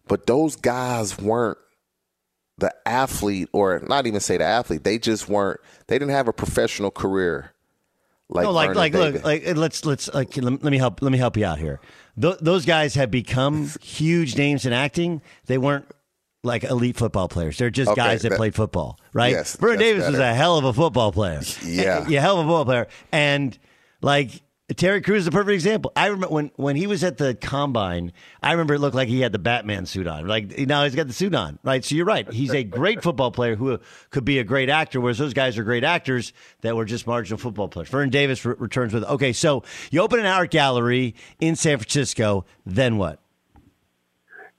but 0.06 0.26
those 0.26 0.56
guys 0.56 1.18
weren't 1.18 1.58
the 2.58 2.74
athlete, 2.86 3.48
or 3.52 3.80
not 3.86 4.06
even 4.06 4.20
say 4.20 4.36
the 4.38 4.44
athlete, 4.44 4.84
they 4.84 4.98
just 4.98 5.28
weren't. 5.28 5.60
They 5.88 5.98
didn't 5.98 6.12
have 6.12 6.28
a 6.28 6.32
professional 6.32 6.90
career. 6.90 7.52
Like 8.28 8.44
no, 8.44 8.50
like 8.50 8.68
Vernon 8.68 8.76
like 8.78 8.92
Davis. 8.92 9.14
look, 9.14 9.24
like 9.24 9.56
let's 9.56 9.84
let's 9.84 10.12
like 10.12 10.36
let 10.36 10.62
me 10.62 10.78
help 10.78 11.00
let 11.00 11.12
me 11.12 11.18
help 11.18 11.36
you 11.36 11.44
out 11.44 11.58
here. 11.58 11.80
Th- 12.20 12.38
those 12.40 12.64
guys 12.64 12.94
have 12.96 13.10
become 13.10 13.70
huge 13.80 14.36
names 14.36 14.66
in 14.66 14.72
acting. 14.72 15.22
They 15.46 15.58
weren't 15.58 15.86
like 16.42 16.64
elite 16.64 16.96
football 16.96 17.28
players. 17.28 17.58
They're 17.58 17.70
just 17.70 17.90
Okay, 17.90 18.00
guys 18.00 18.22
that, 18.22 18.30
that- 18.30 18.36
played 18.36 18.54
football, 18.54 18.98
right? 19.12 19.32
Yes, 19.32 19.56
Vernon 19.56 19.78
Davis 19.78 20.08
was 20.08 20.18
a 20.18 20.34
hell 20.34 20.58
of 20.58 20.64
a 20.64 20.72
football 20.72 21.12
player. 21.12 21.40
Yeah. 21.64 22.06
yeah, 22.08 22.20
hell 22.20 22.40
of 22.40 22.46
a 22.46 22.48
football 22.48 22.64
player. 22.64 22.88
And 23.12 23.56
like 24.00 24.30
Terry 24.74 25.00
Crews 25.00 25.22
is 25.22 25.26
a 25.28 25.30
perfect 25.30 25.54
example. 25.54 25.92
I 25.94 26.06
remember 26.06 26.26
when 26.28 26.50
when 26.56 26.74
he 26.74 26.88
was 26.88 27.04
at 27.04 27.18
the 27.18 27.36
combine. 27.36 28.12
I 28.42 28.50
remember 28.50 28.74
it 28.74 28.80
looked 28.80 28.96
like 28.96 29.06
he 29.06 29.20
had 29.20 29.30
the 29.30 29.38
Batman 29.38 29.86
suit 29.86 30.08
on. 30.08 30.26
Like 30.26 30.58
now 30.58 30.82
he's 30.82 30.96
got 30.96 31.06
the 31.06 31.12
suit 31.12 31.36
on, 31.36 31.60
right? 31.62 31.84
So 31.84 31.94
you're 31.94 32.04
right. 32.04 32.30
He's 32.32 32.52
a 32.52 32.64
great 32.64 33.00
football 33.00 33.30
player 33.30 33.54
who 33.54 33.78
could 34.10 34.24
be 34.24 34.40
a 34.40 34.44
great 34.44 34.68
actor. 34.68 35.00
Whereas 35.00 35.18
those 35.18 35.34
guys 35.34 35.56
are 35.56 35.62
great 35.62 35.84
actors 35.84 36.32
that 36.62 36.74
were 36.74 36.84
just 36.84 37.06
marginal 37.06 37.38
football 37.38 37.68
players. 37.68 37.88
Vernon 37.88 38.10
Davis 38.10 38.44
re- 38.44 38.56
returns 38.58 38.92
with 38.92 39.04
okay. 39.04 39.32
So 39.32 39.62
you 39.92 40.00
open 40.00 40.18
an 40.18 40.26
art 40.26 40.50
gallery 40.50 41.14
in 41.38 41.54
San 41.54 41.78
Francisco. 41.78 42.44
Then 42.64 42.98
what? 42.98 43.20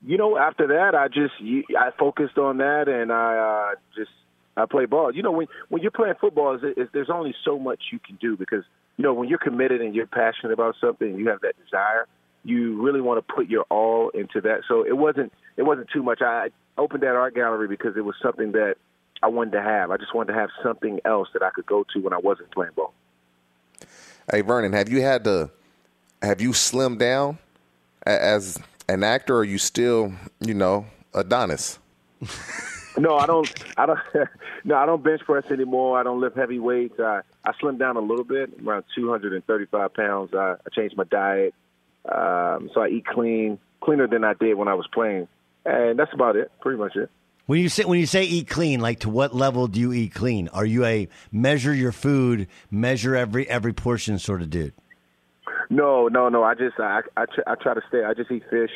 you 0.05 0.17
know, 0.17 0.37
after 0.37 0.67
that, 0.67 0.95
I 0.95 1.07
just 1.07 1.33
I 1.77 1.89
focused 1.99 2.37
on 2.37 2.57
that, 2.57 2.87
and 2.87 3.11
I 3.11 3.71
uh, 3.73 3.75
just 3.93 4.11
I 4.57 4.65
play 4.65 4.85
ball. 4.85 5.13
You 5.13 5.23
know, 5.23 5.31
when 5.31 5.47
when 5.69 5.81
you're 5.81 5.91
playing 5.91 6.15
football, 6.19 6.55
is, 6.55 6.61
is 6.75 6.89
there's 6.91 7.09
only 7.09 7.33
so 7.45 7.59
much 7.59 7.79
you 7.91 7.99
can 7.99 8.15
do 8.15 8.35
because 8.35 8.63
you 8.97 9.03
know 9.03 9.13
when 9.13 9.29
you're 9.29 9.37
committed 9.37 9.81
and 9.81 9.93
you're 9.93 10.07
passionate 10.07 10.51
about 10.51 10.75
something, 10.81 11.07
and 11.07 11.19
you 11.19 11.29
have 11.29 11.41
that 11.41 11.55
desire. 11.63 12.07
You 12.43 12.81
really 12.81 13.01
want 13.01 13.25
to 13.25 13.33
put 13.33 13.49
your 13.49 13.65
all 13.69 14.09
into 14.09 14.39
that. 14.41 14.61
So 14.67 14.85
it 14.85 14.97
wasn't 14.97 15.31
it 15.57 15.63
wasn't 15.63 15.89
too 15.93 16.01
much. 16.01 16.21
I 16.21 16.49
opened 16.77 17.03
that 17.03 17.15
art 17.15 17.35
gallery 17.35 17.67
because 17.67 17.97
it 17.97 18.05
was 18.05 18.15
something 18.21 18.53
that 18.53 18.75
I 19.21 19.27
wanted 19.27 19.51
to 19.51 19.61
have. 19.61 19.91
I 19.91 19.97
just 19.97 20.13
wanted 20.15 20.33
to 20.33 20.39
have 20.39 20.49
something 20.63 20.99
else 21.03 21.27
that 21.33 21.43
I 21.43 21.49
could 21.49 21.65
go 21.65 21.85
to 21.93 21.99
when 21.99 22.13
I 22.13 22.17
wasn't 22.17 22.51
playing 22.51 22.73
ball. 22.75 22.93
Hey 24.31 24.41
Vernon, 24.41 24.73
have 24.73 24.89
you 24.89 25.01
had 25.01 25.23
to 25.25 25.51
have 26.21 26.41
you 26.41 26.51
slimmed 26.51 26.99
down 26.99 27.37
as 28.05 28.59
an 28.87 29.03
actor 29.03 29.35
or 29.35 29.39
are 29.39 29.43
you 29.43 29.57
still, 29.57 30.13
you 30.39 30.53
know, 30.53 30.85
Adonis? 31.13 31.79
No, 32.97 33.17
I 33.17 33.25
don't. 33.25 33.53
I 33.77 33.85
don't. 33.85 33.99
no, 34.63 34.75
I 34.75 34.85
don't 34.85 35.03
bench 35.03 35.21
press 35.21 35.45
anymore. 35.51 35.99
I 35.99 36.03
don't 36.03 36.19
lift 36.19 36.35
heavy 36.35 36.59
weights. 36.59 36.99
I 36.99 37.21
I 37.43 37.51
slimmed 37.61 37.79
down 37.79 37.97
a 37.97 38.01
little 38.01 38.23
bit, 38.23 38.51
around 38.65 38.85
235 38.95 39.93
pounds. 39.93 40.33
I, 40.33 40.53
I 40.53 40.69
changed 40.75 40.97
my 40.97 41.03
diet, 41.03 41.53
um, 42.05 42.69
so 42.73 42.81
I 42.81 42.87
eat 42.89 43.05
clean, 43.05 43.59
cleaner 43.81 44.07
than 44.07 44.23
I 44.23 44.33
did 44.33 44.55
when 44.55 44.67
I 44.67 44.73
was 44.73 44.87
playing, 44.91 45.27
and 45.65 45.97
that's 45.97 46.13
about 46.13 46.35
it. 46.35 46.51
Pretty 46.59 46.77
much 46.77 46.95
it. 46.95 47.09
When 47.45 47.61
you 47.61 47.69
say 47.69 47.85
when 47.85 47.99
you 47.99 48.05
say 48.05 48.23
eat 48.25 48.49
clean, 48.49 48.81
like 48.81 48.99
to 49.01 49.09
what 49.09 49.33
level 49.33 49.67
do 49.67 49.79
you 49.79 49.93
eat 49.93 50.13
clean? 50.13 50.49
Are 50.49 50.65
you 50.65 50.83
a 50.83 51.07
measure 51.31 51.73
your 51.73 51.93
food, 51.93 52.47
measure 52.69 53.15
every 53.15 53.47
every 53.49 53.73
portion 53.73 54.19
sort 54.19 54.41
of 54.41 54.49
dude? 54.49 54.73
No, 55.69 56.07
no, 56.07 56.29
no. 56.29 56.43
I 56.43 56.55
just 56.55 56.79
I 56.79 57.01
I, 57.15 57.25
tr- 57.25 57.47
I 57.47 57.55
try 57.55 57.73
to 57.73 57.81
stay. 57.87 58.03
I 58.03 58.13
just 58.13 58.31
eat 58.31 58.43
fish, 58.49 58.71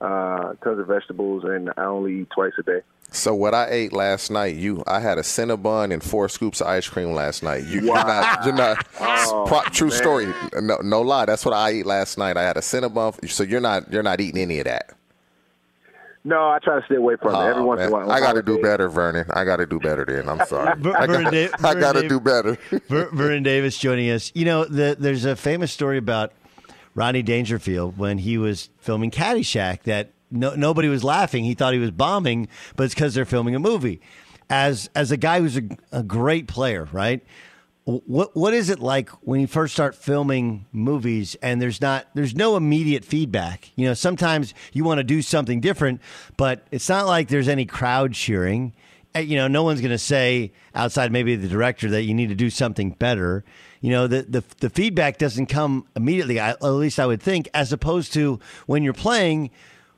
uh, 0.00 0.54
tons 0.62 0.78
of 0.78 0.86
vegetables, 0.86 1.44
and 1.44 1.70
I 1.76 1.84
only 1.84 2.20
eat 2.22 2.30
twice 2.30 2.52
a 2.58 2.62
day. 2.62 2.80
So 3.12 3.34
what 3.34 3.54
I 3.54 3.68
ate 3.70 3.92
last 3.92 4.30
night, 4.30 4.56
you 4.56 4.82
I 4.86 4.98
had 5.00 5.16
a 5.16 5.22
Cinnabon 5.22 5.92
and 5.92 6.02
four 6.02 6.28
scoops 6.28 6.60
of 6.60 6.66
ice 6.66 6.88
cream 6.88 7.12
last 7.12 7.42
night. 7.42 7.64
You, 7.64 7.86
Wow. 7.86 7.94
You're 7.96 8.04
not, 8.06 8.44
you're 8.44 8.54
not. 8.76 8.86
Oh, 9.00 9.44
pro, 9.46 9.60
true 9.72 9.88
man. 9.88 9.96
story. 9.96 10.34
No, 10.60 10.78
no 10.82 11.02
lie. 11.02 11.24
That's 11.24 11.44
what 11.44 11.54
I 11.54 11.70
ate 11.70 11.86
last 11.86 12.18
night. 12.18 12.36
I 12.36 12.42
had 12.42 12.56
a 12.56 12.60
Cinnabon. 12.60 13.30
So 13.30 13.42
you're 13.44 13.60
not 13.60 13.90
you're 13.92 14.02
not 14.02 14.20
eating 14.20 14.40
any 14.42 14.58
of 14.58 14.64
that. 14.64 14.90
No, 16.24 16.48
I 16.50 16.58
try 16.58 16.80
to 16.80 16.84
stay 16.86 16.96
away 16.96 17.14
from 17.22 17.32
it. 17.36 17.38
Every 17.38 17.62
Oh, 17.62 17.66
once 17.66 17.80
in 17.82 17.86
a 17.86 17.90
while. 17.92 18.10
I 18.10 18.18
got 18.18 18.32
to 18.32 18.42
do 18.42 18.60
better, 18.60 18.88
Vernon. 18.88 19.26
I 19.32 19.44
got 19.44 19.56
to 19.58 19.66
do 19.66 19.78
better. 19.78 20.04
Then 20.04 20.28
I'm 20.28 20.44
sorry. 20.46 20.74
Ver- 20.80 20.96
I 20.96 21.06
Vernon 21.06 21.50
I 21.62 21.74
got 21.74 21.92
to 21.92 22.08
do 22.08 22.18
better. 22.18 22.58
Ver- 22.88 23.10
Vernon 23.12 23.44
Davis 23.44 23.78
joining 23.78 24.10
us. 24.10 24.32
You 24.34 24.44
know, 24.44 24.64
the, 24.64 24.96
there's 24.98 25.24
a 25.24 25.36
famous 25.36 25.70
story 25.72 25.98
about 25.98 26.32
Rodney 26.96 27.22
Dangerfield 27.22 27.98
when 27.98 28.18
he 28.18 28.38
was 28.38 28.70
filming 28.78 29.10
Caddyshack 29.12 29.82
that 29.82 30.12
no, 30.30 30.54
nobody 30.54 30.88
was 30.88 31.04
laughing. 31.04 31.44
He 31.44 31.54
thought 31.54 31.74
he 31.74 31.78
was 31.78 31.92
bombing, 31.92 32.48
but 32.74 32.84
it's 32.84 32.94
because 32.94 33.14
they're 33.14 33.26
filming 33.26 33.54
a 33.54 33.60
movie. 33.60 34.00
As 34.48 34.88
as 34.94 35.12
a 35.12 35.16
guy 35.16 35.40
who's 35.40 35.56
a, 35.58 35.62
a 35.92 36.02
great 36.02 36.48
player, 36.48 36.88
right? 36.92 37.22
What 37.84 38.34
what 38.34 38.54
is 38.54 38.70
it 38.70 38.80
like 38.80 39.10
when 39.24 39.40
you 39.40 39.46
first 39.46 39.74
start 39.74 39.94
filming 39.94 40.66
movies 40.72 41.36
and 41.42 41.60
there's 41.60 41.80
not 41.80 42.06
there's 42.14 42.34
no 42.34 42.56
immediate 42.56 43.04
feedback? 43.04 43.70
You 43.76 43.86
know, 43.86 43.94
sometimes 43.94 44.54
you 44.72 44.82
want 44.82 44.98
to 44.98 45.04
do 45.04 45.20
something 45.20 45.60
different, 45.60 46.00
but 46.36 46.66
it's 46.70 46.88
not 46.88 47.06
like 47.06 47.28
there's 47.28 47.48
any 47.48 47.66
crowd 47.66 48.14
cheering. 48.14 48.72
Uh, 49.16 49.20
You 49.20 49.36
know, 49.36 49.48
no 49.48 49.62
one's 49.62 49.80
going 49.80 49.90
to 49.90 49.98
say 49.98 50.52
outside 50.74 51.10
maybe 51.12 51.36
the 51.36 51.48
director 51.48 51.88
that 51.90 52.02
you 52.02 52.14
need 52.14 52.28
to 52.28 52.34
do 52.34 52.50
something 52.50 52.90
better. 52.90 53.44
You 53.80 53.90
know, 53.90 54.06
the 54.06 54.22
the, 54.22 54.44
the 54.60 54.70
feedback 54.70 55.18
doesn't 55.18 55.46
come 55.46 55.86
immediately. 55.94 56.38
At 56.38 56.62
least 56.62 56.98
I 56.98 57.06
would 57.06 57.22
think, 57.22 57.48
as 57.54 57.72
opposed 57.72 58.12
to 58.14 58.40
when 58.66 58.82
you're 58.82 58.92
playing, 58.92 59.50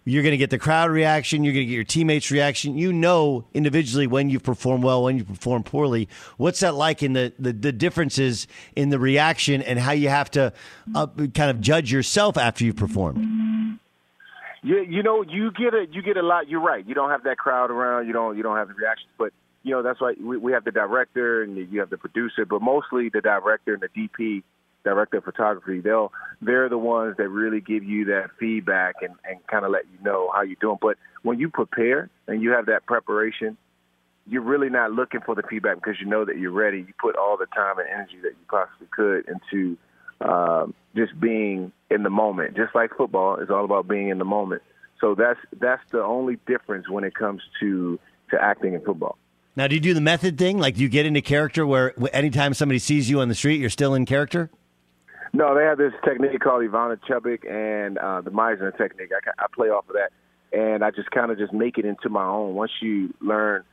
you're 0.05 0.23
going 0.23 0.33
to 0.33 0.39
get 0.39 0.51
the 0.51 0.59
crowd 0.59 0.91
reaction. 0.91 1.45
You're 1.45 1.53
going 1.53 1.67
to 1.67 1.71
get 1.71 1.75
your 1.75 1.85
teammates' 1.85 2.31
reaction. 2.31 2.79
You 2.79 2.93
know 2.93 3.45
individually 3.53 4.07
when 4.07 4.31
you 4.31 4.41
perform 4.41 4.83
well, 4.83 5.03
when 5.03 5.19
you 5.19 5.25
perform 5.25 5.63
poorly. 5.63 6.09
What's 6.39 6.61
that 6.61 6.75
like 6.75 7.03
in 7.03 7.13
the, 7.13 7.33
the, 7.39 7.53
the 7.53 7.73
differences 7.73 8.47
in 8.75 8.89
the 8.89 8.99
reaction 8.99 9.63
and 9.63 9.79
how 9.79 9.93
you 9.93 10.09
have 10.09 10.31
to 10.33 10.53
uh, 10.95 11.07
kind 11.35 11.51
of 11.51 11.61
judge 11.61 11.93
yourself 11.93 12.37
after 12.39 12.65
you've 12.65 12.77
performed? 12.77 13.79
Yeah, 14.63 14.81
you 14.81 15.03
know, 15.03 15.23
you 15.23 15.51
get 15.53 15.75
a 15.75 15.87
you 15.91 16.03
get 16.03 16.17
a 16.17 16.23
lot. 16.23 16.49
You're 16.49 16.61
right. 16.61 16.87
You 16.87 16.95
don't 16.95 17.11
have 17.11 17.25
that 17.25 17.39
crowd 17.39 17.71
around. 17.71 18.07
You 18.07 18.13
don't 18.13 18.37
you 18.37 18.43
don't 18.43 18.57
have 18.57 18.69
the 18.69 18.75
reactions. 18.75 19.11
But 19.17 19.33
you 19.63 19.73
know 19.73 19.83
that's 19.83 20.01
why 20.01 20.15
we, 20.21 20.37
we 20.37 20.53
have 20.53 20.65
the 20.65 20.73
director 20.73 21.43
and 21.43 21.57
you 21.57 21.81
have 21.81 21.91
the 21.91 21.99
producer, 21.99 22.45
but 22.45 22.61
mostly 22.61 23.09
the 23.09 23.21
director 23.21 23.75
and 23.75 23.83
the 23.83 23.89
DP, 23.89 24.43
director 24.85 25.19
of 25.19 25.25
photography. 25.25 25.81
They'll 25.81 26.13
they're 26.43 26.69
the 26.69 26.79
ones 26.79 27.17
that 27.19 27.29
really 27.29 27.61
give 27.61 27.85
you 27.85 28.07
that 28.07 28.31
feedback 28.41 28.97
and 29.01 29.15
and 29.25 29.45
kind 29.47 29.65
of 29.65 29.71
let 29.71 29.85
you 29.93 30.05
know 30.05 30.31
how 30.35 30.43
you're 30.43 30.57
doing. 30.61 30.79
But 30.81 30.97
when 31.23 31.39
you 31.39 31.51
prepare 31.51 32.11
and 32.27 32.43
you 32.43 32.51
have 32.51 32.67
that 32.67 32.87
preparation, 32.87 33.57
you're 34.27 34.43
really 34.43 34.71
not 34.71 34.93
looking 34.93 35.21
for 35.21 35.35
the 35.35 35.43
feedback 35.43 35.77
because 35.77 35.97
you 36.01 36.07
know 36.07 36.25
that 36.25 36.37
you're 36.37 36.53
ready. 36.53 36.79
You 36.79 36.95
put 37.01 37.17
all 37.17 37.37
the 37.37 37.47
time 37.47 37.79
and 37.79 37.89
energy 37.89 38.19
that 38.23 38.31
you 38.31 38.47
possibly 38.49 38.89
could 38.91 39.29
into 39.29 39.77
um, 40.21 40.75
just 40.97 41.19
being 41.19 41.73
in 41.91 42.03
the 42.03 42.11
moment. 42.11 42.57
Just 42.57 42.75
like 42.75 42.91
football 42.97 43.37
is 43.37 43.51
all 43.51 43.65
about 43.65 43.89
being 43.89 44.09
in 44.09 44.19
the 44.19 44.25
moment. 44.25 44.63
So 45.01 45.15
that's 45.15 45.39
that's 45.61 45.83
the 45.91 46.03
only 46.03 46.39
difference 46.47 46.89
when 46.89 47.05
it 47.05 47.15
comes 47.15 47.43
to 47.61 47.99
to 48.31 48.43
acting 48.43 48.75
in 48.75 48.81
football. 48.85 49.17
Now, 49.57 49.67
do 49.67 49.75
you 49.75 49.81
do 49.81 49.95
the 49.95 50.01
method 50.01 50.39
thing? 50.39 50.59
Like, 50.59 50.77
do 50.77 50.83
you 50.83 50.89
get 50.89 51.05
into 51.05 51.21
character 51.21 51.67
where 51.67 51.93
anytime 52.15 52.55
somebody 52.55 52.79
sees 52.79 53.11
you 53.11 53.21
on 53.21 53.29
the 53.29 53.35
street, 53.35 53.61
you're 53.61 53.71
still 53.71 53.95
in 53.95 54.07
character? 54.07 54.51
No, 55.33 55.55
they 55.55 55.65
have 55.65 55.79
this 55.79 55.93
technique 56.05 56.41
called 56.41 56.63
Ivana 56.63 56.99
Chubbuck 57.09 57.49
and 57.49 57.99
uh, 57.99 58.21
the 58.21 58.31
Meisner 58.31 58.77
technique. 58.77 59.11
I, 59.13 59.31
I 59.45 59.47
play 59.53 59.69
off 59.69 59.89
of 59.89 59.97
that, 59.97 60.11
and 60.57 60.85
I 60.85 60.91
just 60.91 61.11
kind 61.11 61.31
of 61.31 61.39
just 61.39 61.53
make 61.53 61.77
it 61.79 61.85
into 61.85 62.09
my 62.09 62.25
own. 62.25 62.55
Once 62.55 62.71
you 62.81 63.13
learn 63.21 63.65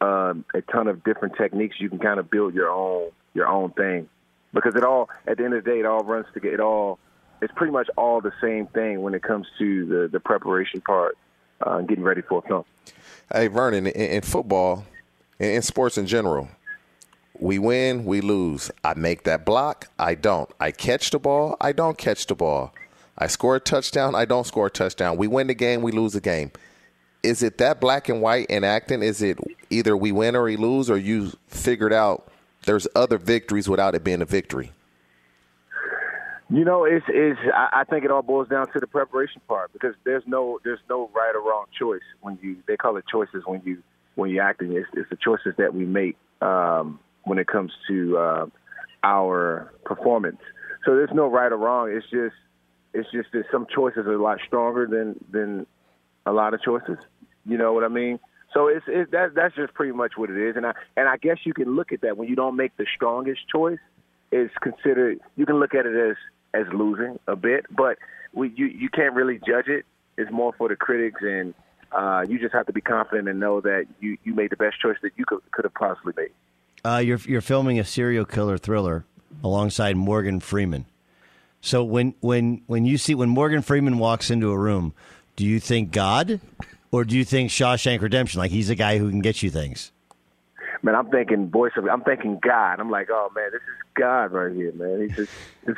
um, 0.00 0.44
a 0.54 0.60
ton 0.60 0.88
of 0.88 1.02
different 1.02 1.36
techniques, 1.36 1.76
you 1.78 1.88
can 1.88 1.98
kind 1.98 2.20
of 2.20 2.30
build 2.30 2.54
your 2.54 2.70
own 2.70 3.10
your 3.32 3.48
own 3.48 3.70
thing. 3.70 4.08
Because 4.54 4.76
it 4.76 4.84
all, 4.84 5.10
at 5.26 5.36
the 5.36 5.44
end 5.44 5.52
of 5.54 5.64
the 5.64 5.70
day, 5.70 5.80
it 5.80 5.84
all 5.84 6.04
runs 6.04 6.26
together. 6.32 6.54
It 6.54 6.60
all, 6.60 6.98
it's 7.42 7.52
pretty 7.54 7.72
much 7.72 7.88
all 7.96 8.20
the 8.20 8.32
same 8.40 8.68
thing 8.68 9.02
when 9.02 9.14
it 9.14 9.22
comes 9.22 9.46
to 9.58 9.84
the 9.84 10.08
the 10.10 10.20
preparation 10.20 10.80
part, 10.80 11.18
uh, 11.60 11.80
getting 11.80 12.04
ready 12.04 12.22
for 12.22 12.38
a 12.38 12.48
film. 12.48 12.64
Hey 13.32 13.48
Vernon, 13.48 13.86
in, 13.88 13.92
in 13.92 14.22
football, 14.22 14.86
in, 15.38 15.50
in 15.50 15.62
sports 15.62 15.98
in 15.98 16.06
general, 16.06 16.48
we 17.38 17.58
win, 17.58 18.04
we 18.04 18.20
lose. 18.20 18.70
I 18.84 18.94
make 18.94 19.24
that 19.24 19.44
block, 19.44 19.88
I 19.98 20.14
don't. 20.14 20.48
I 20.60 20.70
catch 20.70 21.10
the 21.10 21.18
ball, 21.18 21.56
I 21.60 21.72
don't 21.72 21.98
catch 21.98 22.26
the 22.26 22.36
ball. 22.36 22.72
I 23.18 23.26
score 23.26 23.56
a 23.56 23.60
touchdown, 23.60 24.14
I 24.14 24.24
don't 24.24 24.46
score 24.46 24.68
a 24.68 24.70
touchdown. 24.70 25.16
We 25.16 25.26
win 25.26 25.48
the 25.48 25.54
game, 25.54 25.82
we 25.82 25.92
lose 25.92 26.12
the 26.12 26.20
game. 26.20 26.52
Is 27.22 27.42
it 27.42 27.58
that 27.58 27.80
black 27.80 28.08
and 28.08 28.20
white 28.22 28.46
in 28.46 28.64
acting? 28.64 29.02
Is 29.02 29.22
it 29.22 29.38
either 29.70 29.96
we 29.96 30.12
win 30.12 30.36
or 30.36 30.44
we 30.44 30.56
lose, 30.56 30.90
or 30.90 30.96
you 30.96 31.32
figured 31.48 31.92
out 31.92 32.28
there's 32.64 32.86
other 32.94 33.18
victories 33.18 33.68
without 33.68 33.94
it 33.94 34.04
being 34.04 34.22
a 34.22 34.24
victory? 34.24 34.72
You 36.50 36.64
know, 36.64 36.84
it's 36.84 37.06
is 37.08 37.38
I, 37.54 37.84
think 37.84 38.04
it 38.04 38.10
all 38.10 38.22
boils 38.22 38.48
down 38.48 38.70
to 38.72 38.80
the 38.80 38.86
preparation 38.86 39.40
part 39.48 39.72
because 39.72 39.94
there's 40.04 40.22
no 40.26 40.60
there's 40.62 40.80
no 40.90 41.10
right 41.14 41.34
or 41.34 41.40
wrong 41.40 41.64
choice 41.76 42.02
when 42.20 42.38
you 42.42 42.56
they 42.68 42.76
call 42.76 42.96
it 42.98 43.04
choices 43.10 43.42
when 43.46 43.62
you 43.64 43.82
when 44.14 44.30
you're 44.30 44.44
acting. 44.44 44.72
It's, 44.72 44.86
it's 44.92 45.08
the 45.08 45.16
choices 45.16 45.54
that 45.56 45.74
we 45.74 45.86
make 45.86 46.16
um, 46.42 47.00
when 47.24 47.38
it 47.38 47.46
comes 47.46 47.72
to 47.88 48.18
uh, 48.18 48.46
our 49.02 49.72
performance. 49.84 50.40
So 50.84 50.94
there's 50.94 51.14
no 51.14 51.28
right 51.28 51.50
or 51.50 51.56
wrong. 51.56 51.90
It's 51.90 52.08
just 52.10 52.36
it's 52.92 53.10
just 53.10 53.32
that 53.32 53.44
some 53.50 53.66
choices 53.74 54.06
are 54.06 54.12
a 54.12 54.22
lot 54.22 54.38
stronger 54.46 54.86
than 54.86 55.16
than 55.32 55.66
a 56.26 56.32
lot 56.32 56.52
of 56.52 56.62
choices. 56.62 56.98
You 57.46 57.56
know 57.56 57.72
what 57.72 57.84
I 57.84 57.88
mean? 57.88 58.20
So 58.54 58.68
it's 58.68 58.84
it, 58.86 59.10
that 59.10 59.34
that's 59.34 59.54
just 59.54 59.74
pretty 59.74 59.92
much 59.92 60.12
what 60.16 60.30
it 60.30 60.36
is. 60.38 60.56
And 60.56 60.64
I 60.64 60.72
and 60.96 61.08
I 61.08 61.16
guess 61.16 61.38
you 61.44 61.52
can 61.52 61.74
look 61.74 61.92
at 61.92 62.00
that 62.02 62.16
when 62.16 62.28
you 62.28 62.36
don't 62.36 62.56
make 62.56 62.76
the 62.76 62.86
strongest 62.94 63.40
choice. 63.48 63.80
It's 64.30 64.54
considered 64.62 65.20
you 65.36 65.44
can 65.44 65.58
look 65.58 65.74
at 65.74 65.84
it 65.86 66.10
as 66.10 66.16
as 66.54 66.72
losing 66.72 67.18
a 67.26 67.36
bit, 67.36 67.66
but 67.70 67.98
we 68.32 68.52
you 68.56 68.66
you 68.66 68.88
can't 68.88 69.14
really 69.14 69.40
judge 69.46 69.66
it. 69.66 69.84
It's 70.16 70.30
more 70.30 70.52
for 70.56 70.68
the 70.68 70.76
critics, 70.76 71.20
and 71.20 71.52
uh, 71.90 72.24
you 72.28 72.38
just 72.38 72.54
have 72.54 72.66
to 72.66 72.72
be 72.72 72.80
confident 72.80 73.28
and 73.28 73.40
know 73.40 73.60
that 73.60 73.86
you 74.00 74.16
you 74.22 74.34
made 74.34 74.50
the 74.50 74.56
best 74.56 74.80
choice 74.80 74.96
that 75.02 75.12
you 75.16 75.24
could 75.26 75.40
could 75.50 75.64
have 75.64 75.74
possibly 75.74 76.14
made. 76.16 76.30
Uh, 76.84 76.98
you're 76.98 77.18
you're 77.26 77.40
filming 77.40 77.80
a 77.80 77.84
serial 77.84 78.24
killer 78.24 78.56
thriller 78.56 79.04
alongside 79.42 79.96
Morgan 79.96 80.38
Freeman. 80.38 80.86
So 81.60 81.82
when 81.82 82.14
when 82.20 82.62
when 82.66 82.84
you 82.84 82.98
see 82.98 83.14
when 83.16 83.30
Morgan 83.30 83.62
Freeman 83.62 83.98
walks 83.98 84.30
into 84.30 84.50
a 84.50 84.58
room, 84.58 84.94
do 85.34 85.44
you 85.44 85.58
think 85.58 85.90
God, 85.90 86.40
or 86.94 87.04
do 87.04 87.16
you 87.16 87.24
think 87.24 87.50
Shawshank 87.50 88.00
Redemption? 88.00 88.38
Like 88.38 88.52
he's 88.52 88.70
a 88.70 88.76
guy 88.76 88.98
who 88.98 89.10
can 89.10 89.20
get 89.20 89.42
you 89.42 89.50
things. 89.50 89.90
Man, 90.84 90.94
I'm 90.94 91.08
thinking 91.08 91.50
voice 91.50 91.72
of 91.76 91.88
I'm 91.88 92.02
thinking 92.02 92.38
God. 92.40 92.78
I'm 92.78 92.88
like, 92.88 93.08
oh 93.10 93.30
man, 93.34 93.50
this 93.50 93.62
is 93.62 93.82
God 93.96 94.30
right 94.30 94.54
here, 94.54 94.72
man. 94.74 95.08
He's 95.08 95.16
just 95.16 95.32
his, 95.66 95.76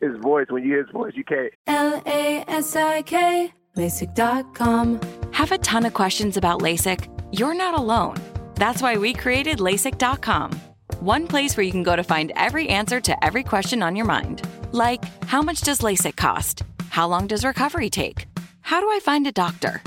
his 0.12 0.20
voice. 0.20 0.46
When 0.50 0.62
you 0.62 0.72
hear 0.72 0.82
his 0.82 0.92
voice, 0.92 1.14
you 1.14 1.24
can't. 1.24 1.54
L 1.66 2.02
A 2.04 2.44
S 2.48 2.76
I 2.76 3.00
K, 3.00 3.50
LASIK.com. 3.76 5.00
Have 5.32 5.52
a 5.52 5.58
ton 5.58 5.86
of 5.86 5.94
questions 5.94 6.36
about 6.36 6.60
LASIK? 6.60 7.08
You're 7.32 7.54
not 7.54 7.78
alone. 7.78 8.16
That's 8.56 8.82
why 8.82 8.98
we 8.98 9.14
created 9.14 9.58
LASIK.com. 9.58 10.52
One 11.00 11.26
place 11.26 11.56
where 11.56 11.64
you 11.64 11.72
can 11.72 11.82
go 11.82 11.96
to 11.96 12.04
find 12.04 12.30
every 12.36 12.68
answer 12.68 13.00
to 13.00 13.24
every 13.24 13.42
question 13.42 13.82
on 13.82 13.96
your 13.96 14.06
mind. 14.06 14.42
Like, 14.72 15.02
how 15.24 15.40
much 15.40 15.62
does 15.62 15.78
LASIK 15.78 16.16
cost? 16.16 16.62
How 16.90 17.06
long 17.08 17.26
does 17.26 17.42
recovery 17.42 17.88
take? 17.88 18.26
How 18.62 18.80
do 18.80 18.88
I 18.90 19.00
find 19.00 19.26
a 19.26 19.32
doctor? 19.32 19.82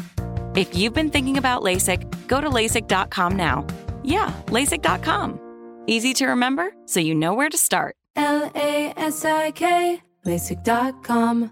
If 0.55 0.75
you've 0.75 0.93
been 0.93 1.09
thinking 1.09 1.37
about 1.37 1.63
LASIK, 1.63 2.27
go 2.27 2.39
to 2.39 2.49
LASIK.com 2.49 3.35
now. 3.35 3.65
Yeah, 4.03 4.31
LASIK.com. 4.47 5.39
Easy 5.87 6.13
to 6.13 6.27
remember, 6.27 6.73
so 6.85 6.99
you 6.99 7.15
know 7.15 7.33
where 7.33 7.49
to 7.49 7.57
start. 7.57 7.95
L 8.15 8.49
A 8.55 8.93
S 8.95 9.25
I 9.25 9.51
K, 9.51 10.01
LASIK.com. 10.25 11.51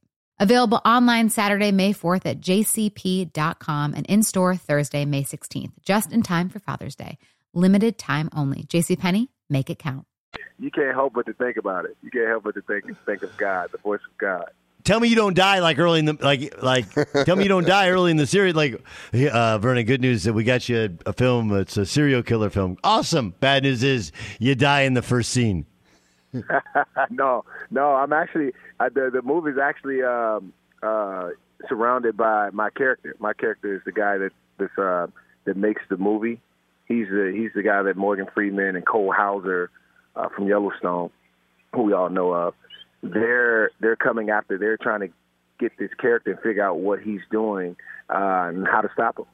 Available 0.41 0.81
online 0.83 1.29
Saturday, 1.29 1.71
May 1.71 1.93
4th 1.93 2.25
at 2.25 2.41
jcp.com 2.41 3.93
and 3.93 4.07
in 4.07 4.23
store 4.23 4.55
Thursday, 4.55 5.05
May 5.05 5.21
16th, 5.21 5.71
just 5.85 6.11
in 6.11 6.23
time 6.23 6.49
for 6.49 6.57
Father's 6.57 6.95
Day. 6.95 7.19
Limited 7.53 7.99
time 7.99 8.27
only. 8.35 8.63
JCPenney, 8.63 9.27
make 9.51 9.69
it 9.69 9.77
count. 9.77 10.07
You 10.57 10.71
can't 10.71 10.95
help 10.95 11.13
but 11.13 11.27
to 11.27 11.33
think 11.33 11.57
about 11.57 11.85
it. 11.85 11.95
You 12.01 12.09
can't 12.09 12.27
help 12.27 12.45
but 12.45 12.55
to 12.55 12.61
think 12.63 12.85
think 13.05 13.21
of 13.21 13.37
God, 13.37 13.71
the 13.71 13.77
voice 13.77 13.99
of 14.09 14.17
God. 14.17 14.49
Tell 14.83 14.99
me 14.99 15.09
you 15.09 15.15
don't 15.15 15.35
die 15.35 15.59
like 15.59 15.77
early 15.77 15.99
in 15.99 16.05
the 16.05 16.17
like 16.19 16.59
like. 16.63 16.87
tell 17.25 17.35
me 17.35 17.43
you 17.43 17.49
don't 17.49 17.67
die 17.67 17.89
early 17.89 18.09
in 18.09 18.17
the 18.17 18.25
series. 18.25 18.55
Like, 18.55 18.83
uh, 19.13 19.59
Vernon, 19.59 19.85
good 19.85 20.01
news 20.01 20.23
that 20.23 20.33
we 20.33 20.43
got 20.43 20.67
you 20.67 20.97
a, 21.05 21.09
a 21.09 21.13
film. 21.13 21.55
It's 21.55 21.77
a 21.77 21.85
serial 21.85 22.23
killer 22.23 22.49
film. 22.49 22.77
Awesome. 22.83 23.35
Bad 23.39 23.61
news 23.61 23.83
is 23.83 24.11
you 24.39 24.55
die 24.55 24.81
in 24.81 24.95
the 24.95 25.03
first 25.03 25.29
scene. 25.29 25.67
no, 27.09 27.43
no, 27.69 27.95
I'm 27.95 28.13
actually 28.13 28.53
uh, 28.79 28.89
the 28.93 29.09
the 29.11 29.21
movie's 29.21 29.57
actually 29.61 30.01
um, 30.03 30.53
uh, 30.81 31.29
surrounded 31.67 32.17
by 32.17 32.49
my 32.51 32.69
character. 32.69 33.15
My 33.19 33.33
character 33.33 33.75
is 33.75 33.81
the 33.85 33.91
guy 33.91 34.17
that 34.17 34.31
this 34.57 34.69
uh, 34.77 35.07
that 35.45 35.57
makes 35.57 35.81
the 35.89 35.97
movie. 35.97 36.39
He's 36.85 37.07
the 37.07 37.33
he's 37.35 37.51
the 37.53 37.63
guy 37.63 37.83
that 37.83 37.97
Morgan 37.97 38.27
Freeman 38.33 38.75
and 38.75 38.85
Cole 38.85 39.13
Hauser 39.15 39.69
uh, 40.15 40.29
from 40.29 40.47
Yellowstone, 40.47 41.09
who 41.73 41.83
we 41.83 41.93
all 41.93 42.09
know 42.09 42.31
of. 42.31 42.53
They're 43.03 43.71
they're 43.79 43.95
coming 43.95 44.29
after. 44.29 44.57
They're 44.57 44.77
trying 44.77 45.01
to 45.01 45.09
get 45.59 45.77
this 45.77 45.91
character 45.99 46.31
and 46.31 46.39
figure 46.41 46.63
out 46.63 46.79
what 46.79 47.01
he's 47.01 47.21
doing 47.31 47.75
uh, 48.09 48.49
and 48.49 48.67
how 48.67 48.81
to 48.81 48.89
stop 48.93 49.19
him. 49.19 49.25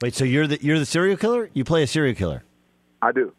Wait, 0.00 0.14
so 0.14 0.24
you're 0.24 0.46
the 0.46 0.58
you're 0.62 0.78
the 0.78 0.86
serial 0.86 1.16
killer? 1.16 1.50
You 1.54 1.64
play 1.64 1.82
a 1.82 1.86
serial 1.86 2.14
killer? 2.14 2.44
I 3.02 3.12
do. 3.12 3.32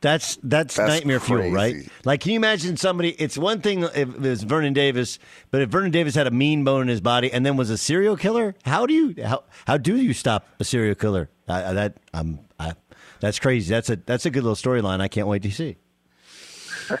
That's 0.00 0.38
that's, 0.42 0.76
That's 0.76 0.88
nightmare 0.88 1.18
fuel, 1.18 1.50
right? 1.50 1.90
Like, 2.04 2.20
can 2.20 2.30
you 2.30 2.36
imagine 2.36 2.76
somebody? 2.76 3.10
It's 3.10 3.36
one 3.36 3.60
thing 3.60 3.82
if 3.82 3.96
it 3.96 4.20
was 4.20 4.44
Vernon 4.44 4.72
Davis, 4.72 5.18
but 5.50 5.60
if 5.60 5.70
Vernon 5.70 5.90
Davis 5.90 6.14
had 6.14 6.28
a 6.28 6.30
mean 6.30 6.62
bone 6.62 6.82
in 6.82 6.88
his 6.88 7.00
body 7.00 7.32
and 7.32 7.44
then 7.44 7.56
was 7.56 7.68
a 7.68 7.76
serial 7.76 8.16
killer, 8.16 8.54
how 8.64 8.86
do 8.86 8.94
you 8.94 9.24
how 9.24 9.42
how 9.66 9.76
do 9.76 9.96
you 9.96 10.12
stop 10.12 10.46
a 10.60 10.64
serial 10.64 10.94
killer? 10.94 11.28
I, 11.48 11.64
I, 11.64 11.72
that 11.72 11.96
um, 12.14 12.38
I, 12.60 12.74
that's 13.18 13.40
crazy. 13.40 13.70
That's 13.70 13.90
a 13.90 13.96
that's 13.96 14.24
a 14.24 14.30
good 14.30 14.44
little 14.44 14.54
storyline. 14.54 15.00
I 15.00 15.08
can't 15.08 15.26
wait 15.26 15.42
to 15.42 15.50
see. 15.50 15.76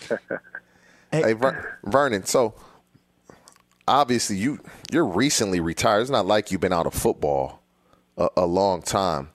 Hey, 1.10 1.32
Ver- 1.32 1.78
Vernon. 1.84 2.26
So 2.26 2.54
obviously 3.86 4.36
you 4.36 4.60
you're 4.92 5.06
recently 5.06 5.60
retired. 5.60 6.02
It's 6.02 6.10
not 6.10 6.26
like 6.26 6.52
you've 6.52 6.60
been 6.60 6.72
out 6.72 6.86
of 6.86 6.94
football 6.94 7.62
a, 8.16 8.28
a 8.36 8.46
long 8.46 8.82
time. 8.82 9.30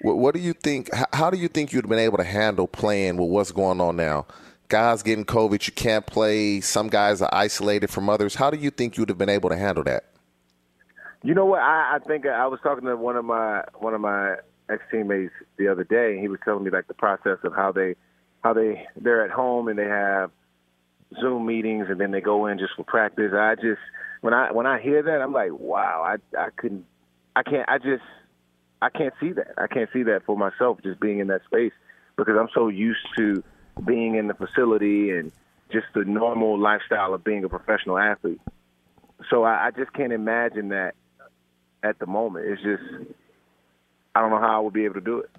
What, 0.00 0.34
do 0.34 0.40
you 0.40 0.52
think? 0.52 0.92
How, 0.94 1.06
how 1.12 1.30
do 1.30 1.38
you 1.38 1.48
think 1.48 1.72
you'd 1.72 1.84
have 1.84 1.90
been 1.90 1.98
able 1.98 2.18
to 2.18 2.24
handle 2.24 2.66
playing 2.66 3.16
with 3.16 3.28
what's 3.28 3.52
going 3.52 3.80
on 3.80 3.96
now? 3.96 4.26
Guys 4.68 5.02
getting 5.02 5.24
COVID, 5.24 5.66
you 5.66 5.72
can't 5.72 6.06
play. 6.06 6.60
Some 6.60 6.88
guys 6.88 7.22
are 7.22 7.30
isolated 7.32 7.88
from 7.90 8.08
others. 8.08 8.34
How 8.34 8.50
do 8.50 8.58
you 8.58 8.70
think 8.70 8.96
you'd 8.96 9.08
have 9.08 9.18
been 9.18 9.30
able 9.30 9.48
to 9.48 9.56
handle 9.56 9.82
that? 9.84 10.04
You 11.22 11.34
know 11.34 11.46
what? 11.46 11.60
I, 11.60 11.96
I 11.96 11.98
think 12.06 12.26
I 12.26 12.46
was 12.46 12.60
talking 12.62 12.84
to 12.84 12.96
one 12.96 13.16
of 13.16 13.24
my 13.24 13.64
one 13.78 13.94
of 13.94 14.00
my 14.00 14.36
ex 14.70 14.82
teammates 14.90 15.32
the 15.56 15.68
other 15.68 15.84
day, 15.84 16.12
and 16.12 16.20
he 16.20 16.28
was 16.28 16.38
telling 16.44 16.64
me 16.64 16.70
like 16.70 16.86
the 16.86 16.94
process 16.94 17.38
of 17.42 17.54
how 17.54 17.72
they 17.72 17.96
how 18.44 18.52
they 18.52 18.86
they're 18.96 19.24
at 19.24 19.30
home 19.30 19.68
and 19.68 19.78
they 19.78 19.86
have 19.86 20.30
Zoom 21.20 21.46
meetings, 21.46 21.86
and 21.88 22.00
then 22.00 22.12
they 22.12 22.20
go 22.20 22.46
in 22.46 22.58
just 22.58 22.74
for 22.76 22.84
practice. 22.84 23.32
I 23.34 23.56
just 23.56 23.80
when 24.20 24.34
I 24.34 24.52
when 24.52 24.66
I 24.66 24.80
hear 24.80 25.02
that, 25.02 25.20
I'm 25.22 25.32
like, 25.32 25.52
wow, 25.52 26.02
I 26.04 26.38
I 26.38 26.50
couldn't, 26.56 26.84
I 27.34 27.42
can't, 27.42 27.68
I 27.68 27.78
just 27.78 28.02
I 28.80 28.90
can't 28.90 29.14
see 29.20 29.32
that. 29.32 29.54
I 29.58 29.66
can't 29.66 29.90
see 29.92 30.04
that 30.04 30.24
for 30.24 30.36
myself, 30.36 30.78
just 30.82 31.00
being 31.00 31.18
in 31.18 31.28
that 31.28 31.44
space 31.44 31.72
because 32.16 32.34
I'm 32.38 32.48
so 32.54 32.68
used 32.68 33.06
to 33.16 33.42
being 33.84 34.16
in 34.16 34.26
the 34.26 34.34
facility 34.34 35.10
and 35.10 35.32
just 35.72 35.86
the 35.94 36.04
normal 36.04 36.58
lifestyle 36.58 37.14
of 37.14 37.24
being 37.24 37.44
a 37.44 37.48
professional 37.48 37.98
athlete. 37.98 38.40
So 39.30 39.44
I, 39.44 39.66
I 39.66 39.70
just 39.70 39.92
can't 39.92 40.12
imagine 40.12 40.68
that 40.68 40.94
at 41.82 41.98
the 41.98 42.06
moment. 42.06 42.46
It's 42.46 42.62
just 42.62 42.82
I 44.14 44.20
don't 44.20 44.30
know 44.30 44.40
how 44.40 44.56
I 44.56 44.60
would 44.60 44.72
be 44.72 44.84
able 44.84 44.94
to 44.94 45.00
do 45.00 45.18
it. 45.20 45.30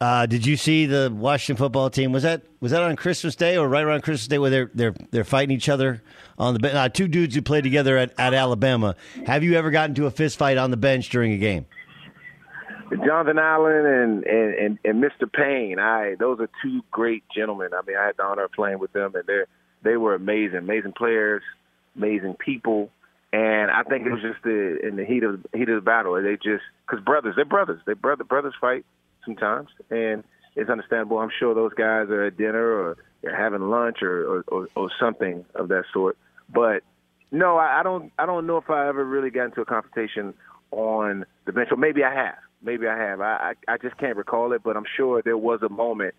Uh, 0.00 0.26
did 0.26 0.44
you 0.44 0.56
see 0.56 0.86
the 0.86 1.10
Washington 1.14 1.56
football 1.56 1.88
team? 1.88 2.12
Was 2.12 2.24
that 2.24 2.42
was 2.60 2.72
that 2.72 2.82
on 2.82 2.96
Christmas 2.96 3.36
Day 3.36 3.56
or 3.56 3.68
right 3.68 3.84
around 3.84 4.02
Christmas 4.02 4.26
Day 4.28 4.38
where 4.38 4.50
they're 4.50 4.70
they're 4.74 4.94
they're 5.10 5.24
fighting 5.24 5.54
each 5.54 5.68
other 5.68 6.02
on 6.38 6.52
the 6.52 6.60
bench? 6.60 6.74
Uh, 6.74 6.88
two 6.88 7.08
dudes 7.08 7.34
who 7.34 7.42
played 7.42 7.64
together 7.64 7.96
at, 7.96 8.12
at 8.18 8.34
Alabama. 8.34 8.96
Have 9.26 9.42
you 9.44 9.54
ever 9.54 9.70
gotten 9.70 9.94
to 9.96 10.06
a 10.06 10.10
fist 10.10 10.36
fight 10.36 10.58
on 10.58 10.70
the 10.70 10.76
bench 10.76 11.08
during 11.10 11.32
a 11.32 11.38
game? 11.38 11.66
Jonathan 12.90 13.38
Allen 13.38 13.86
and, 13.86 14.24
and, 14.24 14.54
and, 14.54 14.78
and 14.84 15.04
Mr. 15.04 15.30
Payne, 15.32 15.78
I 15.78 16.14
those 16.18 16.40
are 16.40 16.48
two 16.62 16.80
great 16.90 17.24
gentlemen. 17.34 17.70
I 17.72 17.80
mean, 17.86 17.96
I 17.96 18.06
had 18.06 18.16
the 18.16 18.24
honor 18.24 18.44
of 18.44 18.52
playing 18.52 18.78
with 18.78 18.92
them, 18.92 19.14
and 19.14 19.24
they 19.26 19.42
they 19.82 19.96
were 19.96 20.14
amazing, 20.14 20.58
amazing 20.58 20.92
players, 20.92 21.42
amazing 21.96 22.34
people. 22.34 22.90
And 23.32 23.70
I 23.70 23.82
think 23.82 24.06
it 24.06 24.10
was 24.10 24.22
just 24.22 24.42
the 24.44 24.78
in 24.86 24.96
the 24.96 25.04
heat 25.04 25.24
of 25.24 25.44
heat 25.52 25.68
of 25.68 25.76
the 25.76 25.84
battle. 25.84 26.14
They 26.22 26.34
just 26.34 26.64
because 26.86 27.04
brothers, 27.04 27.34
they're 27.36 27.44
brothers. 27.44 27.80
They 27.86 27.94
brother 27.94 28.24
brothers 28.24 28.54
fight 28.60 28.84
sometimes, 29.24 29.68
and 29.90 30.22
it's 30.54 30.70
understandable. 30.70 31.18
I'm 31.18 31.32
sure 31.38 31.54
those 31.54 31.74
guys 31.74 32.08
are 32.10 32.24
at 32.26 32.36
dinner 32.36 32.64
or 32.64 32.96
they're 33.22 33.36
having 33.36 33.70
lunch 33.70 34.02
or 34.02 34.24
or, 34.24 34.44
or, 34.48 34.68
or 34.76 34.90
something 35.00 35.44
of 35.54 35.68
that 35.68 35.84
sort. 35.92 36.16
But 36.52 36.82
no, 37.32 37.56
I, 37.56 37.80
I 37.80 37.82
don't. 37.82 38.12
I 38.18 38.26
don't 38.26 38.46
know 38.46 38.58
if 38.58 38.70
I 38.70 38.88
ever 38.88 39.04
really 39.04 39.30
got 39.30 39.46
into 39.46 39.62
a 39.62 39.64
confrontation 39.64 40.34
on 40.70 41.26
the 41.46 41.52
bench, 41.52 41.68
or 41.70 41.76
maybe 41.76 42.04
I 42.04 42.14
have. 42.14 42.36
Maybe 42.64 42.86
I 42.88 42.96
have. 42.98 43.20
I 43.20 43.54
I, 43.68 43.74
I 43.74 43.76
just 43.78 43.96
can't 43.98 44.16
recall 44.16 44.52
it, 44.52 44.62
but 44.64 44.76
I'm 44.76 44.86
sure 44.96 45.22
there 45.22 45.36
was 45.38 45.60
a 45.62 45.68
moment 45.68 46.14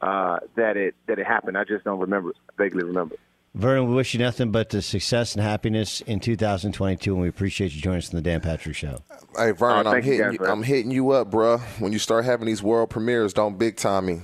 uh, 0.00 0.38
that 0.56 0.76
it 0.76 0.94
that 1.06 1.18
it 1.18 1.26
happened. 1.26 1.58
I 1.58 1.64
just 1.64 1.84
don't 1.84 1.98
remember, 1.98 2.32
vaguely 2.56 2.84
remember. 2.84 3.16
Vernon, 3.54 3.88
we 3.88 3.94
wish 3.96 4.12
you 4.14 4.20
nothing 4.20 4.52
but 4.52 4.68
the 4.70 4.80
success 4.82 5.34
and 5.34 5.42
happiness 5.42 6.00
in 6.02 6.20
2022, 6.20 7.12
and 7.12 7.22
we 7.22 7.28
appreciate 7.28 7.72
you 7.72 7.80
joining 7.80 7.98
us 7.98 8.10
on 8.10 8.16
the 8.16 8.22
Dan 8.22 8.40
Patrick 8.40 8.76
Show. 8.76 8.98
Hey 9.36 9.50
Vernon, 9.52 9.86
Oh, 9.86 9.90
I'm 9.90 9.94
thank 9.96 10.04
you, 10.06 10.12
hitting 10.12 10.26
guys, 10.30 10.38
you. 10.40 10.46
I'm 10.46 10.62
hitting 10.62 10.90
you 10.92 11.10
up, 11.10 11.30
bro. 11.30 11.58
When 11.78 11.92
you 11.92 11.98
start 11.98 12.24
having 12.24 12.46
these 12.46 12.62
world 12.62 12.90
premieres, 12.90 13.32
don't 13.32 13.58
big 13.58 13.76
time 13.76 14.06
me. 14.06 14.20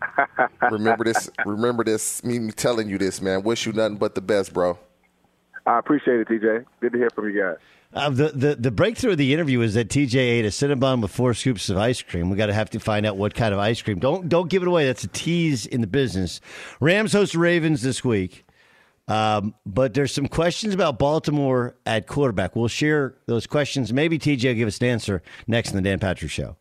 remember 0.70 1.04
this. 1.04 1.30
Remember 1.44 1.84
this. 1.84 2.24
Me, 2.24 2.38
me 2.38 2.50
telling 2.52 2.88
you 2.88 2.98
this, 2.98 3.20
man. 3.20 3.42
Wish 3.42 3.66
you 3.66 3.72
nothing 3.72 3.96
but 3.98 4.14
the 4.14 4.20
best, 4.20 4.52
bro. 4.52 4.78
I 5.66 5.78
appreciate 5.78 6.20
it, 6.20 6.28
TJ. 6.28 6.64
Good 6.80 6.92
to 6.92 6.98
hear 6.98 7.10
from 7.10 7.28
you 7.30 7.40
guys. 7.42 7.56
Uh, 7.96 8.10
the, 8.10 8.28
the 8.28 8.54
the 8.56 8.70
breakthrough 8.70 9.12
of 9.12 9.16
the 9.16 9.32
interview 9.32 9.62
is 9.62 9.72
that 9.72 9.88
TJ 9.88 10.16
ate 10.16 10.44
a 10.44 10.48
Cinnabon 10.48 11.00
with 11.00 11.10
four 11.10 11.32
scoops 11.32 11.70
of 11.70 11.78
ice 11.78 12.02
cream. 12.02 12.28
We 12.28 12.36
got 12.36 12.44
to 12.46 12.52
have 12.52 12.68
to 12.70 12.78
find 12.78 13.06
out 13.06 13.16
what 13.16 13.34
kind 13.34 13.54
of 13.54 13.58
ice 13.58 13.80
cream. 13.80 13.98
Don't 13.98 14.28
don't 14.28 14.50
give 14.50 14.60
it 14.60 14.68
away. 14.68 14.84
That's 14.84 15.04
a 15.04 15.08
tease 15.08 15.64
in 15.64 15.80
the 15.80 15.86
business. 15.86 16.42
Rams 16.78 17.14
host 17.14 17.34
Ravens 17.34 17.80
this 17.80 18.04
week, 18.04 18.44
um, 19.08 19.54
but 19.64 19.94
there's 19.94 20.12
some 20.12 20.28
questions 20.28 20.74
about 20.74 20.98
Baltimore 20.98 21.74
at 21.86 22.06
quarterback. 22.06 22.54
We'll 22.54 22.68
share 22.68 23.14
those 23.24 23.46
questions. 23.46 23.94
Maybe 23.94 24.18
TJ 24.18 24.44
will 24.44 24.54
give 24.54 24.68
us 24.68 24.78
an 24.82 24.88
answer 24.88 25.22
next 25.46 25.70
in 25.70 25.76
the 25.76 25.82
Dan 25.82 25.98
Patrick 25.98 26.30
Show. 26.30 26.56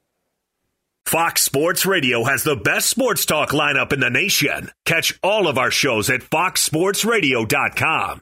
Fox 1.05 1.43
Sports 1.43 1.85
Radio 1.85 2.23
has 2.23 2.43
the 2.43 2.55
best 2.55 2.89
sports 2.89 3.25
talk 3.25 3.49
lineup 3.49 3.91
in 3.91 3.99
the 3.99 4.09
nation. 4.09 4.71
Catch 4.85 5.19
all 5.21 5.49
of 5.49 5.57
our 5.57 5.69
shows 5.69 6.09
at 6.09 6.21
foxsportsradio.com. 6.21 8.21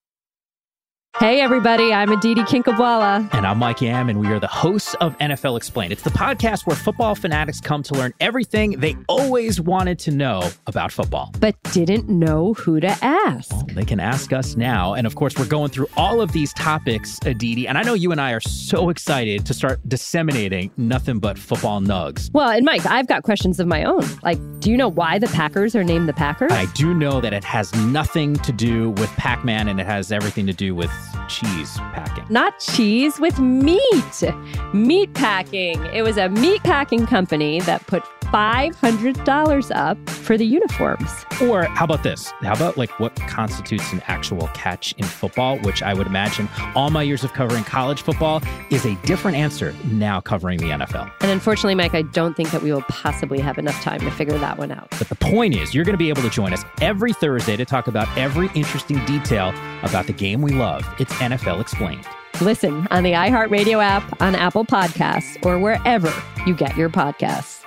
Hey, 1.19 1.41
everybody, 1.41 1.93
I'm 1.93 2.09
Aditi 2.09 2.41
Kinkhabwala. 2.41 3.31
And 3.33 3.45
I'm 3.45 3.59
Mike 3.59 3.81
Yam, 3.81 4.07
and 4.07 4.17
we 4.19 4.27
are 4.27 4.39
the 4.39 4.47
hosts 4.47 4.95
of 5.01 5.15
NFL 5.17 5.57
Explained. 5.57 5.91
It's 5.91 6.03
the 6.03 6.09
podcast 6.09 6.65
where 6.65 6.75
football 6.75 7.15
fanatics 7.15 7.59
come 7.59 7.83
to 7.83 7.93
learn 7.93 8.13
everything 8.21 8.79
they 8.79 8.95
always 9.09 9.59
wanted 9.59 9.99
to 9.99 10.11
know 10.11 10.49
about 10.67 10.89
football. 10.89 11.29
But 11.39 11.61
didn't 11.73 12.07
know 12.07 12.53
who 12.53 12.79
to 12.79 12.97
ask. 13.03 13.53
They 13.73 13.83
can 13.83 13.99
ask 13.99 14.31
us 14.31 14.55
now. 14.55 14.93
And 14.93 15.05
of 15.05 15.15
course, 15.15 15.37
we're 15.37 15.45
going 15.45 15.69
through 15.69 15.87
all 15.97 16.21
of 16.21 16.31
these 16.31 16.53
topics, 16.53 17.19
Aditi. 17.25 17.67
And 17.67 17.77
I 17.77 17.83
know 17.83 17.93
you 17.93 18.13
and 18.13 18.21
I 18.21 18.31
are 18.31 18.39
so 18.39 18.89
excited 18.89 19.45
to 19.45 19.53
start 19.53 19.81
disseminating 19.89 20.71
nothing 20.77 21.19
but 21.19 21.37
football 21.37 21.81
nugs. 21.81 22.31
Well, 22.33 22.49
and 22.49 22.65
Mike, 22.65 22.85
I've 22.85 23.07
got 23.07 23.23
questions 23.23 23.59
of 23.59 23.67
my 23.67 23.83
own. 23.83 24.05
Like, 24.23 24.39
do 24.61 24.71
you 24.71 24.77
know 24.77 24.89
why 24.89 25.19
the 25.19 25.27
Packers 25.27 25.75
are 25.75 25.83
named 25.83 26.07
the 26.07 26.13
Packers? 26.13 26.53
I 26.53 26.67
do 26.67 26.93
know 26.93 27.19
that 27.19 27.33
it 27.33 27.43
has 27.43 27.73
nothing 27.85 28.35
to 28.37 28.53
do 28.53 28.91
with 28.91 29.09
Pac 29.17 29.43
Man 29.43 29.67
and 29.67 29.79
it 29.79 29.85
has 29.85 30.11
everything 30.11 30.47
to 30.47 30.53
do 30.53 30.73
with 30.73 30.89
cheese 31.27 31.77
packing. 31.93 32.25
Not 32.29 32.59
cheese 32.59 33.19
with 33.19 33.39
meat. 33.39 34.23
Meat 34.73 35.13
packing. 35.13 35.83
It 35.87 36.03
was 36.03 36.17
a 36.17 36.29
meat 36.29 36.63
packing 36.63 37.05
company 37.05 37.61
that 37.61 37.85
put 37.87 38.03
$500 38.31 39.75
up 39.75 40.09
for 40.09 40.37
the 40.37 40.45
uniforms. 40.45 41.09
Or 41.41 41.63
how 41.63 41.83
about 41.83 42.03
this? 42.03 42.31
How 42.41 42.53
about 42.53 42.77
like 42.77 42.97
what 42.99 43.13
constitutes 43.27 43.91
an 43.91 44.01
actual 44.07 44.47
catch 44.53 44.93
in 44.93 45.03
football, 45.03 45.57
which 45.59 45.83
I 45.83 45.93
would 45.93 46.07
imagine 46.07 46.47
all 46.73 46.89
my 46.89 47.03
years 47.03 47.25
of 47.25 47.33
covering 47.33 47.65
college 47.65 48.01
football 48.01 48.41
is 48.69 48.85
a 48.85 48.95
different 49.03 49.35
answer 49.35 49.75
now 49.85 50.21
covering 50.21 50.59
the 50.59 50.67
NFL. 50.67 51.11
And 51.19 51.31
unfortunately, 51.31 51.75
Mike, 51.75 51.93
I 51.93 52.03
don't 52.03 52.37
think 52.37 52.51
that 52.51 52.61
we 52.61 52.71
will 52.71 52.83
possibly 52.83 53.39
have 53.39 53.57
enough 53.57 53.81
time 53.81 53.99
to 53.99 54.11
figure 54.11 54.37
that 54.37 54.57
one 54.57 54.71
out. 54.71 54.89
But 54.91 55.09
the 55.09 55.15
point 55.15 55.55
is, 55.55 55.73
you're 55.73 55.83
going 55.85 55.93
to 55.93 55.97
be 55.97 56.09
able 56.09 56.21
to 56.21 56.29
join 56.29 56.53
us 56.53 56.63
every 56.79 57.11
Thursday 57.11 57.57
to 57.57 57.65
talk 57.65 57.87
about 57.87 58.07
every 58.17 58.49
interesting 58.55 59.03
detail 59.05 59.53
about 59.83 60.07
the 60.07 60.13
game 60.13 60.41
we 60.41 60.51
love. 60.51 60.87
It's 60.99 61.13
NFL 61.13 61.61
Explained. 61.61 62.05
Listen 62.39 62.87
on 62.91 63.03
the 63.03 63.11
iHeartRadio 63.11 63.83
app, 63.83 64.21
on 64.21 64.35
Apple 64.35 64.65
Podcasts, 64.65 65.43
or 65.45 65.59
wherever 65.59 66.13
you 66.45 66.55
get 66.55 66.75
your 66.75 66.89
podcasts. 66.89 67.63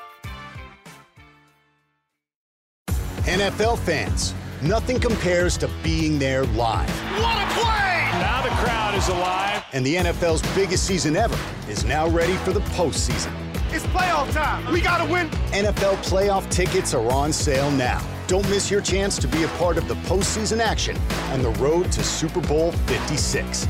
NFL 3.25 3.79
fans, 3.79 4.35
nothing 4.61 5.01
compares 5.01 5.57
to 5.59 5.71
being 5.83 6.19
there 6.19 6.45
live. 6.47 6.91
What 7.19 7.39
a 7.39 7.55
play! 7.55 8.09
Now 8.21 8.43
the 8.43 8.51
crowd 8.51 8.95
is 8.95 9.09
alive. 9.09 9.65
And 9.73 9.85
the 9.85 9.95
NFL's 9.97 10.43
biggest 10.55 10.85
season 10.85 11.17
ever 11.17 11.39
is 11.69 11.85
now 11.85 12.09
ready 12.09 12.35
for 12.35 12.53
the 12.53 12.61
postseason. 12.61 13.33
It's 13.75 13.85
playoff 13.87 14.33
time. 14.33 14.73
We 14.73 14.81
gotta 14.81 15.11
win. 15.13 15.29
NFL 15.51 15.97
playoff 16.05 16.49
tickets 16.49 16.95
are 16.95 17.11
on 17.11 17.33
sale 17.33 17.73
now. 17.73 18.01
Don't 18.29 18.49
miss 18.49 18.71
your 18.71 18.81
chance 18.81 19.19
to 19.19 19.27
be 19.27 19.43
a 19.43 19.49
part 19.49 19.77
of 19.77 19.89
the 19.89 19.95
postseason 20.07 20.61
action 20.61 20.97
and 21.33 21.45
the 21.45 21.51
road 21.61 21.91
to 21.91 22.05
Super 22.05 22.41
Bowl 22.41 22.71
56. 22.71 23.65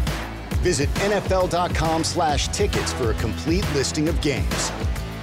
Visit 0.60 0.90
NFL.com 0.96 2.04
slash 2.04 2.48
tickets 2.48 2.92
for 2.92 3.12
a 3.12 3.14
complete 3.14 3.66
listing 3.74 4.08
of 4.10 4.20
games. 4.20 4.70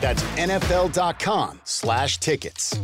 That's 0.02 0.24
NFL.com 0.36 1.62
slash 1.64 2.18
tickets. 2.18 2.80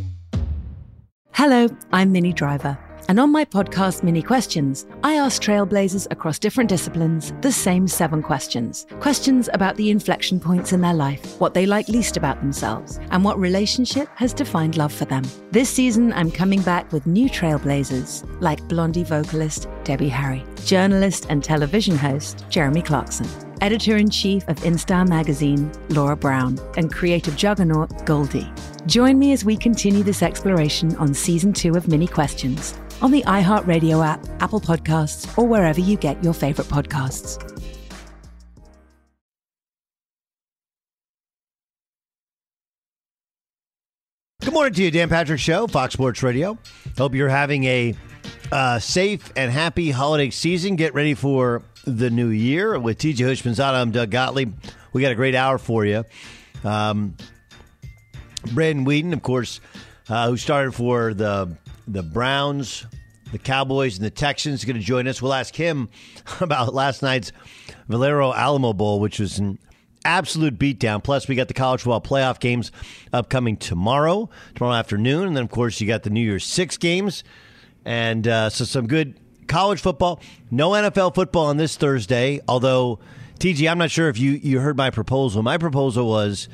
Hello, 1.32 1.68
I'm 1.92 2.12
Minnie 2.12 2.32
Driver. 2.32 2.78
And 3.08 3.18
on 3.18 3.32
my 3.32 3.46
podcast, 3.46 4.02
Minnie 4.02 4.22
Questions, 4.22 4.86
I 5.02 5.14
ask 5.14 5.42
trailblazers 5.42 6.06
across 6.10 6.38
different 6.38 6.68
disciplines 6.68 7.32
the 7.40 7.50
same 7.50 7.88
seven 7.88 8.22
questions. 8.22 8.86
Questions 9.00 9.48
about 9.54 9.76
the 9.76 9.90
inflection 9.90 10.38
points 10.38 10.74
in 10.74 10.82
their 10.82 10.92
life, 10.92 11.40
what 11.40 11.54
they 11.54 11.64
like 11.64 11.88
least 11.88 12.18
about 12.18 12.38
themselves, 12.40 13.00
and 13.10 13.24
what 13.24 13.38
relationship 13.38 14.10
has 14.16 14.34
defined 14.34 14.76
love 14.76 14.92
for 14.92 15.06
them. 15.06 15.24
This 15.52 15.70
season, 15.70 16.12
I'm 16.12 16.30
coming 16.30 16.60
back 16.60 16.92
with 16.92 17.06
new 17.06 17.30
trailblazers 17.30 18.26
like 18.42 18.68
Blondie 18.68 19.04
vocalist 19.04 19.68
Debbie 19.84 20.10
Harry, 20.10 20.44
journalist 20.66 21.24
and 21.30 21.42
television 21.42 21.96
host 21.96 22.44
Jeremy 22.50 22.82
Clarkson 22.82 23.47
editor 23.60 23.96
in 23.96 24.10
chief 24.10 24.46
of 24.48 24.56
InStyle 24.60 25.08
magazine, 25.08 25.70
Laura 25.90 26.16
Brown, 26.16 26.58
and 26.76 26.92
creative 26.92 27.36
juggernaut, 27.36 28.06
Goldie. 28.06 28.50
Join 28.86 29.18
me 29.18 29.32
as 29.32 29.44
we 29.44 29.56
continue 29.56 30.02
this 30.02 30.22
exploration 30.22 30.96
on 30.96 31.12
season 31.14 31.52
two 31.52 31.74
of 31.76 31.88
Minnie 31.88 32.06
Questions 32.06 32.78
on 33.00 33.10
the 33.10 33.22
iHeartRadio 33.22 34.04
app, 34.04 34.26
Apple 34.40 34.60
Podcasts, 34.60 35.36
or 35.38 35.46
wherever 35.46 35.80
you 35.80 35.96
get 35.96 36.22
your 36.24 36.34
favorite 36.34 36.68
podcasts. 36.68 37.38
Good 44.40 44.54
morning 44.54 44.72
to 44.74 44.82
you, 44.84 44.90
Dan 44.90 45.08
Patrick 45.08 45.40
Show, 45.40 45.66
Fox 45.66 45.92
Sports 45.92 46.22
Radio. 46.22 46.58
Hope 46.96 47.14
you're 47.14 47.28
having 47.28 47.64
a 47.64 47.94
uh, 48.52 48.78
safe 48.78 49.32
and 49.36 49.52
happy 49.52 49.90
holiday 49.90 50.30
season. 50.30 50.76
Get 50.76 50.94
ready 50.94 51.14
for 51.14 51.62
the 51.84 52.10
new 52.10 52.28
year 52.28 52.78
with 52.78 52.98
TJ 52.98 53.16
Houshmandzadeh. 53.16 53.74
I'm 53.74 53.90
Doug 53.90 54.10
Gottlieb. 54.10 54.54
We 54.92 55.02
got 55.02 55.12
a 55.12 55.16
great 55.16 55.34
hour 55.34 55.58
for 55.58 55.84
you. 55.84 56.04
Um, 56.64 57.16
Brandon 58.52 58.86
Weeden, 58.86 59.12
of 59.12 59.22
course, 59.22 59.60
uh, 60.08 60.28
who 60.28 60.36
started 60.36 60.72
for 60.72 61.14
the 61.14 61.56
the 61.86 62.02
Browns, 62.02 62.86
the 63.32 63.38
Cowboys, 63.38 63.96
and 63.96 64.04
the 64.04 64.10
Texans, 64.10 64.60
is 64.60 64.64
going 64.64 64.76
to 64.76 64.82
join 64.82 65.06
us. 65.08 65.22
We'll 65.22 65.34
ask 65.34 65.54
him 65.54 65.88
about 66.40 66.74
last 66.74 67.02
night's 67.02 67.32
Valero 67.88 68.32
Alamo 68.32 68.72
Bowl, 68.72 69.00
which 69.00 69.18
was 69.18 69.38
an 69.38 69.58
absolute 70.04 70.58
beatdown. 70.58 71.02
Plus, 71.02 71.28
we 71.28 71.34
got 71.34 71.48
the 71.48 71.54
college 71.54 71.82
football 71.82 72.00
playoff 72.00 72.40
games 72.40 72.72
upcoming 73.12 73.56
tomorrow, 73.56 74.28
tomorrow 74.54 74.74
afternoon, 74.74 75.26
and 75.26 75.36
then 75.36 75.44
of 75.44 75.50
course 75.50 75.80
you 75.80 75.86
got 75.86 76.02
the 76.02 76.10
New 76.10 76.22
Year's 76.22 76.44
Six 76.44 76.76
games, 76.76 77.24
and 77.88 78.28
uh, 78.28 78.50
so 78.50 78.66
some 78.66 78.86
good 78.86 79.18
college 79.46 79.80
football. 79.80 80.20
No 80.50 80.70
NFL 80.72 81.14
football 81.14 81.46
on 81.46 81.56
this 81.56 81.76
Thursday, 81.76 82.40
although. 82.46 83.00
TG, 83.38 83.70
I'm 83.70 83.78
not 83.78 83.92
sure 83.92 84.08
if 84.08 84.18
you, 84.18 84.32
you 84.32 84.58
heard 84.58 84.76
my 84.76 84.90
proposal. 84.90 85.44
My 85.44 85.58
proposal 85.58 86.08
was 86.08 86.48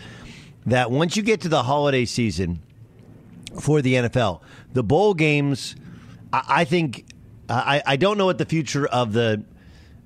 that 0.66 0.90
once 0.90 1.16
you 1.16 1.22
get 1.22 1.40
to 1.40 1.48
the 1.48 1.62
holiday 1.62 2.04
season 2.04 2.60
for 3.58 3.80
the 3.80 3.94
NFL, 3.94 4.42
the 4.74 4.82
bowl 4.82 5.14
games, 5.14 5.76
I, 6.30 6.66
think, 6.66 7.06
I, 7.48 7.82
I 7.86 7.96
don't 7.96 8.18
know 8.18 8.26
what 8.26 8.36
the 8.36 8.44
future 8.44 8.86
of 8.86 9.14
the 9.14 9.46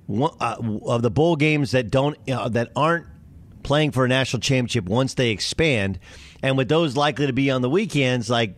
uh, 0.09 0.55
of 0.85 1.01
the 1.01 1.11
bowl 1.11 1.35
games 1.35 1.71
that 1.71 1.91
don't 1.91 2.17
uh, 2.31 2.47
that 2.47 2.71
aren't 2.77 3.07
playing 3.63 3.91
for 3.91 4.05
a 4.05 4.07
national 4.07 4.39
championship 4.39 4.85
once 4.85 5.15
they 5.15 5.31
expand, 5.31 5.99
and 6.41 6.57
with 6.57 6.69
those 6.69 6.95
likely 6.95 7.27
to 7.27 7.33
be 7.33 7.51
on 7.51 7.61
the 7.61 7.69
weekends, 7.69 8.29
like 8.29 8.57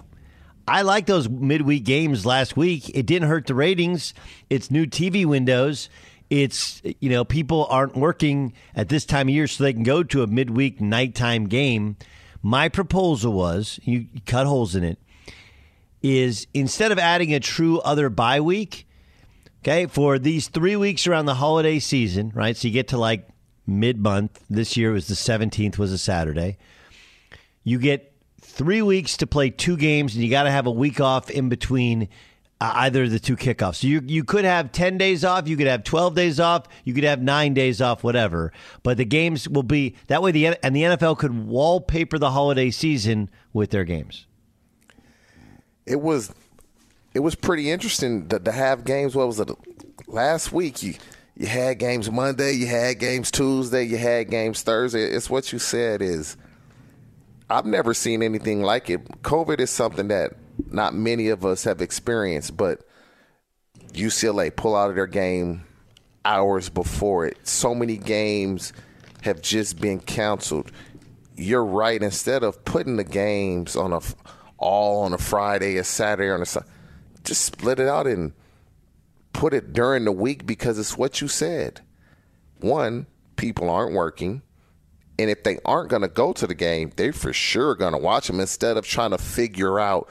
I 0.68 0.84
like 0.84 1.06
those 1.06 1.28
midweek 1.28 1.84
games 1.84 2.26
last 2.26 2.56
week. 2.56 2.90
It 2.96 3.06
didn't 3.06 3.28
hurt 3.28 3.48
the 3.48 3.56
ratings. 3.56 4.14
It's 4.50 4.72
new 4.72 4.86
TV 4.86 5.26
windows 5.26 5.90
it's 6.32 6.82
you 7.02 7.10
know 7.10 7.26
people 7.26 7.68
aren't 7.70 7.96
working 7.96 8.54
at 8.74 8.88
this 8.88 9.06
time 9.06 9.28
of 9.28 9.36
year 9.36 9.46
so 9.46 9.64
they 9.64 9.74
can 9.74 9.84
go 9.84 10.02
to 10.02 10.24
a 10.24 10.28
midweek 10.28 10.82
nighttime 10.82 11.48
game 11.48 11.98
my 12.42 12.70
proposal 12.70 13.34
was 13.34 13.80
you 13.84 14.08
cut 14.26 14.48
holes 14.48 14.74
in 14.74 14.84
it 14.84 14.98
is 16.02 16.48
instead 16.54 16.92
of 16.92 16.98
adding 16.98 17.34
a 17.34 17.40
true 17.40 17.80
other 17.82 18.10
bye 18.10 18.40
week 18.40 18.88
okay 19.62 19.86
for 19.86 20.18
these 20.18 20.48
three 20.48 20.78
weeks 20.78 21.06
around 21.06 21.26
the 21.26 21.36
holiday 21.36 21.78
season 21.78 22.32
right 22.34 22.56
so 22.56 22.68
you 22.68 22.74
get 22.74 22.88
to 22.88 22.98
like 22.98 23.28
mid-month 23.68 24.44
this 24.50 24.78
year 24.78 24.92
was 24.94 25.08
the 25.08 25.14
17th 25.14 25.78
was 25.78 25.92
a 25.92 25.98
saturday 25.98 26.58
you 27.66 27.78
get 27.78 28.11
three 28.52 28.82
weeks 28.82 29.18
to 29.18 29.28
play 29.28 29.50
two 29.50 29.78
games 29.78 30.14
and 30.14 30.24
you 30.24 30.30
got 30.30 30.44
to 30.44 30.52
have 30.52 30.68
a 30.68 30.72
week 30.72 31.00
off 31.00 31.30
in 31.30 31.50
between 31.50 32.10
uh, 32.60 32.72
either 32.76 33.04
of 33.04 33.12
the 33.12 33.20
two 33.20 33.36
kickoffs. 33.36 33.78
So 33.78 33.88
you 33.88 34.02
you 34.06 34.24
could 34.24 34.46
have 34.46 34.72
10 34.72 34.98
days 34.98 35.26
off, 35.26 35.48
you 35.48 35.58
could 35.58 35.68
have 35.68 35.84
12 35.84 36.14
days 36.14 36.40
off, 36.40 36.68
you 36.84 36.94
could 36.94 37.04
have 37.04 37.22
9 37.22 37.54
days 37.56 37.82
off 37.82 38.04
whatever. 38.04 38.54
But 38.84 38.98
the 38.98 39.06
games 39.06 39.50
will 39.50 39.64
be 39.64 39.96
that 40.08 40.22
way 40.22 40.32
the 40.32 40.64
and 40.64 40.76
the 40.76 40.84
NFL 40.84 41.18
could 41.18 41.48
wallpaper 41.48 42.20
the 42.20 42.32
holiday 42.32 42.70
season 42.70 43.30
with 43.52 43.72
their 43.72 43.84
games. 43.84 44.28
It 45.88 46.00
was 46.00 46.32
it 47.14 47.22
was 47.22 47.34
pretty 47.34 47.72
interesting 47.72 48.28
to, 48.30 48.40
to 48.40 48.52
have 48.52 48.86
games 48.86 49.16
what 49.16 49.28
was 49.28 49.40
it 49.40 49.50
last 50.08 50.52
week 50.52 50.84
you 50.84 50.94
you 51.36 51.48
had 51.48 51.80
games 51.80 52.12
Monday, 52.12 52.52
you 52.52 52.68
had 52.68 53.00
games 53.00 53.32
Tuesday, 53.32 53.84
you 53.84 53.98
had 53.98 54.30
games 54.30 54.62
Thursday. 54.62 55.06
It's 55.06 55.30
what 55.30 55.52
you 55.52 55.58
said 55.58 56.04
is 56.04 56.38
I've 57.52 57.66
never 57.66 57.94
seen 57.94 58.24
anything 58.24 58.62
like 58.62 58.90
it. 58.90 59.06
COVID 59.24 59.60
is 59.60 59.70
something 59.70 60.08
that 60.08 60.34
not 60.70 60.94
many 60.94 61.28
of 61.30 61.46
us 61.46 61.64
have 61.66 61.82
experienced, 61.82 62.56
but 62.56 62.82
UCLA 63.94 64.56
pull 64.56 64.76
out 64.76 64.90
of 64.90 64.96
their 64.96 65.08
game 65.08 65.64
hours 66.24 66.70
before 66.70 67.26
it. 67.26 67.46
So 67.46 67.76
many 67.76 67.98
games 67.98 68.74
have 69.24 69.42
just 69.42 69.80
been 69.82 70.00
canceled. 70.00 70.72
You're 71.36 71.66
right. 71.66 72.02
Instead 72.02 72.44
of 72.44 72.64
putting 72.64 72.98
the 72.98 73.04
games 73.04 73.76
on 73.76 73.92
a 73.92 74.00
all 74.58 75.04
on 75.04 75.14
a 75.14 75.18
Friday, 75.18 75.78
a 75.78 75.84
Saturday, 75.84 76.30
on 76.30 76.42
a 76.42 76.46
just 77.24 77.46
split 77.46 77.80
it 77.80 77.88
out 77.88 78.08
and 78.08 78.34
put 79.34 79.54
it 79.54 79.74
during 79.74 80.06
the 80.06 80.12
week 80.12 80.46
because 80.46 80.80
it's 80.80 80.98
what 80.98 81.20
you 81.20 81.28
said. 81.28 81.82
One, 82.60 83.08
people 83.36 83.70
aren't 83.70 83.94
working. 83.94 84.42
And 85.20 85.30
if 85.30 85.44
they 85.44 85.60
aren't 85.66 85.90
going 85.90 86.02
to 86.02 86.08
go 86.08 86.34
to 86.34 86.48
the 86.48 86.56
game, 86.56 86.92
they're 86.96 87.14
for 87.14 87.34
sure 87.34 87.76
going 87.76 87.94
to 87.94 88.00
watch 88.00 88.28
them 88.28 88.40
instead 88.40 88.78
of 88.78 88.86
trying 88.86 89.12
to 89.12 89.18
figure 89.18 89.80
out 89.80 90.10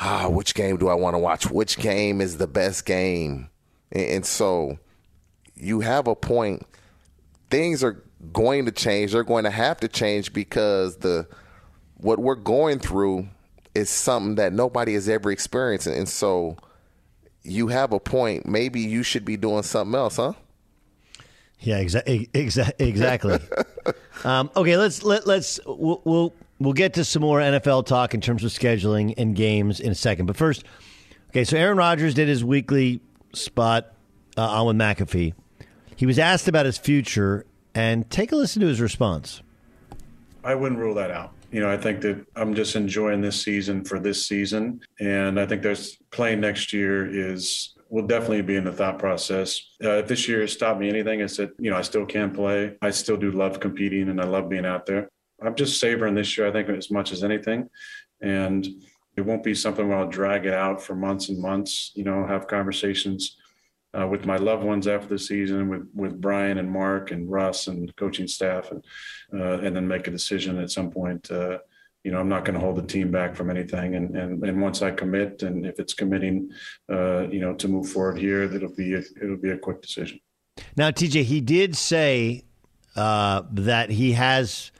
ah, 0.00 0.28
which 0.28 0.54
game 0.54 0.76
do 0.76 0.88
I 0.88 0.94
want 0.94 1.14
to 1.14 1.18
watch? 1.18 1.50
Which 1.50 1.78
game 1.78 2.20
is 2.20 2.38
the 2.38 2.46
best 2.46 2.84
game? 2.84 3.50
And, 3.92 4.04
and 4.04 4.26
so 4.26 4.78
you 5.54 5.80
have 5.80 6.06
a 6.06 6.14
point. 6.14 6.66
Things 7.50 7.84
are 7.84 8.02
going 8.32 8.64
to 8.66 8.72
change. 8.72 9.12
They're 9.12 9.24
going 9.24 9.44
to 9.44 9.50
have 9.50 9.78
to 9.80 9.88
change 9.88 10.32
because 10.32 10.96
the 10.98 11.28
what 11.96 12.18
we're 12.18 12.34
going 12.34 12.78
through 12.78 13.28
is 13.74 13.90
something 13.90 14.36
that 14.36 14.52
nobody 14.52 14.94
has 14.94 15.08
ever 15.08 15.30
experienced. 15.30 15.86
And 15.86 16.08
so 16.08 16.56
you 17.42 17.68
have 17.68 17.92
a 17.92 18.00
point. 18.00 18.46
Maybe 18.46 18.80
you 18.80 19.02
should 19.02 19.24
be 19.24 19.36
doing 19.36 19.62
something 19.62 19.94
else, 19.94 20.16
huh? 20.16 20.32
Yeah, 21.60 21.82
exa- 21.82 22.30
exa- 22.32 22.72
exactly. 22.78 23.38
um, 24.24 24.50
okay, 24.56 24.76
let's 24.76 25.02
let, 25.02 25.26
let's 25.26 25.60
we'll, 25.66 26.00
we'll 26.04 26.34
We'll 26.60 26.74
get 26.74 26.92
to 26.94 27.06
some 27.06 27.22
more 27.22 27.40
NFL 27.40 27.86
talk 27.86 28.12
in 28.12 28.20
terms 28.20 28.44
of 28.44 28.50
scheduling 28.50 29.14
and 29.16 29.34
games 29.34 29.80
in 29.80 29.90
a 29.90 29.94
second. 29.94 30.26
But 30.26 30.36
first, 30.36 30.62
okay, 31.30 31.42
so 31.42 31.56
Aaron 31.56 31.78
Rodgers 31.78 32.12
did 32.12 32.28
his 32.28 32.44
weekly 32.44 33.00
spot 33.32 33.94
uh, 34.36 34.42
on 34.42 34.66
with 34.66 34.76
McAfee. 34.76 35.32
He 35.96 36.04
was 36.04 36.18
asked 36.18 36.48
about 36.48 36.66
his 36.66 36.76
future, 36.76 37.46
and 37.74 38.08
take 38.10 38.30
a 38.30 38.36
listen 38.36 38.60
to 38.60 38.66
his 38.66 38.78
response. 38.78 39.40
I 40.44 40.54
wouldn't 40.54 40.78
rule 40.78 40.94
that 40.96 41.10
out. 41.10 41.32
You 41.50 41.60
know, 41.60 41.70
I 41.70 41.78
think 41.78 42.02
that 42.02 42.26
I'm 42.36 42.54
just 42.54 42.76
enjoying 42.76 43.22
this 43.22 43.42
season 43.42 43.82
for 43.82 43.98
this 43.98 44.26
season, 44.26 44.82
and 45.00 45.40
I 45.40 45.46
think 45.46 45.62
there's 45.62 45.96
playing 46.10 46.40
next 46.40 46.74
year 46.74 47.06
is 47.10 47.74
will 47.90 48.06
definitely 48.06 48.40
be 48.42 48.56
in 48.56 48.64
the 48.64 48.72
thought 48.72 48.98
process. 48.98 49.60
Uh, 49.84 49.98
if 49.98 50.08
this 50.08 50.28
year 50.28 50.40
has 50.40 50.52
stopped 50.52 50.80
me 50.80 50.88
anything, 50.88 51.20
it's 51.20 51.36
that 51.36 51.50
you 51.58 51.70
know 51.70 51.76
I 51.76 51.82
still 51.82 52.06
can 52.06 52.30
play. 52.30 52.76
I 52.80 52.90
still 52.90 53.16
do 53.16 53.30
love 53.32 53.60
competing, 53.60 54.08
and 54.08 54.20
I 54.20 54.24
love 54.24 54.48
being 54.48 54.64
out 54.64 54.86
there. 54.86 55.10
I'm 55.42 55.54
just 55.54 55.80
savoring 55.80 56.14
this 56.14 56.36
year, 56.38 56.46
I 56.46 56.52
think, 56.52 56.68
as 56.68 56.90
much 56.90 57.12
as 57.12 57.24
anything. 57.24 57.68
And 58.20 58.66
it 59.16 59.22
won't 59.22 59.42
be 59.42 59.54
something 59.54 59.88
where 59.88 59.98
I'll 59.98 60.08
drag 60.08 60.46
it 60.46 60.54
out 60.54 60.82
for 60.82 60.94
months 60.94 61.28
and 61.28 61.40
months, 61.40 61.92
you 61.94 62.04
know, 62.04 62.26
have 62.26 62.46
conversations 62.46 63.36
uh, 63.98 64.06
with 64.06 64.24
my 64.24 64.36
loved 64.36 64.62
ones 64.62 64.86
after 64.86 65.08
the 65.08 65.18
season, 65.18 65.68
with, 65.68 65.88
with 65.94 66.20
Brian 66.20 66.58
and 66.58 66.70
Mark 66.70 67.10
and 67.10 67.30
Russ 67.30 67.66
and 67.66 67.94
coaching 67.96 68.28
staff, 68.28 68.70
and, 68.70 68.84
uh, 69.34 69.58
and 69.60 69.74
then 69.74 69.88
make 69.88 70.06
a 70.06 70.12
decision 70.12 70.58
at 70.58 70.70
some 70.70 70.90
point. 70.90 71.30
You 72.04 72.12
know, 72.12 72.18
I'm 72.18 72.28
not 72.28 72.44
going 72.44 72.54
to 72.54 72.60
hold 72.60 72.76
the 72.76 72.86
team 72.86 73.10
back 73.10 73.36
from 73.36 73.50
anything. 73.50 73.94
And, 73.94 74.16
and, 74.16 74.42
and 74.42 74.62
once 74.62 74.80
I 74.80 74.90
commit, 74.90 75.42
and 75.42 75.66
if 75.66 75.78
it's 75.78 75.92
committing, 75.92 76.50
uh, 76.90 77.28
you 77.28 77.40
know, 77.40 77.54
to 77.54 77.68
move 77.68 77.90
forward 77.90 78.18
here, 78.18 78.42
it'll 78.42 78.74
be, 78.74 78.94
a, 78.94 79.02
it'll 79.22 79.36
be 79.36 79.50
a 79.50 79.58
quick 79.58 79.82
decision. 79.82 80.18
Now, 80.76 80.90
TJ, 80.90 81.24
he 81.24 81.40
did 81.40 81.76
say 81.76 82.44
uh, 82.96 83.42
that 83.50 83.90
he 83.90 84.12
has 84.12 84.72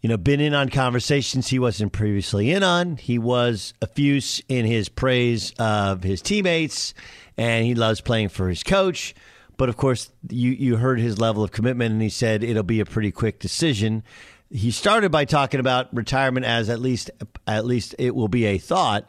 you 0.00 0.08
know, 0.08 0.16
been 0.16 0.40
in 0.40 0.54
on 0.54 0.68
conversations 0.68 1.48
he 1.48 1.58
wasn't 1.58 1.92
previously 1.92 2.52
in 2.52 2.62
on. 2.62 2.96
He 2.96 3.18
was 3.18 3.74
effuse 3.82 4.40
in 4.48 4.64
his 4.64 4.88
praise 4.88 5.52
of 5.58 6.04
his 6.04 6.22
teammates, 6.22 6.94
and 7.36 7.66
he 7.66 7.74
loves 7.74 8.00
playing 8.00 8.28
for 8.28 8.48
his 8.48 8.62
coach. 8.62 9.14
But 9.56 9.68
of 9.68 9.76
course, 9.76 10.10
you, 10.30 10.52
you 10.52 10.76
heard 10.76 11.00
his 11.00 11.18
level 11.18 11.42
of 11.42 11.50
commitment, 11.50 11.92
and 11.92 12.00
he 12.00 12.10
said 12.10 12.44
it'll 12.44 12.62
be 12.62 12.78
a 12.78 12.84
pretty 12.84 13.10
quick 13.10 13.40
decision. 13.40 14.04
He 14.50 14.70
started 14.70 15.12
by 15.12 15.24
talking 15.24 15.60
about 15.60 15.94
retirement 15.94 16.46
as 16.46 16.70
at 16.70 16.80
least 16.80 17.10
at 17.46 17.64
least 17.66 17.94
it 17.98 18.14
will 18.14 18.28
be 18.28 18.46
a 18.46 18.58
thought. 18.58 19.08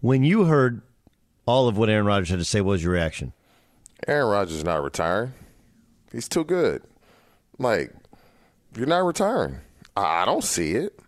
When 0.00 0.24
you 0.24 0.44
heard 0.44 0.82
all 1.50 1.66
of 1.66 1.76
what 1.76 1.88
Aaron 1.88 2.06
Rodgers 2.06 2.28
had 2.28 2.38
to 2.38 2.44
say. 2.44 2.60
What 2.60 2.72
was 2.72 2.84
your 2.84 2.92
reaction? 2.92 3.32
Aaron 4.06 4.28
Rodgers 4.28 4.58
is 4.58 4.64
not 4.64 4.82
retiring. 4.82 5.32
He's 6.12 6.28
too 6.28 6.44
good. 6.44 6.82
Like, 7.58 7.92
you're 8.76 8.86
not 8.86 9.04
retiring. 9.04 9.58
I 9.96 10.24
don't 10.24 10.44
see 10.44 10.72
it. 10.72 10.98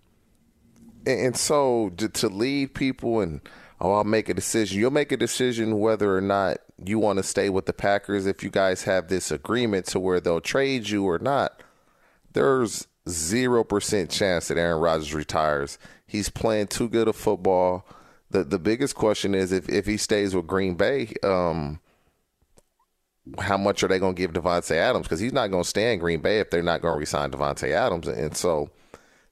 And 1.07 1.37
so 1.37 1.91
to, 1.97 2.09
to 2.09 2.29
lead 2.29 2.75
people 2.75 3.21
and 3.21 3.41
oh, 3.81 3.93
I'll 3.93 4.05
make 4.05 4.29
a 4.29 4.35
decision. 4.35 4.79
You'll 4.79 4.91
make 4.91 5.13
a 5.13 5.17
decision 5.17 5.79
whether 5.79 6.17
or 6.17 6.21
not 6.21 6.59
you 6.85 6.99
want 6.99 7.19
to 7.19 7.23
stay 7.23 7.49
with 7.49 7.67
the 7.67 7.73
Packers 7.73 8.27
if 8.27 8.43
you 8.43 8.51
guys 8.51 8.83
have 8.83 9.09
this 9.09 9.31
agreement 9.31 9.87
to 9.87 10.01
where 10.01 10.21
they'll 10.21 10.41
trade 10.41 10.89
you 10.89 11.05
or 11.05 11.19
not. 11.19 11.63
There's 12.33 12.87
zero 13.09 13.65
percent 13.65 14.11
chance 14.11 14.49
that 14.49 14.59
Aaron 14.59 14.81
Rodgers 14.81 15.15
retires. 15.15 15.79
He's 16.07 16.29
playing 16.29 16.69
too 16.69 16.89
good 16.89 17.09
of 17.09 17.17
football. 17.17 17.87
The 18.31 18.45
the 18.45 18.59
biggest 18.59 18.95
question 18.95 19.35
is 19.35 19.53
if, 19.53 19.69
if 19.69 19.87
he 19.87 19.97
stays 19.97 20.35
with 20.35 20.47
Green 20.47 20.75
Bay, 20.75 21.13
um, 21.23 21.81
how 23.39 23.57
much 23.57 23.83
are 23.83 23.89
they 23.89 23.99
going 23.99 24.15
to 24.15 24.21
give 24.21 24.33
Davante 24.33 24.77
Adams? 24.77 25.05
Because 25.05 25.21
he's 25.21 25.33
not 25.33 25.51
going 25.51 25.63
to 25.63 25.69
stay 25.69 25.93
in 25.93 25.99
Green 25.99 26.21
Bay 26.21 26.41
if 26.41 26.51
they're 26.51 26.63
not 26.63 26.83
going 26.83 26.95
to 26.95 26.99
resign 26.99 27.31
Davante 27.31 27.71
Adams. 27.71 28.09
And 28.09 28.37
so 28.37 28.71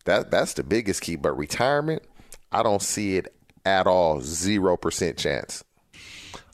that 0.05 0.31
that's 0.31 0.55
the 0.55 0.62
biggest 0.62 1.03
key. 1.03 1.16
But 1.16 1.37
retirement, 1.37 2.03
I 2.53 2.62
don't 2.62 2.83
see 2.83 3.16
it 3.16 3.35
at 3.64 3.87
all. 3.87 4.21
Zero 4.21 4.77
percent 4.77 5.18
chance. 5.18 5.64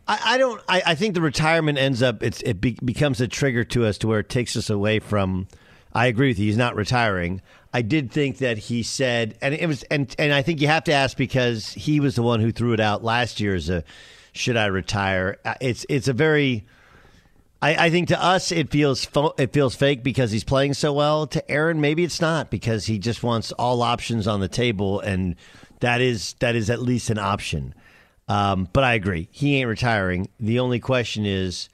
I, 0.09 0.21
I 0.25 0.39
don't. 0.39 0.61
I, 0.69 0.83
I, 0.87 0.95
think 0.95 1.15
the 1.15 1.21
retirement 1.21 1.79
ends 1.79 2.03
up. 2.03 2.23
It's 2.23 2.41
it 2.43 2.61
be, 2.61 2.79
becomes 2.85 3.21
a 3.21 3.29
trigger 3.29 3.65
to 3.65 3.85
us 3.85 3.99
to 3.99 4.09
where 4.09 4.21
it 4.21 4.29
takes 4.29 4.57
us 4.57 4.71
away 4.71 5.01
from. 5.01 5.49
I 5.97 6.09
agree 6.09 6.29
with 6.29 6.39
you. 6.39 6.45
He's 6.45 6.59
not 6.59 6.77
retiring. 6.77 7.41
I 7.73 7.81
did 7.81 8.13
think 8.13 8.37
that 8.39 8.59
he 8.59 8.83
said, 8.83 9.39
and 9.41 9.55
it 9.55 9.67
was, 9.67 9.83
and 9.85 10.15
and 10.19 10.31
I 10.31 10.43
think 10.43 10.61
you 10.61 10.69
have 10.69 10.85
to 10.85 10.93
ask 10.93 11.17
because 11.17 11.73
he 11.73 12.01
was 12.01 12.17
the 12.17 12.23
one 12.23 12.41
who 12.41 12.53
threw 12.53 12.75
it 12.75 12.81
out 12.81 13.03
last 13.03 13.41
year 13.41 13.55
as 13.55 13.71
a, 13.71 13.83
should 14.33 14.59
I 14.59 14.67
retire? 14.67 15.39
Uh, 15.43 15.55
it's 15.59 15.87
it's 15.89 16.07
a 16.07 16.13
very. 16.13 16.67
I, 17.63 17.87
I 17.87 17.91
think 17.91 18.09
to 18.09 18.23
us 18.23 18.53
it 18.53 18.71
feels 18.71 19.09
it 19.39 19.55
feels 19.55 19.75
fake 19.75 20.03
because 20.03 20.31
he's 20.31 20.45
playing 20.45 20.75
so 20.75 20.93
well. 20.93 21.27
To 21.29 21.51
Aaron, 21.51 21.81
maybe 21.81 22.05
it's 22.05 22.21
not 22.21 22.51
because 22.51 22.85
he 22.85 22.99
just 22.99 23.23
wants 23.23 23.53
all 23.53 23.81
options 23.81 24.27
on 24.27 24.41
the 24.41 24.49
table, 24.49 25.01
and 25.01 25.35
that 25.81 26.03
is 26.03 26.35
that 26.41 26.57
is 26.57 26.69
at 26.69 26.83
least 26.83 27.09
an 27.09 27.19
option. 27.19 27.75
Um, 28.29 28.69
but 28.71 28.85
I 28.85 28.93
agree, 28.93 29.29
he 29.33 29.57
ain't 29.57 29.69
retiring. 29.71 30.29
The 30.39 30.59
only 30.59 30.79
question 30.79 31.25
is, 31.25 31.71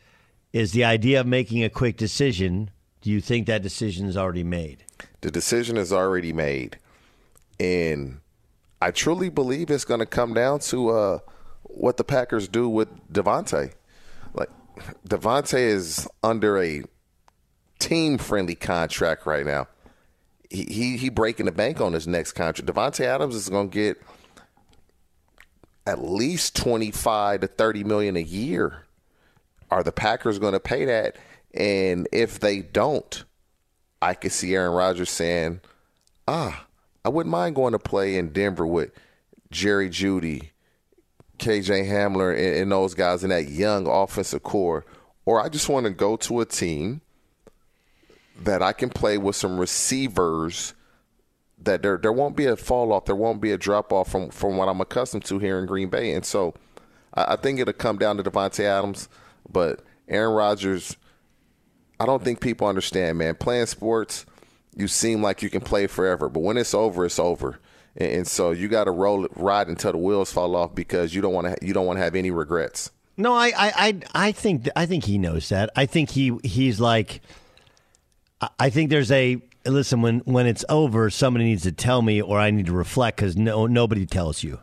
is 0.53 0.71
the 0.71 0.85
idea 0.85 1.21
of 1.21 1.27
making 1.27 1.65
a 1.65 1.71
quick 1.71 1.97
decision. 1.97 2.71
Do 3.03 3.11
you 3.11 3.21
think 3.21 3.49
that 3.49 3.63
decision 3.63 4.07
is 4.07 4.17
already 4.17 4.45
made? 4.45 4.85
The 5.21 5.31
decision 5.31 5.77
is 5.77 5.93
already 5.93 6.33
made, 6.33 6.79
and 7.59 8.21
I 8.81 8.93
truly 8.93 9.29
believe 9.29 9.71
it's 9.71 9.85
going 9.85 10.01
to 10.01 10.07
come 10.07 10.35
down 10.35 10.61
to 10.61 10.91
uh, 10.91 11.19
what 11.65 11.97
the 11.97 12.05
Packers 12.05 12.47
do 12.47 12.69
with 12.69 12.89
Davante. 13.13 13.73
Like 14.35 14.51
Davante 15.07 15.59
is 15.59 16.09
under 16.23 16.63
a 16.63 16.85
team-friendly 17.81 18.55
contract 18.55 19.27
right 19.27 19.45
now. 19.45 19.67
He, 20.49 20.65
he 20.65 20.97
he 20.97 21.09
breaking 21.09 21.47
the 21.47 21.53
bank 21.53 21.81
on 21.81 21.95
his 21.95 22.07
next 22.07 22.33
contract. 22.33 22.73
Davante 22.73 23.05
Adams 23.05 23.35
is 23.35 23.49
going 23.49 23.71
to 23.71 23.75
get 23.75 24.01
at 25.87 26.05
least 26.05 26.55
25 26.55 27.41
to 27.41 27.47
30 27.49 27.83
million 27.83 28.17
a 28.17 28.21
year. 28.21 28.85
Are 29.73 29.83
the 29.83 29.91
Packers 29.91 30.39
going 30.39 30.53
to 30.53 30.61
pay 30.61 30.85
that? 30.85 31.17
And 31.55 32.09
if 32.13 32.41
they 32.41 32.61
don't, 32.61 33.25
I 34.01 34.15
could 34.15 34.33
see 34.33 34.55
Aaron 34.55 34.73
Rodgers 34.73 35.11
saying, 35.11 35.61
"Ah, 36.27 36.67
I 37.05 37.09
wouldn't 37.09 37.31
mind 37.31 37.55
going 37.55 37.73
to 37.73 37.79
play 37.79 38.17
in 38.17 38.33
Denver 38.33 38.67
with 38.67 38.91
Jerry 39.51 39.91
Jeudy, 39.91 40.51
KJ 41.39 41.89
Hamler, 41.89 42.33
and, 42.33 42.57
and 42.57 42.73
those 42.73 42.95
guys 42.95 43.23
in 43.23 43.31
that 43.31 43.49
young 43.49 43.87
offensive 43.87 44.43
core, 44.43 44.85
or 45.25 45.41
I 45.41 45.49
just 45.49 45.69
want 45.69 45.85
to 45.85 45.91
go 45.91 46.17
to 46.17 46.41
a 46.41 46.47
team 46.47 47.03
that 48.41 48.63
I 48.63 48.73
can 48.73 48.91
play 48.91 49.19
with 49.19 49.37
some 49.37 49.59
receivers." 49.59 50.75
that 51.65 51.83
there 51.83 51.97
there 51.97 52.13
won't 52.13 52.37
be 52.37 52.47
a 52.47 52.57
fall 52.57 52.93
off, 52.93 53.05
there 53.05 53.15
won't 53.15 53.41
be 53.41 53.53
a 53.53 53.59
drop 53.59 53.93
off 53.93 54.11
from 54.11 54.31
from 54.31 54.57
what 54.57 54.69
I'm 54.69 54.81
accustomed 54.81 55.25
to 55.27 55.39
here 55.39 55.59
in 55.59 55.67
Green 55.67 55.89
Bay, 55.89 56.13
and 56.13 56.25
so 56.25 56.55
I, 57.15 57.35
I 57.35 57.37
think 57.37 57.61
it'll 57.61 57.73
come 57.73 57.99
down 57.99 58.17
to 58.17 58.23
Davante 58.23 58.65
Adams, 58.65 59.09
but 59.49 59.81
Aaron 60.09 60.35
Rodgers. 60.35 60.97
I 62.03 62.07
don't 62.07 62.23
think 62.23 62.41
people 62.41 62.67
understand, 62.67 63.19
man. 63.19 63.37
Playing 63.37 63.67
sports, 63.67 64.27
you 64.77 64.89
seem 64.89 65.23
like 65.23 65.41
you 65.43 65.51
can 65.51 65.61
play 65.61 65.87
forever, 65.87 66.29
but 66.29 66.41
when 66.41 66.57
it's 66.57 66.75
over, 66.75 67.05
it's 67.05 67.19
over, 67.19 67.61
and, 67.97 68.11
and 68.11 68.27
so 68.27 68.51
you 68.51 68.67
got 68.67 68.85
to 68.85 68.91
roll 68.91 69.25
it, 69.25 69.31
ride 69.37 69.69
until 69.69 69.93
the 69.93 69.99
wheels 69.99 70.33
fall 70.33 70.57
off 70.57 70.75
because 70.75 71.15
you 71.15 71.23
don't 71.23 71.33
want 71.33 71.47
to 71.47 71.67
you 71.67 71.73
don't 71.73 71.87
want 71.87 71.99
to 71.99 72.03
have 72.03 72.17
any 72.17 72.33
regrets. 72.33 72.91
No, 73.17 73.35
I, 73.35 73.49
I, 73.49 73.73
I, 73.77 74.01
I 74.15 74.33
think 74.33 74.69
I 74.75 74.87
think 74.87 75.05
he 75.05 75.19
knows 75.19 75.49
that. 75.51 75.71
I 75.77 75.87
think 75.87 76.11
he 76.11 76.37
he's 76.43 76.81
like. 76.81 77.21
I 78.59 78.71
think 78.71 78.91
there's 78.91 79.13
a 79.13 79.41
listen, 79.65 80.03
when 80.03 80.19
when 80.21 80.47
it's 80.47 80.65
over, 80.69 81.09
somebody 81.11 81.45
needs 81.45 81.63
to 81.63 81.73
tell 81.73 82.03
me, 82.03 82.21
or 82.21 82.41
I 82.41 82.51
need 82.51 82.67
to 82.67 82.73
reflect 82.73 83.19
because 83.19 83.37
no 83.37 83.67
nobody 83.67 84.07
tells 84.07 84.43
you. 84.43 84.59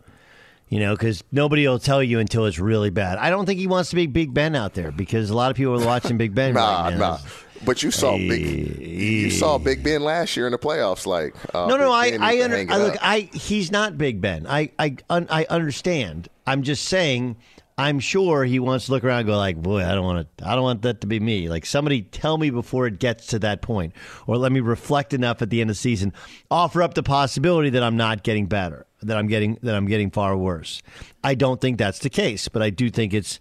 You 0.69 0.79
know, 0.79 0.95
because 0.95 1.23
nobody 1.31 1.67
will 1.67 1.79
tell 1.79 2.03
you 2.03 2.19
until 2.19 2.45
it's 2.45 2.59
really 2.59 2.91
bad. 2.91 3.17
I 3.17 3.31
don't 3.31 3.45
think 3.47 3.59
he 3.59 3.65
wants 3.65 3.89
to 3.89 3.95
be 3.95 4.05
Big 4.05 4.33
Ben 4.33 4.55
out 4.55 4.75
there 4.75 4.91
because 4.91 5.31
a 5.31 5.35
lot 5.35 5.49
of 5.49 5.57
people 5.57 5.81
are 5.81 5.85
watching 5.85 6.17
Big 6.17 6.35
Ben. 6.35 6.53
nah, 6.55 6.83
right 6.83 6.97
nah. 6.97 7.17
But 7.65 7.83
you 7.83 7.91
saw 7.91 8.17
Big, 8.17 8.79
you 8.79 9.31
saw 9.31 9.57
Big 9.57 9.83
Ben 9.83 10.01
last 10.01 10.37
year 10.37 10.45
in 10.45 10.51
the 10.51 10.59
playoffs. 10.59 11.05
Like, 11.05 11.35
uh, 11.53 11.67
no, 11.67 11.75
no, 11.75 12.01
Big 12.01 12.21
I, 12.21 12.37
I, 12.37 12.43
under, 12.43 12.57
I 12.57 12.77
look, 12.77 12.95
up. 12.95 12.99
I 13.01 13.29
he's 13.33 13.71
not 13.71 13.97
Big 13.97 14.21
Ben. 14.21 14.47
I, 14.47 14.71
I, 14.79 14.97
un, 15.09 15.27
I 15.29 15.45
understand. 15.49 16.29
I'm 16.47 16.63
just 16.63 16.85
saying. 16.85 17.37
I'm 17.77 18.01
sure 18.01 18.43
he 18.43 18.59
wants 18.59 18.87
to 18.87 18.91
look 18.91 19.05
around 19.05 19.19
and 19.19 19.27
go 19.27 19.37
like, 19.37 19.55
boy, 19.55 19.85
I 19.85 19.95
don't 19.95 20.03
want 20.03 20.27
to, 20.37 20.45
I 20.45 20.53
don't 20.53 20.65
want 20.65 20.81
that 20.81 20.99
to 20.99 21.07
be 21.07 21.17
me. 21.21 21.47
Like 21.47 21.65
somebody 21.65 22.01
tell 22.01 22.37
me 22.37 22.49
before 22.49 22.87
it 22.87 22.99
gets 22.99 23.27
to 23.27 23.39
that 23.39 23.61
point, 23.61 23.93
or 24.27 24.35
let 24.35 24.51
me 24.51 24.59
reflect 24.59 25.13
enough 25.13 25.41
at 25.41 25.49
the 25.49 25.61
end 25.61 25.69
of 25.69 25.77
the 25.77 25.79
season, 25.79 26.11
offer 26.51 26.83
up 26.83 26.93
the 26.93 27.03
possibility 27.03 27.69
that 27.69 27.81
I'm 27.81 27.95
not 27.95 28.23
getting 28.23 28.47
better, 28.47 28.85
that 29.01 29.17
I'm 29.17 29.27
getting, 29.27 29.57
that 29.63 29.75
I'm 29.75 29.87
getting 29.87 30.11
far 30.11 30.35
worse. 30.35 30.81
I 31.23 31.35
don't 31.35 31.59
think 31.59 31.77
that's 31.77 31.99
the 31.99 32.09
case, 32.09 32.47
but 32.47 32.61
I 32.61 32.69
do 32.69 32.89
think 32.89 33.13
it's, 33.13 33.39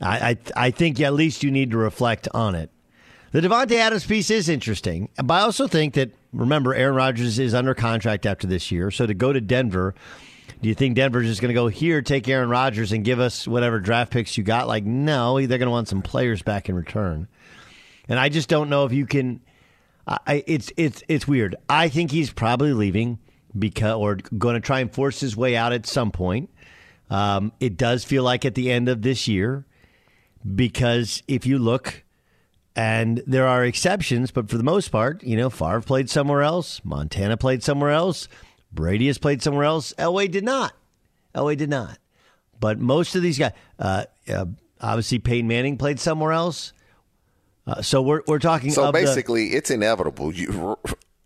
I, 0.00 0.30
I, 0.30 0.36
I 0.56 0.70
think 0.70 1.00
at 1.00 1.14
least 1.14 1.42
you 1.42 1.50
need 1.50 1.70
to 1.72 1.78
reflect 1.78 2.28
on 2.34 2.54
it. 2.54 2.70
The 3.32 3.40
Davante 3.40 3.72
Adams 3.72 4.06
piece 4.06 4.30
is 4.30 4.48
interesting, 4.48 5.08
but 5.16 5.34
I 5.34 5.40
also 5.40 5.66
think 5.66 5.94
that 5.94 6.12
remember 6.32 6.72
Aaron 6.72 6.94
Rodgers 6.94 7.38
is 7.40 7.52
under 7.52 7.74
contract 7.74 8.26
after 8.26 8.46
this 8.46 8.70
year, 8.70 8.92
so 8.92 9.06
to 9.06 9.14
go 9.14 9.32
to 9.32 9.40
Denver. 9.40 9.94
Do 10.62 10.68
you 10.68 10.74
think 10.74 10.94
Denver's 10.94 11.26
just 11.26 11.40
going 11.40 11.48
to 11.48 11.54
go 11.54 11.66
here, 11.66 12.00
take 12.00 12.28
Aaron 12.28 12.48
Rodgers, 12.48 12.92
and 12.92 13.04
give 13.04 13.18
us 13.18 13.48
whatever 13.48 13.80
draft 13.80 14.12
picks 14.12 14.38
you 14.38 14.44
got? 14.44 14.68
Like, 14.68 14.84
no, 14.84 15.34
they're 15.38 15.58
going 15.58 15.66
to 15.66 15.70
want 15.70 15.88
some 15.88 16.00
players 16.00 16.42
back 16.42 16.68
in 16.68 16.74
return. 16.74 17.26
And 18.08 18.20
I 18.20 18.28
just 18.28 18.48
don't 18.48 18.70
know 18.70 18.84
if 18.84 18.92
you 18.92 19.04
can. 19.04 19.40
I, 20.06 20.44
it's 20.46 20.70
it's 20.76 21.02
it's 21.08 21.26
weird. 21.26 21.56
I 21.68 21.88
think 21.88 22.10
he's 22.10 22.32
probably 22.32 22.72
leaving 22.72 23.18
because 23.58 23.94
or 23.94 24.16
going 24.36 24.54
to 24.54 24.60
try 24.60 24.80
and 24.80 24.92
force 24.92 25.20
his 25.20 25.36
way 25.36 25.56
out 25.56 25.72
at 25.72 25.86
some 25.86 26.10
point. 26.10 26.50
Um, 27.10 27.52
it 27.60 27.76
does 27.76 28.04
feel 28.04 28.22
like 28.22 28.44
at 28.44 28.54
the 28.54 28.70
end 28.70 28.88
of 28.88 29.02
this 29.02 29.28
year, 29.28 29.64
because 30.54 31.22
if 31.28 31.46
you 31.46 31.58
look, 31.58 32.02
and 32.76 33.22
there 33.26 33.46
are 33.46 33.64
exceptions, 33.64 34.30
but 34.30 34.48
for 34.50 34.56
the 34.56 34.64
most 34.64 34.88
part, 34.88 35.22
you 35.22 35.36
know, 35.36 35.50
Favre 35.50 35.80
played 35.80 36.10
somewhere 36.10 36.42
else, 36.42 36.80
Montana 36.84 37.36
played 37.36 37.62
somewhere 37.62 37.90
else. 37.90 38.26
Brady 38.72 39.06
has 39.06 39.18
played 39.18 39.42
somewhere 39.42 39.64
else. 39.64 39.92
Elway 39.98 40.28
did 40.30 40.44
not. 40.44 40.72
Elway 41.34 41.56
did 41.56 41.70
not. 41.70 41.98
But 42.58 42.80
most 42.80 43.14
of 43.14 43.22
these 43.22 43.38
guys, 43.38 43.52
uh, 43.78 44.06
uh, 44.28 44.46
obviously 44.80 45.18
Peyton 45.20 45.46
Manning 45.46 45.76
played 45.76 46.00
somewhere 46.00 46.32
else. 46.32 46.72
Uh, 47.66 47.80
so 47.80 48.02
we're 48.02 48.22
we're 48.26 48.38
talking. 48.38 48.70
So 48.70 48.86
of 48.86 48.92
the- 48.92 49.00
basically, 49.00 49.54
it's 49.54 49.70
inevitable. 49.70 50.34
You, 50.34 50.76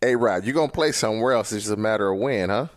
hey, 0.01 0.17
Rod, 0.17 0.45
you're 0.45 0.55
gonna 0.55 0.71
play 0.71 0.93
somewhere 0.93 1.33
else. 1.33 1.53
It's 1.53 1.65
just 1.65 1.75
a 1.75 1.81
matter 1.81 2.11
of 2.11 2.19
when, 2.19 2.51
huh? 2.51 2.69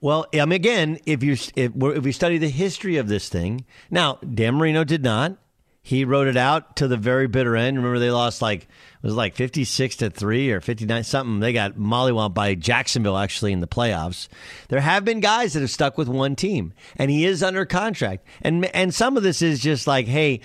Well, 0.00 0.26
I 0.32 0.38
mean, 0.46 0.52
again, 0.52 0.98
if 1.04 1.22
you 1.22 1.32
if, 1.32 1.72
if 1.76 2.04
we 2.04 2.12
study 2.12 2.38
the 2.38 2.48
history 2.48 2.96
of 2.96 3.08
this 3.08 3.28
thing, 3.28 3.64
now 3.90 4.14
Dan 4.16 4.54
Marino 4.54 4.84
did 4.84 5.02
not. 5.02 5.36
He 5.82 6.04
wrote 6.04 6.26
it 6.26 6.36
out 6.36 6.76
to 6.76 6.88
the 6.88 6.98
very 6.98 7.26
bitter 7.26 7.56
end. 7.56 7.78
Remember, 7.78 7.98
they 7.98 8.10
lost 8.10 8.42
like 8.42 8.62
it 8.62 8.68
was 9.02 9.14
like 9.14 9.34
fifty 9.34 9.64
six 9.64 9.96
to 9.96 10.10
three 10.10 10.50
or 10.50 10.60
fifty 10.60 10.84
nine 10.84 11.04
something. 11.04 11.40
They 11.40 11.52
got 11.52 11.74
mollywomped 11.74 12.34
by 12.34 12.54
Jacksonville 12.54 13.16
actually 13.16 13.52
in 13.52 13.60
the 13.60 13.66
playoffs. 13.66 14.28
There 14.68 14.80
have 14.80 15.04
been 15.04 15.20
guys 15.20 15.54
that 15.54 15.60
have 15.60 15.70
stuck 15.70 15.96
with 15.96 16.08
one 16.08 16.36
team, 16.36 16.74
and 16.96 17.10
he 17.10 17.24
is 17.24 17.42
under 17.42 17.64
contract. 17.64 18.26
And 18.42 18.66
and 18.66 18.94
some 18.94 19.16
of 19.16 19.22
this 19.22 19.40
is 19.40 19.60
just 19.60 19.86
like, 19.86 20.06
hey, 20.06 20.40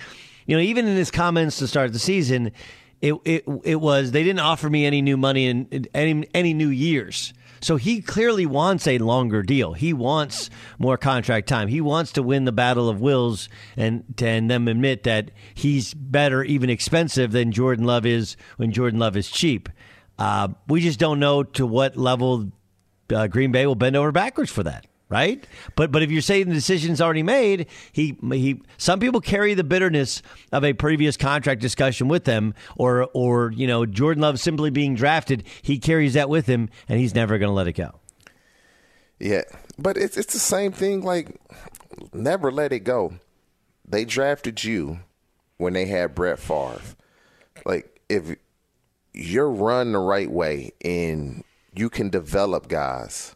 you 0.45 0.55
know, 0.55 0.61
even 0.61 0.87
in 0.87 0.95
his 0.95 1.11
comments 1.11 1.57
to 1.59 1.67
start 1.67 1.91
the 1.91 1.99
season, 1.99 2.51
it 3.01 3.13
it 3.25 3.43
it 3.63 3.75
was 3.75 4.11
they 4.11 4.23
didn't 4.23 4.39
offer 4.39 4.69
me 4.69 4.85
any 4.85 5.01
new 5.01 5.17
money 5.17 5.47
and 5.47 5.87
any 5.93 6.27
any 6.33 6.53
new 6.53 6.69
years. 6.69 7.33
So 7.61 7.77
he 7.77 8.01
clearly 8.01 8.45
wants 8.45 8.85
a 8.87 8.99
longer 8.99 9.41
deal. 9.41 9.73
He 9.73 9.91
wants 9.91 10.49
more 10.77 10.97
contract 10.97 11.47
time. 11.47 11.67
He 11.67 11.81
wants 11.81 12.11
to 12.11 12.21
win 12.21 12.45
the 12.45 12.51
battle 12.51 12.89
of 12.89 13.01
wills 13.01 13.49
and 13.75 14.03
and 14.21 14.51
them 14.51 14.67
admit 14.67 15.03
that 15.03 15.31
he's 15.53 15.93
better, 15.93 16.43
even 16.43 16.69
expensive, 16.69 17.31
than 17.31 17.51
Jordan 17.51 17.85
Love 17.85 18.05
is 18.05 18.37
when 18.57 18.71
Jordan 18.71 18.99
Love 18.99 19.17
is 19.17 19.29
cheap. 19.29 19.69
Uh, 20.19 20.49
we 20.67 20.79
just 20.79 20.99
don't 20.99 21.19
know 21.19 21.43
to 21.43 21.65
what 21.65 21.97
level 21.97 22.51
uh, 23.13 23.27
Green 23.27 23.51
Bay 23.51 23.65
will 23.65 23.75
bend 23.75 23.95
over 23.95 24.11
backwards 24.11 24.51
for 24.51 24.63
that. 24.63 24.85
Right? 25.09 25.45
But 25.75 25.91
but 25.91 26.03
if 26.03 26.11
you're 26.11 26.21
saying 26.21 26.49
the 26.49 26.55
decision's 26.55 27.01
already 27.01 27.23
made, 27.23 27.67
he 27.91 28.17
he 28.31 28.61
some 28.77 28.99
people 28.99 29.21
carry 29.21 29.53
the 29.53 29.63
bitterness 29.63 30.21
of 30.51 30.63
a 30.63 30.73
previous 30.73 31.17
contract 31.17 31.61
discussion 31.61 32.07
with 32.07 32.23
them, 32.25 32.53
or 32.77 33.09
or 33.13 33.51
you 33.51 33.67
know 33.67 33.85
Jordan 33.85 34.21
Love 34.21 34.39
simply 34.39 34.69
being 34.69 34.95
drafted, 34.95 35.43
he 35.61 35.77
carries 35.79 36.13
that 36.13 36.29
with 36.29 36.47
him, 36.47 36.69
and 36.87 36.99
he's 36.99 37.15
never 37.15 37.37
going 37.37 37.49
to 37.49 37.53
let 37.53 37.67
it 37.67 37.73
go. 37.73 37.99
Yeah, 39.19 39.43
but 39.77 39.97
it's 39.97 40.17
it's 40.17 40.33
the 40.33 40.39
same 40.39 40.71
thing. 40.71 41.01
Like, 41.01 41.39
never 42.13 42.51
let 42.51 42.73
it 42.73 42.81
go. 42.81 43.13
They 43.87 44.05
drafted 44.05 44.63
you 44.63 44.99
when 45.57 45.73
they 45.73 45.85
had 45.85 46.15
Brett 46.15 46.39
Favre. 46.39 46.81
Like, 47.65 48.01
if 48.09 48.35
you're 49.13 49.49
run 49.49 49.93
the 49.93 49.99
right 49.99 50.29
way 50.29 50.71
and 50.83 51.43
you 51.73 51.89
can 51.89 52.09
develop 52.09 52.67
guys, 52.67 53.35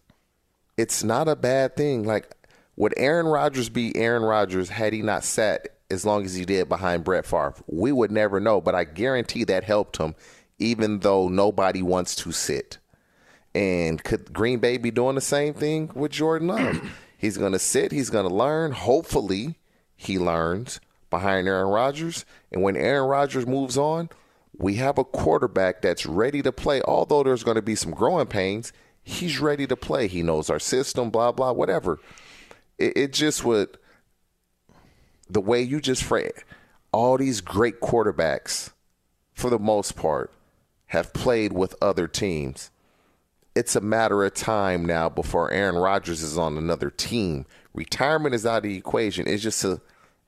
it's 0.80 1.04
not 1.04 1.28
a 1.28 1.36
bad 1.36 1.76
thing. 1.76 2.04
Like, 2.04 2.32
would 2.78 2.94
Aaron 2.96 3.26
Rodgers 3.26 3.68
be 3.68 3.94
Aaron 3.98 4.24
Rodgers 4.24 4.70
had 4.70 4.94
he 4.94 5.02
not 5.02 5.26
sat 5.26 5.68
as 5.92 6.06
long 6.06 6.24
as 6.24 6.36
he 6.36 6.46
did 6.46 6.70
behind 6.70 7.04
Brett 7.04 7.26
Favre? 7.26 7.56
We 7.68 7.92
would 7.92 8.12
never 8.12 8.40
know, 8.40 8.62
but 8.62 8.76
I 8.76 8.86
guarantee 8.86 9.44
that 9.44 9.66
helped 9.66 9.98
him, 9.98 10.16
even 10.58 11.00
though 11.00 11.28
nobody 11.28 11.82
wants 11.82 12.16
to 12.16 12.32
sit. 12.32 12.78
And 13.54 14.02
could 14.02 14.32
Green 14.32 14.60
Bay 14.60 14.78
be 14.78 14.90
doing 14.90 15.16
the 15.16 15.22
same 15.22 15.54
thing 15.54 15.92
with 15.94 16.14
Jordan 16.14 16.48
Love? 16.48 16.90
he's 17.18 17.38
going 17.38 17.52
to 17.52 17.60
sit, 17.60 17.92
he's 17.92 18.10
going 18.10 18.30
to 18.30 18.34
learn. 18.34 18.72
Hopefully, 18.72 19.60
he 19.98 20.18
learns 20.18 20.80
behind 21.10 21.50
Aaron 21.50 21.68
Rodgers. 21.68 22.24
And 22.54 22.62
when 22.62 22.78
Aaron 22.78 23.10
Rodgers 23.10 23.46
moves 23.46 23.78
on, 23.78 24.10
we 24.58 24.76
have 24.76 24.98
a 24.98 25.04
quarterback 25.04 25.82
that's 25.82 26.06
ready 26.06 26.42
to 26.42 26.54
play. 26.54 26.82
Although 26.84 27.24
there's 27.24 27.44
going 27.44 27.56
to 27.56 27.62
be 27.62 27.76
some 27.76 27.92
growing 27.92 28.28
pains, 28.28 28.72
he's 29.10 29.40
ready 29.40 29.68
to 29.68 29.76
play. 29.76 30.08
He 30.08 30.24
knows 30.24 30.50
our 30.50 30.60
system, 30.60 31.10
blah, 31.10 31.32
blah, 31.32 31.52
whatever. 31.52 32.00
It, 32.78 32.98
it 32.98 33.14
just 33.14 33.44
would, 33.44 33.78
the 35.30 35.42
way 35.42 35.62
you 35.62 35.82
just 35.82 36.04
frame 36.04 36.32
all 36.92 37.18
these 37.18 37.42
great 37.42 37.82
quarterbacks, 37.82 38.72
for 39.34 39.50
the 39.50 39.60
most 39.60 39.96
part, 39.96 40.32
have 40.88 41.14
played 41.14 41.54
with 41.54 41.76
other 41.82 42.08
teams. 42.08 42.72
It's 43.56 43.76
a 43.76 43.82
matter 43.82 44.24
of 44.24 44.34
time 44.34 44.86
now 44.86 45.10
before 45.10 45.52
Aaron 45.52 45.76
Rodgers 45.76 46.22
is 46.22 46.38
on 46.38 46.58
another 46.58 46.90
team. 46.90 47.46
Retirement 47.74 48.34
is 48.34 48.46
out 48.46 48.58
of 48.58 48.64
the 48.64 48.78
equation. 48.78 49.28
It's 49.28 49.44
just 49.44 49.64
a 49.64 49.82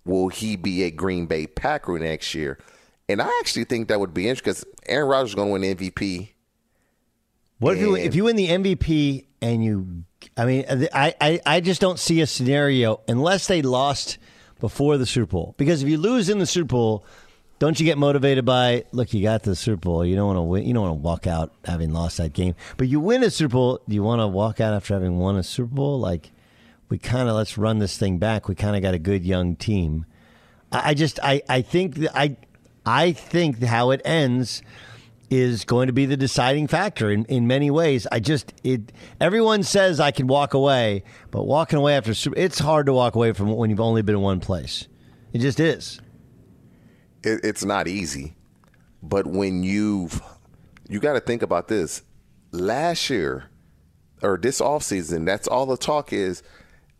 will 0.06 0.30
he 0.30 0.56
be 0.56 0.84
a 0.84 0.92
Green 0.92 1.26
Bay 1.26 1.48
Packer 1.48 1.98
next 1.98 2.34
year? 2.34 2.58
And 3.08 3.22
I 3.22 3.28
actually 3.40 3.66
think 3.66 3.88
that 3.88 4.00
would 4.00 4.14
be 4.14 4.28
interesting 4.28 4.52
because 4.52 4.66
Aaron 4.88 5.10
Rodgers 5.10 5.30
is 5.30 5.36
going 5.36 5.48
to 5.48 5.54
win 5.54 5.78
MVP. 5.78 6.30
What 7.62 7.78
if 7.78 7.82
you 7.82 7.96
if 7.96 8.16
you 8.16 8.24
win 8.24 8.36
the 8.38 8.48
MVP 8.48 9.26
and 9.40 9.64
you? 9.64 10.04
I 10.36 10.46
mean, 10.46 10.66
uh, 10.68 10.88
I, 10.92 11.14
I 11.22 11.42
I 11.46 11.60
just 11.60 11.80
don't 11.80 12.00
see 12.00 12.20
a 12.22 12.26
scenario 12.26 13.02
unless 13.08 13.46
they 13.46 13.62
lost 13.62 14.18
before 14.60 14.98
the 14.98 15.06
Super 15.06 15.28
Bowl. 15.28 15.54
Because 15.60 15.84
if 15.84 15.88
you 15.88 16.00
lose 16.00 16.28
in 16.28 16.40
the 16.40 16.48
Super 16.48 16.70
Bowl, 16.70 17.06
don't 17.60 17.80
you 17.80 17.86
get 17.86 18.00
motivated 18.00 18.46
by 18.46 18.86
look? 18.92 19.14
You 19.14 19.22
got 19.22 19.44
the 19.44 19.56
Super 19.56 19.80
Bowl. 19.80 20.04
You 20.04 20.16
don't 20.16 20.26
want 20.26 20.38
to 20.38 20.42
win. 20.42 20.66
You 20.66 20.74
don't 20.74 20.82
want 20.82 20.98
to 20.98 21.04
walk 21.04 21.28
out 21.28 21.54
having 21.64 21.94
lost 21.94 22.18
that 22.18 22.34
game. 22.34 22.56
But 22.78 22.88
you 22.88 23.00
win 23.00 23.22
a 23.22 23.30
Super 23.30 23.54
Bowl. 23.54 23.80
Do 23.88 23.94
you 23.94 24.02
want 24.02 24.22
to 24.22 24.28
walk 24.28 24.60
out 24.60 24.74
after 24.74 24.96
having 24.96 25.20
won 25.20 25.38
a 25.38 25.44
Super 25.44 25.76
Bowl? 25.76 26.00
Like 26.00 26.32
we 26.90 26.98
kind 26.98 27.30
of 27.30 27.36
let's 27.36 27.60
run 27.60 27.78
this 27.78 27.96
thing 27.96 28.18
back. 28.18 28.48
We 28.48 28.56
kind 28.56 28.76
of 28.76 28.82
got 28.82 28.96
a 28.96 29.00
good 29.00 29.24
young 29.24 29.56
team. 29.56 30.08
I, 30.72 30.90
I 30.90 30.94
just 30.96 31.20
I 31.22 31.44
I 31.48 31.62
think 31.62 31.98
that 31.98 32.18
I 32.18 32.38
I 32.88 33.12
think 33.12 33.62
how 33.62 33.92
it 33.92 34.02
ends 34.04 34.64
is 35.32 35.64
going 35.64 35.88
to 35.88 35.94
be 35.94 36.06
the 36.06 36.18
deciding 36.18 36.68
factor 36.68 37.10
in, 37.10 37.24
in 37.26 37.48
many 37.48 37.72
ways. 37.72 38.06
I 38.12 38.20
just 38.20 38.54
it 38.64 38.92
everyone 39.20 39.64
says 39.64 40.00
I 40.00 40.12
can 40.12 40.28
walk 40.28 40.54
away, 40.54 41.04
but 41.32 41.48
walking 41.48 41.80
away 41.80 41.96
after 41.96 42.14
it's 42.36 42.60
hard 42.60 42.86
to 42.86 42.94
walk 42.94 43.16
away 43.16 43.32
from 43.32 43.56
when 43.56 43.70
you've 43.70 43.80
only 43.80 44.02
been 44.02 44.16
in 44.16 44.22
one 44.22 44.42
place. 44.42 44.88
It 45.32 45.40
just 45.40 45.60
is. 45.60 46.02
It, 47.24 47.40
it's 47.44 47.64
not 47.64 47.88
easy, 47.88 48.36
but 49.02 49.26
when 49.26 49.64
you've 49.64 50.22
you 50.90 51.00
got 51.00 51.14
to 51.14 51.22
think 51.22 51.42
about 51.42 51.70
this. 51.70 52.04
Last 52.52 53.10
year 53.10 53.46
or 54.22 54.38
this 54.38 54.60
offseason, 54.60 55.26
that's 55.26 55.48
all 55.48 55.66
the 55.66 55.78
talk 55.78 56.12
is. 56.12 56.44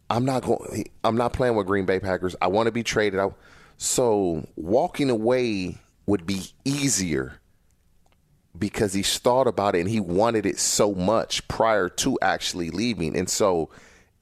I'm 0.10 0.24
not 0.24 0.44
going. 0.44 0.86
I'm 1.04 1.18
not 1.18 1.34
playing 1.34 1.56
with 1.56 1.68
Green 1.68 1.86
Bay 1.86 2.00
Packers. 2.00 2.36
I 2.42 2.48
want 2.48 2.68
to 2.68 2.72
be 2.72 2.84
traded. 2.84 3.20
I, 3.20 3.30
so 3.76 4.48
walking 4.56 5.10
away 5.10 5.78
would 6.06 6.26
be 6.26 6.44
easier 6.64 7.41
because 8.58 8.94
he's 8.94 9.18
thought 9.18 9.48
about 9.48 9.76
it 9.76 9.80
and 9.82 9.90
he 9.90 10.00
wanted 10.00 10.46
it 10.46 10.60
so 10.60 10.94
much 10.94 11.48
prior 11.48 11.90
to 11.90 12.18
actually 12.22 12.70
leaving. 12.70 13.16
And 13.16 13.30
so 13.30 13.70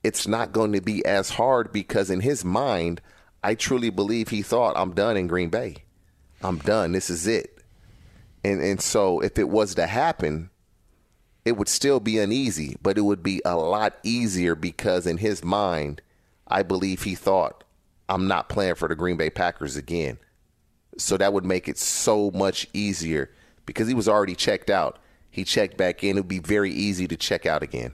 it's 0.04 0.28
not 0.28 0.52
going 0.52 0.74
to 0.74 0.82
be 0.82 1.04
as 1.06 1.32
hard 1.32 1.72
because 1.72 2.10
in 2.10 2.22
his 2.22 2.46
mind, 2.46 3.02
I 3.44 3.56
truly 3.56 3.90
believe 3.90 4.30
he 4.30 4.42
thought, 4.42 4.78
I'm 4.78 4.94
done 4.94 5.18
in 5.18 5.28
Green 5.28 5.50
Bay. 5.50 5.78
I'm 6.42 6.58
done. 6.58 6.92
This 6.92 7.10
is 7.10 7.28
it. 7.28 7.58
And 8.44 8.62
and 8.62 8.80
so 8.80 9.20
if 9.20 9.38
it 9.38 9.50
was 9.50 9.76
to 9.76 9.86
happen, 9.86 10.50
it 11.44 11.58
would 11.58 11.68
still 11.68 12.00
be 12.00 12.20
uneasy, 12.20 12.78
but 12.82 12.98
it 12.98 13.02
would 13.02 13.24
be 13.24 13.42
a 13.44 13.58
lot 13.58 13.98
easier 14.04 14.56
because 14.56 15.06
in 15.06 15.18
his 15.18 15.44
mind, 15.44 16.02
I 16.48 16.64
believe 16.64 17.04
he 17.04 17.16
thought, 17.16 17.64
I'm 18.08 18.28
not 18.28 18.50
playing 18.50 18.76
for 18.76 18.88
the 18.88 18.96
Green 18.96 19.18
Bay 19.18 19.30
Packers 19.30 19.76
again. 19.76 20.18
So 20.98 21.18
that 21.18 21.34
would 21.34 21.46
make 21.46 21.68
it 21.68 21.78
so 21.78 22.32
much 22.32 22.68
easier 22.74 23.32
because 23.70 23.88
he 23.88 23.94
was 23.94 24.10
already 24.10 24.36
checked 24.36 24.70
out. 24.70 24.98
He 25.30 25.44
checked 25.44 25.78
back 25.78 26.04
in. 26.04 26.18
It 26.18 26.22
would 26.22 26.28
be 26.28 26.40
very 26.40 26.72
easy 26.72 27.08
to 27.08 27.16
check 27.16 27.46
out 27.46 27.62
again. 27.62 27.94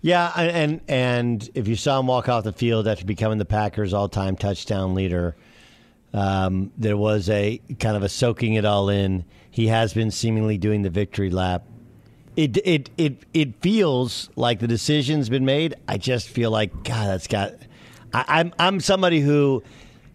Yeah, 0.00 0.32
and 0.34 0.80
and 0.88 1.48
if 1.54 1.68
you 1.68 1.76
saw 1.76 2.00
him 2.00 2.06
walk 2.06 2.28
off 2.28 2.44
the 2.44 2.52
field 2.52 2.88
after 2.88 3.04
becoming 3.04 3.38
the 3.38 3.44
Packers' 3.44 3.92
all-time 3.92 4.36
touchdown 4.36 4.94
leader, 4.94 5.36
um, 6.14 6.72
there 6.78 6.96
was 6.96 7.28
a 7.28 7.60
kind 7.78 7.96
of 7.96 8.02
a 8.02 8.08
soaking 8.08 8.54
it 8.54 8.64
all 8.64 8.88
in. 8.88 9.24
He 9.50 9.66
has 9.66 9.92
been 9.92 10.10
seemingly 10.10 10.56
doing 10.56 10.82
the 10.82 10.90
victory 10.90 11.30
lap. 11.30 11.64
It 12.36 12.56
it 12.64 12.90
it 12.96 13.24
it 13.34 13.60
feels 13.60 14.30
like 14.36 14.60
the 14.60 14.68
decision's 14.68 15.28
been 15.28 15.44
made. 15.44 15.74
I 15.86 15.98
just 15.98 16.28
feel 16.28 16.50
like 16.50 16.72
God, 16.84 17.08
that's 17.08 17.26
got. 17.26 17.52
I, 18.14 18.24
I'm 18.28 18.54
I'm 18.58 18.80
somebody 18.80 19.20
who 19.20 19.62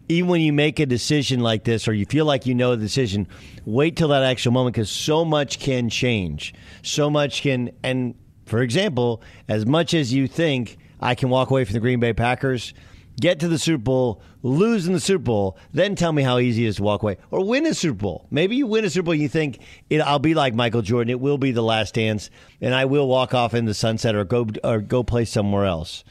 even 0.09 0.30
when 0.30 0.41
you 0.41 0.53
make 0.53 0.80
a 0.80 0.85
decision 0.85 1.39
like 1.39 1.63
this 1.63 1.88
or 1.88 1.93
you 1.93 2.05
feel 2.05 2.25
like 2.25 2.45
you 2.45 2.55
know 2.55 2.75
the 2.75 2.81
decision, 2.81 3.27
wait 3.65 3.95
till 3.95 4.09
that 4.09 4.23
actual 4.23 4.51
moment 4.51 4.75
because 4.75 4.91
so 4.91 5.23
much 5.23 5.59
can 5.59 5.89
change. 5.89 6.53
So 6.81 7.09
much 7.09 7.41
can, 7.41 7.71
and 7.84 8.15
for 8.45 8.61
example, 8.61 9.21
as 9.47 9.65
much 9.65 9.93
as 9.93 10.13
you 10.13 10.27
think 10.27 10.77
I 10.99 11.15
can 11.15 11.30
walk 11.30 11.49
away 11.49 11.65
from 11.65 11.73
the 11.73 11.80
Green 11.80 11.99
Bay 11.99 12.13
Packers, 12.13 12.73
get 13.19 13.39
to 13.39 13.47
the 13.47 13.57
Super 13.57 13.81
Bowl, 13.81 14.21
lose 14.41 14.88
in 14.88 14.93
the 14.93 14.99
Super 14.99 15.23
Bowl, 15.23 15.57
then 15.71 15.95
tell 15.95 16.11
me 16.11 16.23
how 16.23 16.39
easy 16.39 16.65
it 16.65 16.69
is 16.69 16.75
to 16.77 16.84
walk 16.84 17.01
away. 17.03 17.17
Or 17.31 17.45
win 17.45 17.65
a 17.65 17.73
Super 17.73 17.97
Bowl. 17.97 18.27
Maybe 18.30 18.55
you 18.55 18.67
win 18.67 18.85
a 18.85 18.89
Super 18.89 19.05
Bowl 19.05 19.13
and 19.13 19.21
you 19.21 19.30
think 19.30 19.59
it, 19.89 20.01
I'll 20.01 20.19
be 20.19 20.34
like 20.34 20.53
Michael 20.53 20.81
Jordan. 20.81 21.09
It 21.09 21.19
will 21.19 21.38
be 21.38 21.51
the 21.51 21.63
last 21.63 21.93
dance, 21.93 22.30
and 22.61 22.75
I 22.75 22.85
will 22.85 23.07
walk 23.07 23.34
off 23.34 23.53
in 23.53 23.65
the 23.65 23.73
sunset 23.73 24.15
or 24.15 24.25
go 24.25 24.47
or 24.63 24.80
go 24.80 25.03
play 25.03 25.25
somewhere 25.25 25.65
else. 25.65 26.03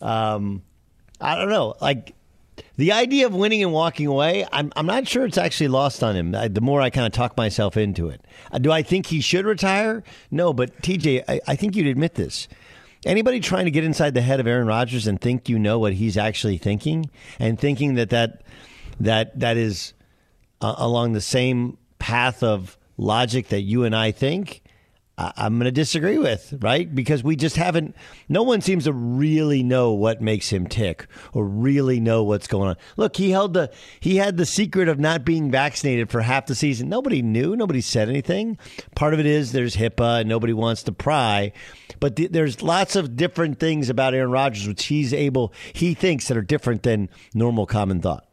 Um, 0.00 0.62
I 1.20 1.36
don't 1.36 1.48
know. 1.48 1.74
Like 1.80 2.15
the 2.76 2.92
idea 2.92 3.26
of 3.26 3.34
winning 3.34 3.62
and 3.62 3.72
walking 3.72 4.06
away, 4.06 4.46
I'm, 4.52 4.72
I'm 4.76 4.86
not 4.86 5.08
sure 5.08 5.24
it's 5.24 5.38
actually 5.38 5.68
lost 5.68 6.02
on 6.02 6.14
him. 6.14 6.34
I, 6.34 6.48
the 6.48 6.60
more 6.60 6.80
I 6.80 6.90
kind 6.90 7.06
of 7.06 7.12
talk 7.12 7.36
myself 7.36 7.76
into 7.76 8.08
it, 8.08 8.20
uh, 8.52 8.58
do 8.58 8.70
I 8.70 8.82
think 8.82 9.06
he 9.06 9.20
should 9.20 9.46
retire? 9.46 10.02
No, 10.30 10.52
but 10.52 10.82
TJ, 10.82 11.24
I, 11.28 11.40
I 11.46 11.56
think 11.56 11.74
you'd 11.74 11.86
admit 11.86 12.14
this. 12.14 12.48
Anybody 13.04 13.40
trying 13.40 13.66
to 13.66 13.70
get 13.70 13.84
inside 13.84 14.14
the 14.14 14.20
head 14.20 14.40
of 14.40 14.46
Aaron 14.46 14.66
Rodgers 14.66 15.06
and 15.06 15.20
think 15.20 15.48
you 15.48 15.58
know 15.58 15.78
what 15.78 15.94
he's 15.94 16.16
actually 16.16 16.58
thinking, 16.58 17.10
and 17.38 17.58
thinking 17.58 17.94
that 17.94 18.10
that 18.10 18.42
that 19.00 19.38
that 19.38 19.56
is 19.56 19.94
uh, 20.60 20.74
along 20.78 21.12
the 21.12 21.20
same 21.20 21.78
path 21.98 22.42
of 22.42 22.76
logic 22.96 23.48
that 23.48 23.60
you 23.60 23.84
and 23.84 23.94
I 23.94 24.10
think, 24.10 24.62
I'm 25.18 25.54
going 25.54 25.64
to 25.64 25.70
disagree 25.70 26.18
with, 26.18 26.58
right? 26.60 26.94
Because 26.94 27.24
we 27.24 27.36
just 27.36 27.56
haven't, 27.56 27.96
no 28.28 28.42
one 28.42 28.60
seems 28.60 28.84
to 28.84 28.92
really 28.92 29.62
know 29.62 29.92
what 29.92 30.20
makes 30.20 30.50
him 30.50 30.66
tick 30.66 31.06
or 31.32 31.46
really 31.46 32.00
know 32.00 32.22
what's 32.22 32.46
going 32.46 32.68
on. 32.68 32.76
Look, 32.98 33.16
he 33.16 33.30
held 33.30 33.54
the, 33.54 33.72
he 33.98 34.16
had 34.16 34.36
the 34.36 34.44
secret 34.44 34.88
of 34.88 34.98
not 34.98 35.24
being 35.24 35.50
vaccinated 35.50 36.10
for 36.10 36.20
half 36.20 36.44
the 36.44 36.54
season. 36.54 36.90
Nobody 36.90 37.22
knew, 37.22 37.56
nobody 37.56 37.80
said 37.80 38.10
anything. 38.10 38.58
Part 38.94 39.14
of 39.14 39.20
it 39.20 39.24
is 39.24 39.52
there's 39.52 39.76
HIPAA 39.76 40.20
and 40.20 40.28
nobody 40.28 40.52
wants 40.52 40.82
to 40.82 40.92
pry. 40.92 41.52
But 41.98 42.16
th- 42.16 42.32
there's 42.32 42.60
lots 42.60 42.94
of 42.94 43.16
different 43.16 43.58
things 43.58 43.88
about 43.88 44.12
Aaron 44.12 44.30
Rodgers, 44.30 44.68
which 44.68 44.84
he's 44.84 45.14
able, 45.14 45.54
he 45.72 45.94
thinks 45.94 46.28
that 46.28 46.36
are 46.36 46.42
different 46.42 46.82
than 46.82 47.08
normal 47.32 47.64
common 47.64 48.02
thought. 48.02 48.28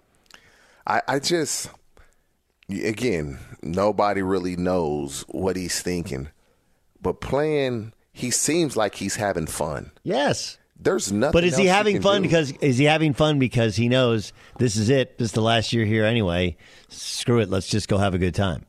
I, 0.86 1.02
I 1.08 1.20
just, 1.20 1.70
again, 2.70 3.40
nobody 3.62 4.22
really 4.22 4.58
knows 4.58 5.24
what 5.30 5.56
he's 5.56 5.82
thinking 5.82 6.28
but 7.04 7.22
playing, 7.22 7.94
he 8.12 8.32
seems 8.32 8.76
like 8.76 8.96
he's 8.96 9.18
having 9.18 9.46
fun. 9.46 9.92
Yes. 10.04 10.58
There's 10.80 11.12
nothing. 11.12 11.34
But 11.34 11.44
is 11.44 11.56
he 11.56 11.68
having 11.68 12.02
fun 12.02 12.24
do. 12.24 12.28
because 12.28 12.52
is 12.54 12.78
he 12.78 12.86
having 12.86 13.14
fun 13.14 13.40
because 13.40 13.76
he 13.76 13.88
knows 13.88 14.34
this 14.58 14.76
is 14.76 14.90
it? 14.90 15.18
This 15.18 15.28
is 15.28 15.32
the 15.34 15.42
last 15.42 15.72
year 15.72 15.86
here 15.86 16.04
anyway. 16.04 16.58
Screw 16.90 17.40
it. 17.40 17.50
Let's 17.50 17.68
just 17.68 17.88
go 17.88 17.98
have 17.98 18.14
a 18.14 18.18
good 18.18 18.36
time. 18.36 18.66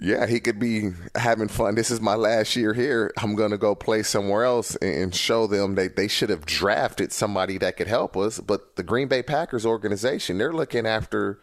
yeah, 0.00 0.26
he 0.26 0.40
could 0.40 0.58
be 0.58 0.90
having 1.14 1.48
fun. 1.48 1.76
This 1.76 1.90
is 1.90 2.00
my 2.00 2.14
last 2.14 2.56
year 2.56 2.74
here. 2.74 3.12
I'm 3.18 3.36
going 3.36 3.52
to 3.52 3.58
go 3.58 3.74
play 3.74 4.02
somewhere 4.02 4.44
else 4.44 4.74
and 4.76 5.14
show 5.14 5.46
them 5.46 5.76
that 5.76 5.96
they 5.96 6.08
should 6.08 6.28
have 6.28 6.44
drafted 6.44 7.12
somebody 7.12 7.56
that 7.58 7.76
could 7.76 7.86
help 7.86 8.16
us. 8.16 8.40
But 8.40 8.76
the 8.76 8.82
Green 8.82 9.08
Bay 9.08 9.22
Packers 9.22 9.64
organization, 9.64 10.38
they're 10.38 10.52
looking 10.52 10.86
after 10.86 11.40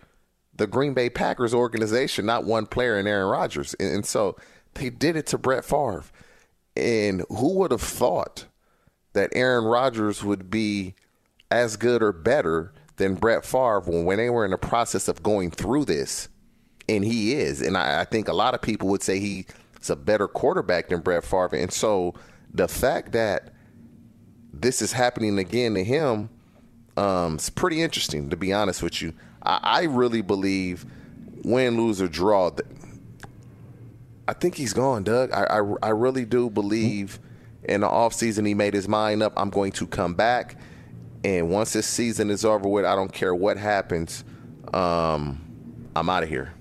the 0.53 0.67
Green 0.67 0.93
Bay 0.93 1.09
Packers 1.09 1.53
organization, 1.53 2.25
not 2.25 2.43
one 2.43 2.65
player 2.65 2.99
in 2.99 3.07
Aaron 3.07 3.29
Rodgers. 3.29 3.73
And, 3.79 4.05
so 4.05 4.35
they 4.75 4.89
did 4.89 5.15
it 5.15 5.27
to 5.27 5.37
Brett 5.37 5.65
Favre. 5.65 6.05
And 6.75 7.25
who 7.29 7.55
would 7.55 7.71
have 7.71 7.81
thought 7.81 8.45
that 9.13 9.31
Aaron 9.33 9.65
Rodgers 9.65 10.23
would 10.23 10.49
be 10.49 10.95
as 11.51 11.77
good 11.77 12.01
or 12.01 12.11
better 12.11 12.73
than 12.97 13.15
Brett 13.15 13.45
Favre 13.45 13.81
when 13.81 14.17
they 14.17 14.29
were 14.29 14.45
in 14.45 14.51
the 14.51 14.57
process 14.57 15.07
of 15.07 15.23
going 15.23 15.51
through 15.51 15.85
this? 15.85 16.29
and 16.89 17.05
he 17.05 17.33
is. 17.33 17.61
And 17.61 17.77
I, 17.77 18.01
I 18.01 18.05
think 18.05 18.27
a 18.27 18.33
lot 18.33 18.53
of 18.53 18.61
people 18.61 18.89
would 18.89 19.03
say 19.03 19.19
he's 19.19 19.45
a 19.89 19.95
better 19.95 20.27
quarterback 20.27 20.89
than 20.89 20.99
Brett 20.99 21.23
Favre. 21.23 21.55
And 21.55 21.71
so 21.71 22.15
the 22.53 22.67
fact 22.67 23.11
that 23.13 23.53
this 24.51 24.81
is 24.81 24.91
happening 24.91 25.37
again 25.37 25.75
to 25.75 25.83
him 25.83 26.29
um, 26.97 27.35
is 27.35 27.49
pretty 27.49 27.81
interesting, 27.81 28.29
to 28.29 28.35
be 28.35 28.51
honest 28.51 28.81
with 28.81 29.01
you. 29.01 29.13
I, 29.43 29.59
I 29.61 29.83
really 29.83 30.21
believe 30.21 30.85
win, 31.43 31.77
lose, 31.77 32.01
or 32.01 32.07
draw. 32.07 32.51
I 34.29 34.33
think 34.33 34.53
he's 34.53 34.73
gone, 34.73 35.01
Doug. 35.01 35.31
I, 35.31 35.45
I, 35.45 35.87
I 35.87 35.89
really 35.89 36.23
do 36.23 36.51
believe 36.51 37.19
in 37.63 37.81
the 37.81 37.87
offseason 37.87 38.45
he 38.45 38.53
made 38.53 38.75
his 38.75 38.87
mind 38.87 39.23
up. 39.23 39.33
I'm 39.35 39.49
going 39.49 39.71
to 39.71 39.87
come 39.87 40.13
back. 40.13 40.55
And 41.23 41.49
once 41.49 41.73
this 41.73 41.87
season 41.87 42.29
is 42.29 42.45
over 42.45 42.69
with, 42.69 42.85
I 42.85 42.95
don't 42.95 43.11
care 43.11 43.33
what 43.33 43.57
happens. 43.57 44.23
Um, 44.71 45.89
I'm 45.95 46.11
out 46.11 46.21
of 46.21 46.29
here. 46.29 46.53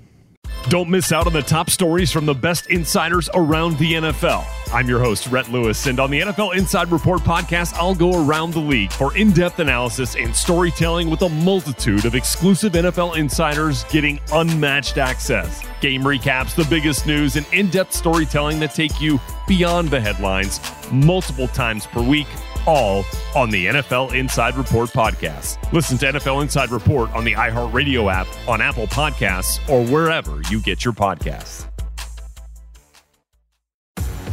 Don't 0.65 0.91
miss 0.91 1.13
out 1.13 1.27
on 1.27 1.33
the 1.33 1.41
top 1.41 1.71
stories 1.71 2.13
from 2.13 2.27
the 2.27 2.35
best 2.35 2.67
insiders 2.67 3.31
around 3.33 3.79
the 3.79 3.95
NFL. 3.95 4.45
I'm 4.71 4.87
your 4.87 4.99
host, 4.99 5.27
Rhett 5.29 5.49
Lewis, 5.51 5.87
and 5.87 5.99
on 5.99 6.11
the 6.11 6.21
NFL 6.21 6.57
Inside 6.57 6.91
Report 6.91 7.21
podcast, 7.23 7.73
I'll 7.75 7.95
go 7.95 8.23
around 8.23 8.53
the 8.53 8.61
league 8.61 8.93
for 8.93 9.17
in 9.17 9.31
depth 9.33 9.61
analysis 9.61 10.15
and 10.15 10.37
storytelling 10.37 11.09
with 11.09 11.23
a 11.23 11.29
multitude 11.31 12.05
of 12.05 12.15
exclusive 12.15 12.73
NFL 12.73 13.17
insiders 13.17 13.85
getting 13.85 14.21
unmatched 14.33 14.99
access. 14.99 15.63
Game 15.81 16.03
recaps, 16.03 16.55
the 16.55 16.69
biggest 16.69 17.07
news, 17.07 17.37
and 17.37 17.47
in 17.53 17.71
depth 17.71 17.95
storytelling 17.95 18.61
that 18.61 18.75
take 18.75 19.01
you 19.01 19.19
beyond 19.47 19.89
the 19.89 20.01
headlines 20.01 20.61
multiple 20.93 21.49
times 21.49 21.87
per 21.87 22.03
week 22.03 22.27
all 22.69 23.05
on 23.35 23.51
the 23.51 23.67
NFL 23.67 24.15
Inside 24.15 24.57
Report 24.57 24.91
podcast. 24.91 25.57
Listen 25.73 25.97
to 25.99 26.07
NFL 26.13 26.43
Inside 26.43 26.71
Report 26.71 27.11
on 27.15 27.25
the 27.25 27.33
iHeartRadio 27.33 28.13
app, 28.13 28.27
on 28.47 28.61
Apple 28.61 28.87
Podcasts, 28.87 29.59
or 29.69 29.85
wherever 29.91 30.41
you 30.51 30.61
get 30.61 30.85
your 30.85 30.93
podcasts. 30.93 31.67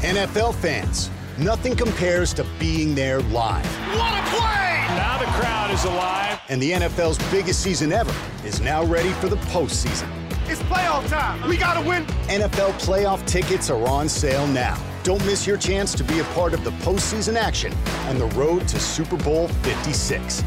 NFL 0.02 0.54
fans, 0.56 1.10
nothing 1.40 1.76
compares 1.76 2.34
to 2.34 2.46
being 2.60 2.94
there 2.94 3.22
live. 3.22 3.66
What 3.96 4.14
a 4.14 4.30
play! 4.30 4.66
Now 4.96 5.18
the 5.18 5.26
crowd 5.26 5.72
is 5.72 5.84
alive. 5.86 6.40
And 6.50 6.62
the 6.62 6.72
NFL's 6.74 7.18
biggest 7.32 7.62
season 7.62 7.92
ever 7.92 8.14
is 8.46 8.62
now 8.62 8.84
ready 8.84 9.10
for 9.14 9.30
the 9.30 9.38
postseason. 9.38 10.25
It's 10.48 10.62
playoff 10.64 11.08
time. 11.10 11.48
We 11.50 11.58
got 11.58 11.82
to 11.82 11.88
win. 11.88 12.06
NFL 12.28 12.74
playoff 12.80 13.26
tickets 13.26 13.70
are 13.70 13.88
on 13.88 14.08
sale 14.08 14.48
now. 14.48 14.78
Don't 15.04 15.24
miss 15.26 15.46
your 15.46 15.58
chance 15.58 15.94
to 15.96 16.04
be 16.04 16.20
a 16.20 16.24
part 16.26 16.54
of 16.54 16.64
the 16.64 16.72
postseason 16.72 17.36
action 17.36 17.74
and 18.08 18.20
the 18.20 18.28
road 18.28 18.68
to 18.70 18.80
Super 18.80 19.18
Bowl 19.18 19.48
56. 19.48 20.42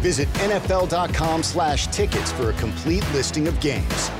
Visit 0.00 0.28
NFL.com 0.34 1.42
slash 1.42 1.86
tickets 1.88 2.30
for 2.32 2.50
a 2.50 2.52
complete 2.54 3.04
listing 3.12 3.48
of 3.48 3.58
games. 3.60 4.10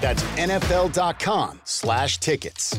That's 0.00 0.22
NFL.com 0.38 1.60
slash 1.64 2.18
tickets. 2.18 2.78